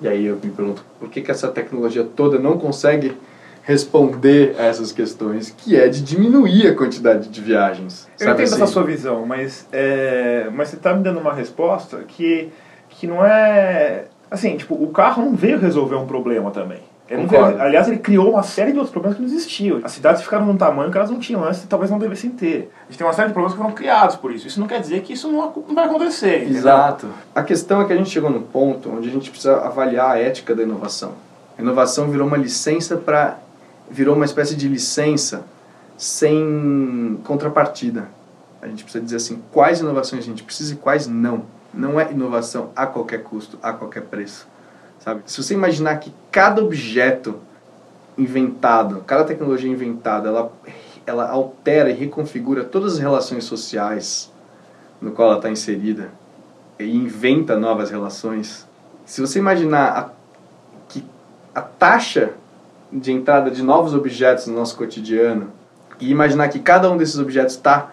E 0.00 0.08
aí 0.08 0.24
eu 0.24 0.36
me 0.42 0.50
pergunto, 0.50 0.82
por 0.98 1.10
que, 1.10 1.20
que 1.20 1.30
essa 1.30 1.48
tecnologia 1.48 2.02
toda 2.04 2.38
não 2.38 2.56
consegue 2.56 3.14
responder 3.62 4.56
a 4.58 4.62
essas 4.62 4.92
questões, 4.92 5.50
que 5.50 5.76
é 5.76 5.88
de 5.88 6.00
diminuir 6.02 6.68
a 6.68 6.74
quantidade 6.74 7.28
de 7.28 7.40
viagens? 7.42 8.08
Eu 8.18 8.30
entendo 8.30 8.44
assim? 8.44 8.54
essa 8.54 8.66
sua 8.66 8.84
visão, 8.84 9.26
mas, 9.26 9.68
é, 9.70 10.48
mas 10.54 10.70
você 10.70 10.76
está 10.76 10.94
me 10.94 11.02
dando 11.02 11.20
uma 11.20 11.34
resposta 11.34 11.98
que, 12.08 12.48
que 12.88 13.06
não 13.06 13.22
é. 13.22 14.06
Assim, 14.30 14.56
tipo, 14.56 14.74
o 14.74 14.88
carro 14.88 15.22
não 15.22 15.36
veio 15.36 15.58
resolver 15.58 15.96
um 15.96 16.06
problema 16.06 16.50
também. 16.50 16.80
Ele 17.08 17.24
veio- 17.26 17.60
aliás, 17.62 17.86
ele 17.86 17.98
criou 17.98 18.30
uma 18.32 18.42
série 18.42 18.72
de 18.72 18.78
outros 18.78 18.90
problemas 18.92 19.16
que 19.16 19.22
não 19.22 19.28
existiam. 19.30 19.80
As 19.84 19.92
cidades 19.92 20.22
ficaram 20.22 20.44
num 20.44 20.56
tamanho 20.56 20.90
que 20.90 20.96
elas 20.98 21.08
não 21.10 21.20
tinham 21.20 21.44
antes 21.44 21.62
e 21.62 21.66
talvez 21.68 21.88
não 21.90 21.98
devessem 22.00 22.30
ter. 22.30 22.72
A 22.82 22.90
gente 22.90 22.98
tem 22.98 23.06
uma 23.06 23.12
série 23.12 23.28
de 23.28 23.32
problemas 23.32 23.56
que 23.56 23.62
foram 23.62 23.74
criados 23.74 24.16
por 24.16 24.32
isso. 24.32 24.46
Isso 24.48 24.58
não 24.58 24.66
quer 24.66 24.80
dizer 24.80 25.02
que 25.02 25.12
isso 25.12 25.30
não, 25.30 25.52
não 25.68 25.74
vai 25.74 25.84
acontecer. 25.84 26.38
entendeu? 26.42 26.58
Exato. 26.58 27.06
A 27.34 27.42
questão 27.44 27.80
é 27.80 27.84
que 27.84 27.92
a 27.92 27.96
gente 27.96 28.10
chegou 28.10 28.28
num 28.28 28.42
ponto 28.42 28.90
onde 28.90 29.08
a 29.08 29.12
gente 29.12 29.30
precisa 29.30 29.56
avaliar 29.58 30.10
a 30.16 30.18
ética 30.18 30.52
da 30.54 30.64
inovação. 30.64 31.12
A 31.56 31.62
inovação 31.62 32.10
virou 32.10 32.26
uma 32.26 32.36
licença 32.36 32.96
para 32.96 33.38
virou 33.88 34.16
uma 34.16 34.24
espécie 34.24 34.56
de 34.56 34.66
licença 34.66 35.44
sem 35.96 37.18
contrapartida. 37.24 38.08
A 38.60 38.66
gente 38.66 38.82
precisa 38.82 39.02
dizer 39.04 39.16
assim, 39.16 39.42
quais 39.52 39.80
inovações 39.80 40.22
a 40.22 40.26
gente 40.26 40.42
precisa 40.42 40.74
e 40.74 40.76
quais 40.76 41.06
não. 41.06 41.42
Não 41.72 42.00
é 42.00 42.10
inovação 42.10 42.70
a 42.74 42.86
qualquer 42.86 43.22
custo, 43.22 43.58
a 43.62 43.72
qualquer 43.72 44.02
preço. 44.02 44.46
Sabe? 45.06 45.22
Se 45.24 45.40
você 45.40 45.54
imaginar 45.54 46.00
que 46.00 46.12
cada 46.32 46.60
objeto 46.60 47.36
inventado, 48.18 49.04
cada 49.06 49.22
tecnologia 49.22 49.70
inventada, 49.70 50.28
ela, 50.28 50.52
ela 51.06 51.30
altera 51.30 51.90
e 51.90 51.92
reconfigura 51.92 52.64
todas 52.64 52.94
as 52.94 52.98
relações 52.98 53.44
sociais 53.44 54.32
no 55.00 55.12
qual 55.12 55.28
ela 55.28 55.36
está 55.36 55.48
inserida 55.48 56.10
e 56.76 56.92
inventa 56.92 57.56
novas 57.56 57.88
relações. 57.88 58.66
Se 59.04 59.20
você 59.20 59.38
imaginar 59.38 59.96
a, 59.96 60.10
que 60.88 61.04
a 61.54 61.62
taxa 61.62 62.32
de 62.92 63.12
entrada 63.12 63.48
de 63.48 63.62
novos 63.62 63.94
objetos 63.94 64.48
no 64.48 64.56
nosso 64.56 64.76
cotidiano 64.76 65.52
e 66.00 66.10
imaginar 66.10 66.48
que 66.48 66.58
cada 66.58 66.90
um 66.90 66.96
desses 66.96 67.20
objetos 67.20 67.54
está 67.54 67.92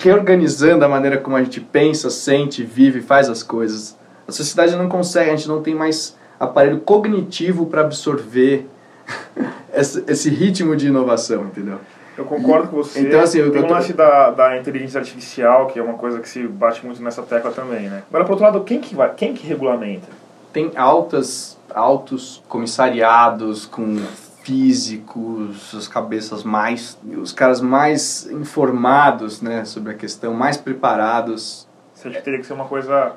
reorganizando 0.00 0.82
a 0.82 0.88
maneira 0.88 1.18
como 1.18 1.36
a 1.36 1.42
gente 1.44 1.60
pensa, 1.60 2.08
sente, 2.08 2.64
vive, 2.64 3.02
faz 3.02 3.28
as 3.28 3.42
coisas. 3.42 3.98
A 4.26 4.32
sociedade 4.32 4.74
não 4.76 4.88
consegue, 4.88 5.28
a 5.28 5.36
gente 5.36 5.48
não 5.48 5.60
tem 5.60 5.74
mais 5.74 6.16
aparelho 6.44 6.80
cognitivo 6.80 7.66
para 7.66 7.82
absorver 7.82 8.66
esse, 9.72 10.28
ritmo 10.30 10.74
de 10.76 10.88
inovação, 10.88 11.44
entendeu? 11.44 11.78
Eu 12.16 12.24
concordo 12.26 12.68
com 12.68 12.76
você. 12.76 13.00
Então, 13.00 13.20
assim, 13.20 13.38
eu- 13.38 13.50
Tem 13.50 13.62
um 13.62 13.66
tô- 13.66 13.72
lance 13.72 13.92
da, 13.94 14.30
da 14.30 14.58
inteligência 14.58 15.00
artificial, 15.00 15.66
que 15.68 15.78
é 15.78 15.82
uma 15.82 15.94
coisa 15.94 16.20
que 16.20 16.28
se 16.28 16.46
bate 16.46 16.84
muito 16.84 17.02
nessa 17.02 17.22
tecla 17.22 17.50
também, 17.50 17.88
né? 17.88 18.02
Agora, 18.08 18.24
por 18.24 18.32
outro 18.32 18.44
lado, 18.44 18.60
quem 18.64 18.80
que, 18.80 18.94
vai, 18.94 19.12
quem 19.14 19.32
que 19.34 19.46
regulamenta? 19.46 20.08
tem 20.52 20.70
altas 20.76 21.56
altos 21.74 22.42
comissariados 22.46 23.64
com 23.64 23.96
físicos, 24.42 25.74
as 25.74 25.88
cabeças 25.88 26.42
mais 26.44 26.98
os 27.16 27.32
caras 27.32 27.60
mais 27.60 28.26
informados, 28.30 29.40
né, 29.40 29.64
sobre 29.64 29.92
a 29.92 29.94
questão, 29.94 30.34
mais 30.34 30.56
preparados. 30.56 31.66
Você 31.94 32.08
acha 32.08 32.18
que 32.18 32.24
teria 32.24 32.40
que 32.40 32.46
ser 32.46 32.52
uma 32.52 32.64
coisa 32.66 33.12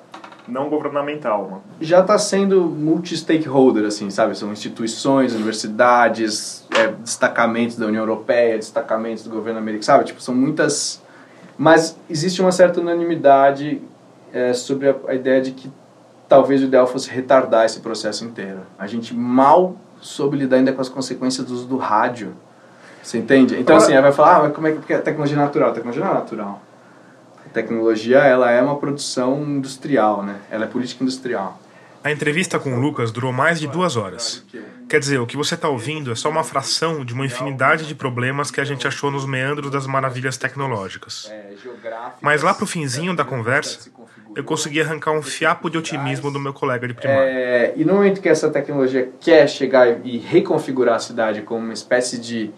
não 0.47 0.69
governamental, 0.69 1.43
mano? 1.43 1.63
Já 1.81 2.01
está 2.01 2.17
sendo 2.17 2.61
multi-stakeholder, 2.61 3.85
assim, 3.85 4.09
sabe? 4.09 4.37
São 4.37 4.51
instituições, 4.51 5.33
universidades, 5.33 6.65
é, 6.75 6.87
destacamentos 6.87 7.77
da 7.77 7.85
União 7.87 8.01
Europeia, 8.03 8.57
destacamentos 8.57 9.23
do 9.23 9.29
governo 9.29 9.59
americano, 9.59 9.83
sabe? 9.83 10.05
Tipo, 10.05 10.21
são 10.21 10.35
muitas... 10.35 11.01
Mas 11.57 11.97
existe 12.09 12.41
uma 12.41 12.51
certa 12.51 12.81
unanimidade 12.81 13.81
é, 14.33 14.53
sobre 14.53 14.89
a, 14.89 14.95
a 15.07 15.15
ideia 15.15 15.41
de 15.41 15.51
que 15.51 15.71
talvez 16.27 16.61
o 16.61 16.65
ideal 16.65 16.85
fosse 16.85 17.09
retardar 17.09 17.65
esse 17.65 17.79
processo 17.79 18.25
inteiro. 18.25 18.59
A 18.77 18.87
gente 18.87 19.15
mal 19.15 19.75
soube 20.01 20.37
lidar 20.37 20.57
ainda 20.57 20.73
com 20.73 20.81
as 20.81 20.89
consequências 20.89 21.47
do 21.47 21.53
uso 21.53 21.65
do 21.65 21.77
rádio. 21.77 22.33
Você 23.01 23.17
entende? 23.17 23.53
Então, 23.59 23.75
Agora- 23.75 23.85
assim, 23.85 23.95
aí 23.95 24.01
vai 24.01 24.11
falar, 24.11 24.35
ah, 24.37 24.39
mas 24.43 24.53
como 24.53 24.67
é 24.67 24.71
que 24.73 24.93
a 24.93 25.01
tecnologia 25.01 25.37
é 25.37 25.39
natural? 25.39 25.71
Tecnologia 25.73 26.03
não 26.03 26.11
é 26.11 26.15
natural. 26.15 26.61
Tecnologia, 27.55 28.17
ela 28.17 28.51
é 28.51 28.61
uma 28.61 28.75
produção 28.75 29.41
industrial, 29.41 30.21
né? 30.21 30.35
Ela 30.51 30.65
é 30.65 30.67
política 30.67 31.05
industrial. 31.05 31.57
A 32.03 32.11
entrevista 32.11 32.59
com 32.59 32.75
o 32.75 32.79
Lucas 32.79 33.13
durou 33.13 33.31
mais 33.31 33.61
de 33.61 33.65
duas 33.65 33.95
horas. 33.95 34.45
Quer 34.89 34.99
dizer, 34.99 35.19
o 35.21 35.25
que 35.25 35.37
você 35.37 35.55
está 35.55 35.69
ouvindo 35.69 36.11
é 36.11 36.15
só 36.15 36.29
uma 36.29 36.43
fração 36.43 37.05
de 37.05 37.13
uma 37.13 37.25
infinidade 37.25 37.87
de 37.87 37.95
problemas 37.95 38.51
que 38.51 38.59
a 38.59 38.65
gente 38.65 38.85
achou 38.85 39.09
nos 39.09 39.25
meandros 39.25 39.71
das 39.71 39.87
maravilhas 39.87 40.35
tecnológicas. 40.35 41.31
Mas 42.19 42.43
lá 42.43 42.53
pro 42.53 42.67
finzinho 42.67 43.15
da 43.15 43.23
conversa, 43.23 43.89
eu 44.35 44.43
consegui 44.43 44.81
arrancar 44.81 45.13
um 45.13 45.21
fiapo 45.21 45.69
de 45.69 45.77
otimismo 45.77 46.29
do 46.29 46.39
meu 46.39 46.53
colega 46.53 46.85
de 46.85 46.93
primário. 46.93 47.23
É, 47.23 47.73
e 47.77 47.85
no 47.85 47.93
momento 47.93 48.19
que 48.19 48.27
essa 48.27 48.49
tecnologia 48.49 49.09
quer 49.21 49.47
chegar 49.47 50.05
e 50.05 50.17
reconfigurar 50.17 50.95
a 50.95 50.99
cidade 50.99 51.41
como 51.41 51.63
uma 51.63 51.73
espécie 51.73 52.19
de 52.19 52.51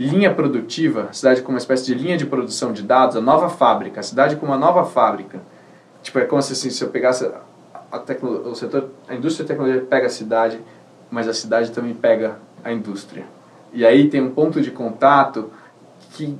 linha 0.00 0.32
produtiva, 0.34 1.08
a 1.10 1.12
cidade 1.12 1.42
como 1.42 1.56
uma 1.56 1.58
espécie 1.58 1.84
de 1.84 1.94
linha 1.94 2.16
de 2.16 2.24
produção 2.24 2.72
de 2.72 2.82
dados, 2.82 3.16
a 3.16 3.20
nova 3.20 3.50
fábrica, 3.50 4.00
a 4.00 4.02
cidade 4.02 4.36
como 4.36 4.50
uma 4.50 4.58
nova 4.58 4.82
fábrica. 4.82 5.40
Tipo, 6.02 6.20
é 6.20 6.24
como 6.24 6.40
se, 6.40 6.54
assim, 6.54 6.70
se 6.70 6.82
eu 6.82 6.88
pegasse 6.88 7.30
a, 7.92 7.98
tecno, 7.98 8.48
o 8.48 8.54
setor, 8.54 8.88
a 9.06 9.14
indústria 9.14 9.44
de 9.44 9.48
tecnologia 9.48 9.82
pega 9.82 10.06
a 10.06 10.10
cidade, 10.10 10.58
mas 11.10 11.28
a 11.28 11.34
cidade 11.34 11.70
também 11.70 11.92
pega 11.92 12.38
a 12.64 12.72
indústria. 12.72 13.26
E 13.74 13.84
aí 13.84 14.08
tem 14.08 14.22
um 14.22 14.30
ponto 14.30 14.62
de 14.62 14.70
contato 14.70 15.50
que 16.12 16.34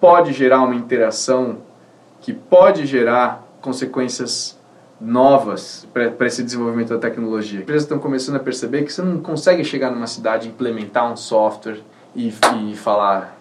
pode 0.00 0.32
gerar 0.32 0.60
uma 0.62 0.74
interação, 0.74 1.58
que 2.20 2.32
pode 2.32 2.86
gerar 2.86 3.46
consequências 3.60 4.58
novas 5.00 5.86
para 5.92 6.26
esse 6.26 6.42
desenvolvimento 6.42 6.88
da 6.88 6.98
tecnologia. 6.98 7.58
As 7.58 7.62
empresas 7.62 7.82
estão 7.84 8.00
começando 8.00 8.34
a 8.34 8.40
perceber 8.40 8.82
que 8.82 8.92
você 8.92 9.00
não 9.00 9.20
consegue 9.20 9.62
chegar 9.62 9.92
numa 9.92 10.08
cidade, 10.08 10.48
implementar 10.48 11.10
um 11.10 11.16
software 11.16 11.78
e, 12.14 12.32
e 12.70 12.76
falar 12.76 13.38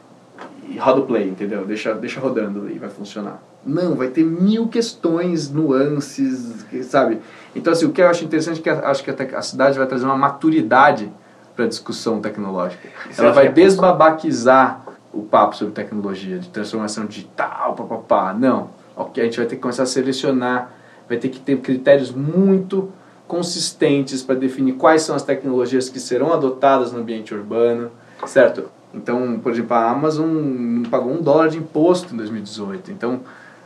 e 0.67 0.77
roda 0.77 1.01
o 1.01 1.05
play, 1.05 1.27
entendeu? 1.27 1.65
Deixa, 1.65 1.93
deixa 1.93 2.19
rodando 2.19 2.69
e 2.69 2.79
vai 2.79 2.89
funcionar. 2.89 3.41
Não, 3.65 3.95
vai 3.95 4.09
ter 4.09 4.23
mil 4.23 4.67
questões, 4.67 5.49
nuances, 5.49 6.65
sabe? 6.83 7.19
Então, 7.55 7.71
assim, 7.71 7.85
o 7.85 7.91
que 7.91 8.01
eu 8.01 8.07
acho 8.07 8.23
interessante 8.23 8.59
é 8.59 8.63
que 8.63 8.69
acho 8.69 9.03
que 9.03 9.11
a, 9.11 9.37
a 9.37 9.41
cidade 9.41 9.77
vai 9.77 9.87
trazer 9.87 10.05
uma 10.05 10.17
maturidade 10.17 11.11
para 11.55 11.65
a 11.65 11.67
discussão 11.67 12.19
tecnológica. 12.19 12.89
Isso 13.09 13.21
Ela 13.21 13.31
vai 13.31 13.47
é 13.47 13.51
desbabaquizar 13.51 14.83
o 15.13 15.21
papo 15.21 15.55
sobre 15.55 15.73
tecnologia, 15.73 16.39
de 16.39 16.49
transformação 16.49 17.05
digital, 17.05 17.75
papapá. 17.75 18.33
Não. 18.33 18.69
Okay, 18.95 19.23
a 19.23 19.25
gente 19.25 19.37
vai 19.37 19.45
ter 19.45 19.55
que 19.55 19.61
começar 19.61 19.83
a 19.83 19.85
selecionar, 19.87 20.71
vai 21.07 21.17
ter 21.17 21.29
que 21.29 21.39
ter 21.39 21.57
critérios 21.59 22.11
muito 22.11 22.91
consistentes 23.27 24.21
para 24.21 24.35
definir 24.35 24.73
quais 24.73 25.03
são 25.03 25.15
as 25.15 25.23
tecnologias 25.23 25.89
que 25.89 25.99
serão 25.99 26.33
adotadas 26.33 26.91
no 26.91 26.99
ambiente 26.99 27.33
urbano, 27.33 27.91
certo? 28.27 28.69
Então, 28.93 29.39
por 29.41 29.51
exemplo, 29.51 29.75
a 29.75 29.89
Amazon 29.89 30.27
não 30.29 30.89
pagou 30.89 31.11
um 31.11 31.21
dólar 31.21 31.49
de 31.49 31.57
imposto 31.57 32.13
em 32.13 32.17
2018. 32.17 32.91
Então, 32.91 33.21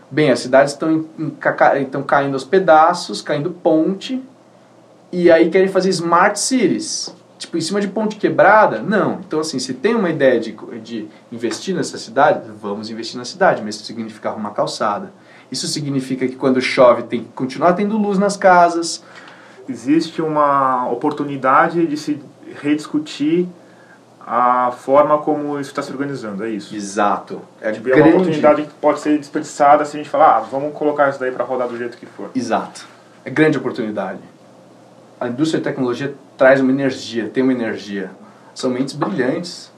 bem, 0.09 0.31
as 0.31 0.39
cidades 0.39 0.73
estão, 0.73 1.05
estão 1.81 2.03
caindo 2.03 2.33
aos 2.33 2.45
pedaços, 2.45 3.21
caindo 3.21 3.51
ponte, 3.51 4.23
e 5.11 5.29
aí 5.29 5.49
querem 5.49 5.67
fazer 5.67 5.89
smart 5.89 6.39
cities. 6.39 7.13
Tipo, 7.37 7.57
em 7.57 7.61
cima 7.61 7.79
de 7.79 7.87
ponte 7.87 8.15
quebrada? 8.15 8.81
Não. 8.81 9.19
Então, 9.25 9.39
assim, 9.39 9.59
se 9.59 9.73
tem 9.73 9.93
uma 9.93 10.09
ideia 10.09 10.39
de, 10.39 10.57
de 10.81 11.07
investir 11.31 11.75
nessa 11.75 11.97
cidade, 11.97 12.49
vamos 12.61 12.89
investir 12.89 13.17
na 13.17 13.25
cidade, 13.25 13.61
mas 13.63 13.75
isso 13.75 13.85
significa 13.85 14.29
arrumar 14.29 14.51
calçada. 14.51 15.11
Isso 15.51 15.67
significa 15.67 16.27
que 16.27 16.35
quando 16.35 16.59
chove 16.59 17.03
tem 17.03 17.23
que 17.23 17.29
continuar 17.33 17.73
tendo 17.73 17.97
luz 17.97 18.17
nas 18.17 18.35
casas. 18.35 19.03
Existe 19.69 20.21
uma 20.21 20.89
oportunidade 20.89 21.85
de 21.85 21.95
se 21.95 22.19
rediscutir 22.61 23.47
a 24.29 24.71
forma 24.71 25.19
como 25.19 25.57
isso 25.57 25.69
está 25.69 25.81
se 25.81 25.89
organizando, 25.89 26.43
é 26.43 26.49
isso. 26.49 26.75
Exato. 26.75 27.41
É, 27.61 27.71
tipo, 27.71 27.87
é 27.89 27.95
uma 27.95 28.09
oportunidade 28.09 28.63
que 28.63 28.73
pode 28.73 28.99
ser 28.99 29.17
desperdiçada 29.17 29.85
se 29.85 29.95
a 29.95 29.99
gente 29.99 30.09
falar, 30.09 30.35
ah, 30.35 30.39
vamos 30.41 30.73
colocar 30.73 31.09
isso 31.09 31.17
daí 31.17 31.31
para 31.31 31.45
rodar 31.45 31.69
do 31.69 31.77
jeito 31.77 31.97
que 31.97 32.05
for. 32.05 32.29
Exato. 32.35 32.85
É 33.23 33.29
grande 33.29 33.57
oportunidade. 33.57 34.19
A 35.17 35.29
indústria 35.29 35.61
de 35.61 35.63
tecnologia 35.63 36.13
traz 36.37 36.59
uma 36.59 36.71
energia, 36.71 37.29
tem 37.29 37.41
uma 37.41 37.53
energia. 37.53 38.11
São 38.53 38.69
mentes 38.69 38.93
brilhantes, 38.95 39.71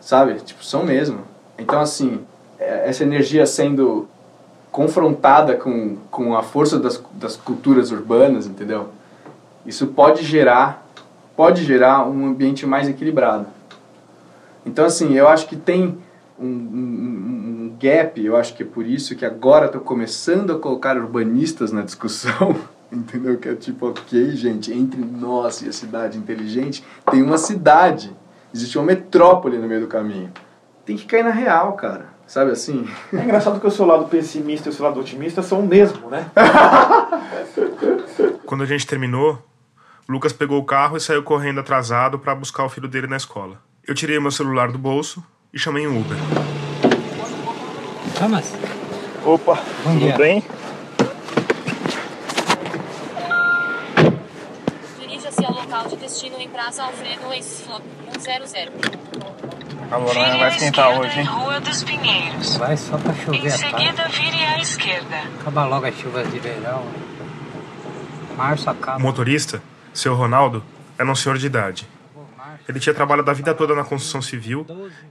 sabe? 0.00 0.34
Tipo, 0.40 0.64
são 0.64 0.84
mesmo. 0.84 1.20
Então, 1.56 1.78
assim, 1.78 2.24
é, 2.58 2.88
essa 2.88 3.04
energia 3.04 3.46
sendo 3.46 4.08
confrontada 4.72 5.54
com, 5.54 5.96
com 6.10 6.36
a 6.36 6.42
força 6.42 6.76
das, 6.76 7.00
das 7.12 7.36
culturas 7.36 7.92
urbanas, 7.92 8.48
entendeu? 8.48 8.88
Isso 9.64 9.86
pode 9.86 10.24
gerar, 10.24 10.84
pode 11.36 11.64
gerar 11.64 12.04
um 12.08 12.26
ambiente 12.26 12.66
mais 12.66 12.88
equilibrado. 12.88 13.59
Então, 14.64 14.84
assim, 14.84 15.14
eu 15.14 15.28
acho 15.28 15.46
que 15.46 15.56
tem 15.56 15.98
um, 16.38 16.46
um, 16.46 16.48
um 16.48 17.76
gap, 17.80 18.24
eu 18.24 18.36
acho 18.36 18.54
que 18.54 18.62
é 18.62 18.66
por 18.66 18.86
isso 18.86 19.14
que 19.14 19.24
agora 19.24 19.66
estou 19.66 19.80
começando 19.80 20.52
a 20.52 20.58
colocar 20.58 20.96
urbanistas 20.96 21.72
na 21.72 21.82
discussão, 21.82 22.56
entendeu? 22.90 23.38
Que 23.38 23.50
é 23.50 23.54
tipo, 23.54 23.88
ok, 23.88 24.30
gente, 24.30 24.72
entre 24.72 25.00
nós 25.00 25.62
e 25.62 25.68
a 25.68 25.72
cidade 25.72 26.18
inteligente, 26.18 26.84
tem 27.10 27.22
uma 27.22 27.38
cidade, 27.38 28.14
existe 28.54 28.78
uma 28.78 28.86
metrópole 28.86 29.58
no 29.58 29.68
meio 29.68 29.82
do 29.82 29.86
caminho. 29.86 30.32
Tem 30.84 30.96
que 30.96 31.06
cair 31.06 31.22
na 31.22 31.30
real, 31.30 31.74
cara. 31.74 32.06
Sabe 32.26 32.52
assim? 32.52 32.88
É 33.12 33.16
engraçado 33.16 33.58
que 33.58 33.66
o 33.66 33.70
seu 33.70 33.84
lado 33.84 34.04
pessimista 34.04 34.68
e 34.68 34.70
o 34.70 34.72
seu 34.72 34.84
lado 34.84 35.00
otimista 35.00 35.42
são 35.42 35.60
o 35.60 35.66
mesmo, 35.66 36.08
né? 36.08 36.30
Quando 38.46 38.62
a 38.62 38.66
gente 38.66 38.86
terminou, 38.86 39.42
Lucas 40.08 40.32
pegou 40.32 40.58
o 40.58 40.64
carro 40.64 40.96
e 40.96 41.00
saiu 41.00 41.24
correndo 41.24 41.58
atrasado 41.58 42.20
para 42.20 42.34
buscar 42.34 42.64
o 42.64 42.68
filho 42.68 42.86
dele 42.86 43.08
na 43.08 43.16
escola. 43.16 43.58
Eu 43.90 43.94
tirei 43.96 44.20
meu 44.20 44.30
celular 44.30 44.70
do 44.70 44.78
bolso 44.78 45.20
e 45.52 45.58
chamei 45.58 45.84
um 45.84 45.98
Uber. 46.00 46.16
Thomas. 48.16 48.54
Opa, 49.24 49.56
Bom 49.82 49.94
tudo 49.94 49.98
dia. 49.98 50.16
bem? 50.16 50.44
Dirija-se 55.00 55.44
ao 55.44 55.52
local 55.52 55.88
de 55.88 55.96
destino 55.96 56.36
em 56.38 56.48
Praça 56.48 56.84
Alfredo 56.84 57.26
Weissflop 57.30 57.82
100. 58.20 58.68
Agora 59.90 60.38
vai 60.38 60.50
esquentar 60.50 60.96
hoje, 60.96 61.18
hein? 61.18 61.26
Rua 61.26 61.58
dos 61.58 61.82
Pinheiros. 61.82 62.56
Vai 62.58 62.76
só 62.76 62.96
pra 62.96 63.12
chover 63.12 63.44
Em 63.44 63.50
seguida, 63.50 64.06
vire 64.08 64.44
à 64.44 64.60
esquerda. 64.60 65.16
Acaba 65.40 65.64
logo 65.64 65.86
as 65.86 65.96
chuvas 65.96 66.30
de 66.30 66.38
verão. 66.38 66.86
Março 68.36 68.70
acaba. 68.70 68.98
O 68.98 69.02
motorista, 69.02 69.60
seu 69.92 70.14
Ronaldo, 70.14 70.62
era 70.96 71.10
um 71.10 71.16
senhor 71.16 71.36
de 71.38 71.46
idade. 71.46 71.88
Ele 72.68 72.80
tinha 72.80 72.94
trabalhado 72.94 73.30
a 73.30 73.34
vida 73.34 73.54
toda 73.54 73.74
na 73.74 73.84
construção 73.84 74.22
civil 74.22 74.66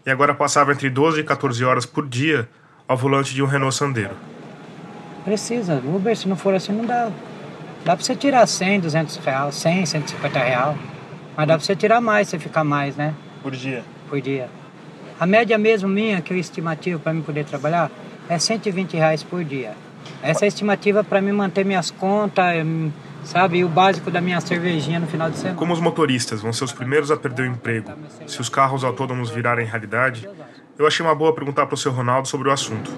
e 0.06 0.10
agora 0.10 0.34
passava 0.34 0.72
entre 0.72 0.90
12 0.90 1.22
e 1.22 1.24
14 1.24 1.64
horas 1.64 1.86
por 1.86 2.08
dia 2.08 2.48
ao 2.88 2.98
volante 2.98 3.34
de 3.34 3.44
um 3.44 3.46
Renault 3.46 3.76
Sandero. 3.76 4.16
Precisa, 5.24 5.82
Uber 5.86 6.16
se 6.16 6.28
não 6.28 6.36
for 6.36 6.54
assim 6.54 6.72
não 6.72 6.86
dá. 6.86 7.12
Dá 7.86 7.96
pra 7.96 8.04
você 8.04 8.16
tirar 8.16 8.46
100, 8.46 8.82
200 8.82 9.16
reais, 9.18 9.56
100, 9.56 9.86
150 9.86 10.40
reais. 10.40 10.78
Mas 11.38 11.48
dá 11.48 11.54
pra 11.56 11.66
você 11.66 11.76
tirar 11.76 12.02
mais, 12.02 12.28
se 12.28 12.38
ficar 12.40 12.64
mais, 12.64 12.96
né? 12.96 13.14
Por 13.42 13.52
dia? 13.52 13.84
Por 14.10 14.20
dia. 14.20 14.50
A 15.20 15.26
média 15.26 15.58
mesmo 15.58 15.88
minha, 15.88 16.22
que 16.22 16.34
eu 16.34 16.38
estimativo 16.38 17.00
para 17.00 17.14
mim 17.14 17.22
poder 17.22 17.46
trabalhar, 17.46 17.92
é 18.28 18.38
120 18.38 18.96
reais 18.96 19.24
por 19.24 19.44
dia. 19.44 19.74
Essa 20.22 20.44
é 20.44 20.46
a 20.46 20.48
estimativa 20.48 21.04
para 21.04 21.22
me 21.22 21.32
manter 21.32 21.64
minhas 21.64 21.92
contas, 21.92 22.56
sabe, 23.30 23.63
o 23.63 23.69
básico 23.69 24.09
da 24.09 24.19
minha 24.19 24.41
cervejinha 24.41 24.99
no 24.99 25.05
final 25.05 25.30
de 25.30 25.38
semana. 25.38 25.55
Como 25.55 25.71
os 25.71 25.80
motoristas 25.80 26.41
vão 26.41 26.51
ser 26.51 26.63
os 26.63 26.73
primeiros 26.73 27.11
a 27.11 27.17
perder 27.17 27.43
o 27.43 27.45
emprego 27.45 27.91
se 28.25 28.41
os 28.41 28.49
carros 28.49 28.84
autônomos 28.84 29.30
virarem 29.30 29.65
realidade, 29.65 30.27
eu 30.77 30.88
achei 30.88 31.05
uma 31.05 31.13
boa 31.13 31.34
perguntar 31.34 31.67
para 31.67 31.75
o 31.75 31.77
seu 31.77 31.91
Ronaldo 31.91 32.27
sobre 32.27 32.49
o 32.49 32.51
assunto. 32.51 32.91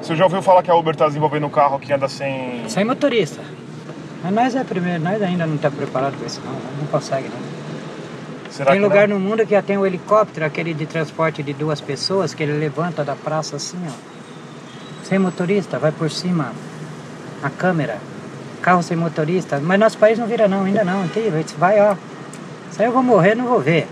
Você 0.00 0.16
já 0.16 0.24
ouviu 0.24 0.42
falar 0.42 0.64
que 0.64 0.70
a 0.70 0.74
Uber 0.74 0.92
está 0.92 1.06
desenvolvendo 1.06 1.46
um 1.46 1.50
carro 1.50 1.78
que 1.78 1.92
anda 1.92 2.08
sem... 2.08 2.68
Sem 2.68 2.84
motorista. 2.84 3.40
Mas 4.22 4.32
nós 4.32 4.56
é 4.56 4.64
primeiro, 4.64 5.02
nós 5.02 5.22
ainda 5.22 5.46
não 5.46 5.54
estamos 5.54 5.78
tá 5.78 5.84
preparados 5.84 6.18
para 6.18 6.26
isso 6.26 6.40
não, 6.44 6.52
não 6.52 6.86
consegue 6.88 7.28
não. 7.28 8.50
Será 8.50 8.72
tem 8.72 8.80
lugar 8.80 9.08
não? 9.08 9.18
no 9.18 9.28
mundo 9.28 9.46
que 9.46 9.52
já 9.52 9.62
tem 9.62 9.78
o 9.78 9.82
um 9.82 9.86
helicóptero, 9.86 10.44
aquele 10.44 10.74
de 10.74 10.86
transporte 10.86 11.42
de 11.42 11.52
duas 11.52 11.80
pessoas, 11.80 12.34
que 12.34 12.42
ele 12.42 12.52
levanta 12.52 13.04
da 13.04 13.14
praça 13.14 13.56
assim, 13.56 13.78
ó. 13.86 15.04
Sem 15.04 15.18
motorista, 15.18 15.78
vai 15.78 15.92
por 15.92 16.10
cima. 16.10 16.52
A 17.42 17.50
câmera. 17.50 17.98
Carro 18.62 18.82
sem 18.82 18.96
motorista. 18.96 19.60
Mas 19.60 19.78
nosso 19.78 19.98
país 19.98 20.18
não 20.18 20.26
vira 20.26 20.46
não, 20.46 20.64
ainda 20.64 20.84
não. 20.84 21.04
Vai, 21.58 21.80
ó. 21.80 21.96
Se 22.70 22.84
eu 22.84 22.92
vou 22.92 23.02
morrer, 23.02 23.34
não 23.34 23.46
vou 23.46 23.60
ver. 23.60 23.88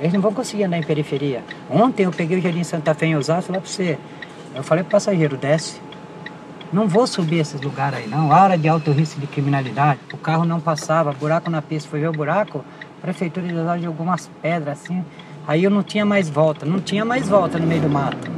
Eles 0.00 0.12
não 0.12 0.20
vão 0.20 0.32
conseguir 0.32 0.64
andar 0.64 0.78
em 0.78 0.82
periferia. 0.82 1.42
Ontem 1.70 2.04
eu 2.04 2.10
peguei 2.12 2.38
o 2.38 2.42
Jardim 2.42 2.62
Santa 2.62 2.94
Fé 2.94 3.06
em 3.06 3.16
Osasco, 3.16 3.50
lá 3.50 3.60
pra 3.60 3.68
você. 3.68 3.98
Eu 4.54 4.62
falei 4.62 4.84
pro 4.84 4.92
passageiro, 4.92 5.36
desce. 5.36 5.80
Não 6.72 6.86
vou 6.86 7.06
subir 7.06 7.38
esses 7.38 7.60
lugares 7.60 8.00
aí 8.00 8.06
não. 8.06 8.30
Área 8.30 8.58
de 8.58 8.68
alto 8.68 8.92
risco 8.92 9.18
de 9.20 9.26
criminalidade. 9.26 10.00
O 10.12 10.18
carro 10.18 10.44
não 10.44 10.60
passava, 10.60 11.12
buraco 11.12 11.50
na 11.50 11.62
pista. 11.62 11.88
Foi 11.88 12.00
ver 12.00 12.08
o 12.08 12.12
buraco, 12.12 12.64
prefeitura 13.00 13.46
de 13.46 13.54
Osasco 13.54 13.84
jogou 13.84 14.04
umas 14.06 14.30
pedras 14.42 14.80
assim. 14.80 15.04
Aí 15.46 15.64
eu 15.64 15.70
não 15.70 15.82
tinha 15.82 16.04
mais 16.04 16.28
volta, 16.28 16.66
não 16.66 16.80
tinha 16.80 17.04
mais 17.04 17.28
volta 17.28 17.58
no 17.58 17.66
meio 17.66 17.82
do 17.82 17.88
mato. 17.88 18.30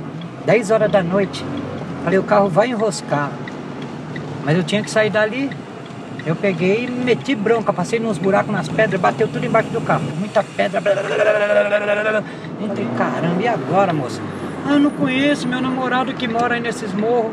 10 0.45 0.71
horas 0.71 0.91
da 0.91 1.03
noite. 1.03 1.45
Falei, 2.05 2.19
o 2.19 2.23
carro 2.23 2.49
vai 2.49 2.69
enroscar. 2.69 3.31
Mas 4.47 4.57
eu 4.57 4.63
tinha 4.63 4.81
que 4.81 4.89
sair 4.89 5.11
dali. 5.11 5.51
Eu 6.25 6.37
peguei 6.37 6.85
e 6.85 6.91
meti 6.91 7.35
bronca, 7.35 7.73
passei 7.73 7.99
nos 7.99 8.17
buracos 8.17 8.53
nas 8.53 8.69
pedras, 8.69 9.01
bateu 9.01 9.27
tudo 9.27 9.45
embaixo 9.45 9.71
do 9.71 9.81
carro. 9.81 10.05
Muita 10.19 10.43
pedra. 10.43 10.81
Entrei, 12.61 12.87
caramba, 12.97 13.43
e 13.43 13.49
agora, 13.49 13.93
moça? 13.93 14.21
Ah, 14.65 14.75
eu 14.75 14.79
não 14.79 14.91
conheço 14.91 15.49
meu 15.49 15.61
namorado 15.61 16.15
que 16.15 16.29
mora 16.29 16.55
aí 16.55 16.61
nesses 16.61 16.93
morros. 16.93 17.33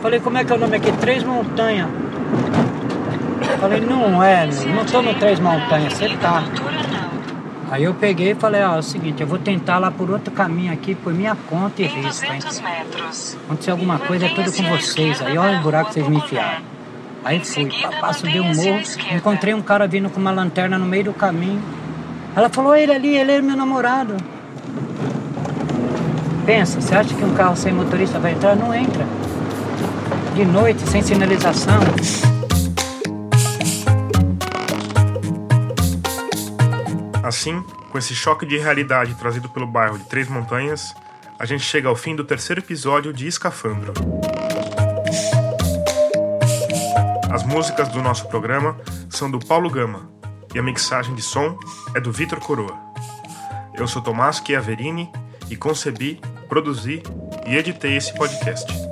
Falei, 0.00 0.20
como 0.20 0.38
é 0.38 0.44
que 0.44 0.52
é 0.52 0.54
o 0.54 0.58
nome 0.58 0.76
aqui? 0.76 0.92
Três 0.92 1.24
Montanhas. 1.24 1.88
Falei, 3.60 3.80
não 3.80 4.22
é, 4.22 4.48
não 4.74 4.84
tô 4.84 5.02
no 5.02 5.14
Três 5.14 5.40
Montanhas, 5.40 5.94
você 5.94 6.08
tá. 6.16 6.44
Aí 7.74 7.82
eu 7.82 7.92
peguei 7.92 8.30
e 8.30 8.34
falei, 8.36 8.62
ó, 8.62 8.76
é 8.76 8.78
o 8.78 8.82
seguinte, 8.84 9.20
eu 9.20 9.26
vou 9.26 9.36
tentar 9.36 9.78
lá 9.78 9.90
por 9.90 10.08
outro 10.08 10.32
caminho 10.32 10.72
aqui, 10.72 10.94
por 10.94 11.12
minha 11.12 11.34
conta 11.34 11.82
e 11.82 11.86
risco, 11.86 12.24
hein? 12.32 12.38
Acontecer 13.46 13.72
alguma 13.72 13.98
coisa, 13.98 14.26
é 14.26 14.28
tudo 14.28 14.52
com 14.52 14.62
vocês. 14.62 15.20
Aí 15.20 15.36
olha 15.36 15.58
o 15.58 15.60
buraco 15.60 15.88
que 15.88 15.94
vocês 15.94 16.06
me 16.06 16.18
enfiaram. 16.18 16.62
Aí 17.24 17.44
fui, 17.44 17.68
papá, 17.82 18.12
subi 18.12 18.38
um 18.38 18.54
morro, 18.54 18.80
encontrei 19.12 19.54
um 19.54 19.60
cara 19.60 19.88
vindo 19.88 20.08
com 20.08 20.20
uma 20.20 20.30
lanterna 20.30 20.78
no 20.78 20.86
meio 20.86 21.02
do 21.02 21.12
caminho. 21.12 21.60
Ela 22.36 22.48
falou, 22.48 22.76
ele 22.76 22.92
ali, 22.92 23.16
ele 23.16 23.32
é 23.32 23.42
meu 23.42 23.56
namorado. 23.56 24.18
Pensa, 26.46 26.80
você 26.80 26.94
acha 26.94 27.12
que 27.12 27.24
um 27.24 27.34
carro 27.34 27.56
sem 27.56 27.72
motorista 27.72 28.20
vai 28.20 28.34
entrar? 28.34 28.54
Não 28.54 28.72
entra. 28.72 29.04
De 30.36 30.44
noite, 30.44 30.88
sem 30.88 31.02
sinalização. 31.02 31.80
Assim, 37.24 37.62
com 37.90 37.96
esse 37.96 38.14
choque 38.14 38.44
de 38.44 38.58
realidade 38.58 39.14
trazido 39.14 39.48
pelo 39.48 39.66
bairro 39.66 39.98
de 39.98 40.04
Três 40.04 40.28
Montanhas, 40.28 40.94
a 41.38 41.46
gente 41.46 41.64
chega 41.64 41.88
ao 41.88 41.96
fim 41.96 42.14
do 42.14 42.22
terceiro 42.22 42.60
episódio 42.60 43.14
de 43.14 43.26
Escafandro. 43.26 43.94
As 47.32 47.42
músicas 47.42 47.88
do 47.88 48.02
nosso 48.02 48.28
programa 48.28 48.78
são 49.08 49.30
do 49.30 49.38
Paulo 49.38 49.70
Gama 49.70 50.10
e 50.54 50.58
a 50.58 50.62
mixagem 50.62 51.14
de 51.14 51.22
som 51.22 51.58
é 51.94 52.00
do 52.00 52.12
Vitor 52.12 52.40
Coroa. 52.40 52.78
Eu 53.74 53.88
sou 53.88 54.02
Tomás 54.02 54.42
Chiaverini 54.46 55.10
e 55.48 55.56
concebi, 55.56 56.20
produzi 56.46 57.02
e 57.46 57.56
editei 57.56 57.96
esse 57.96 58.14
podcast. 58.14 58.83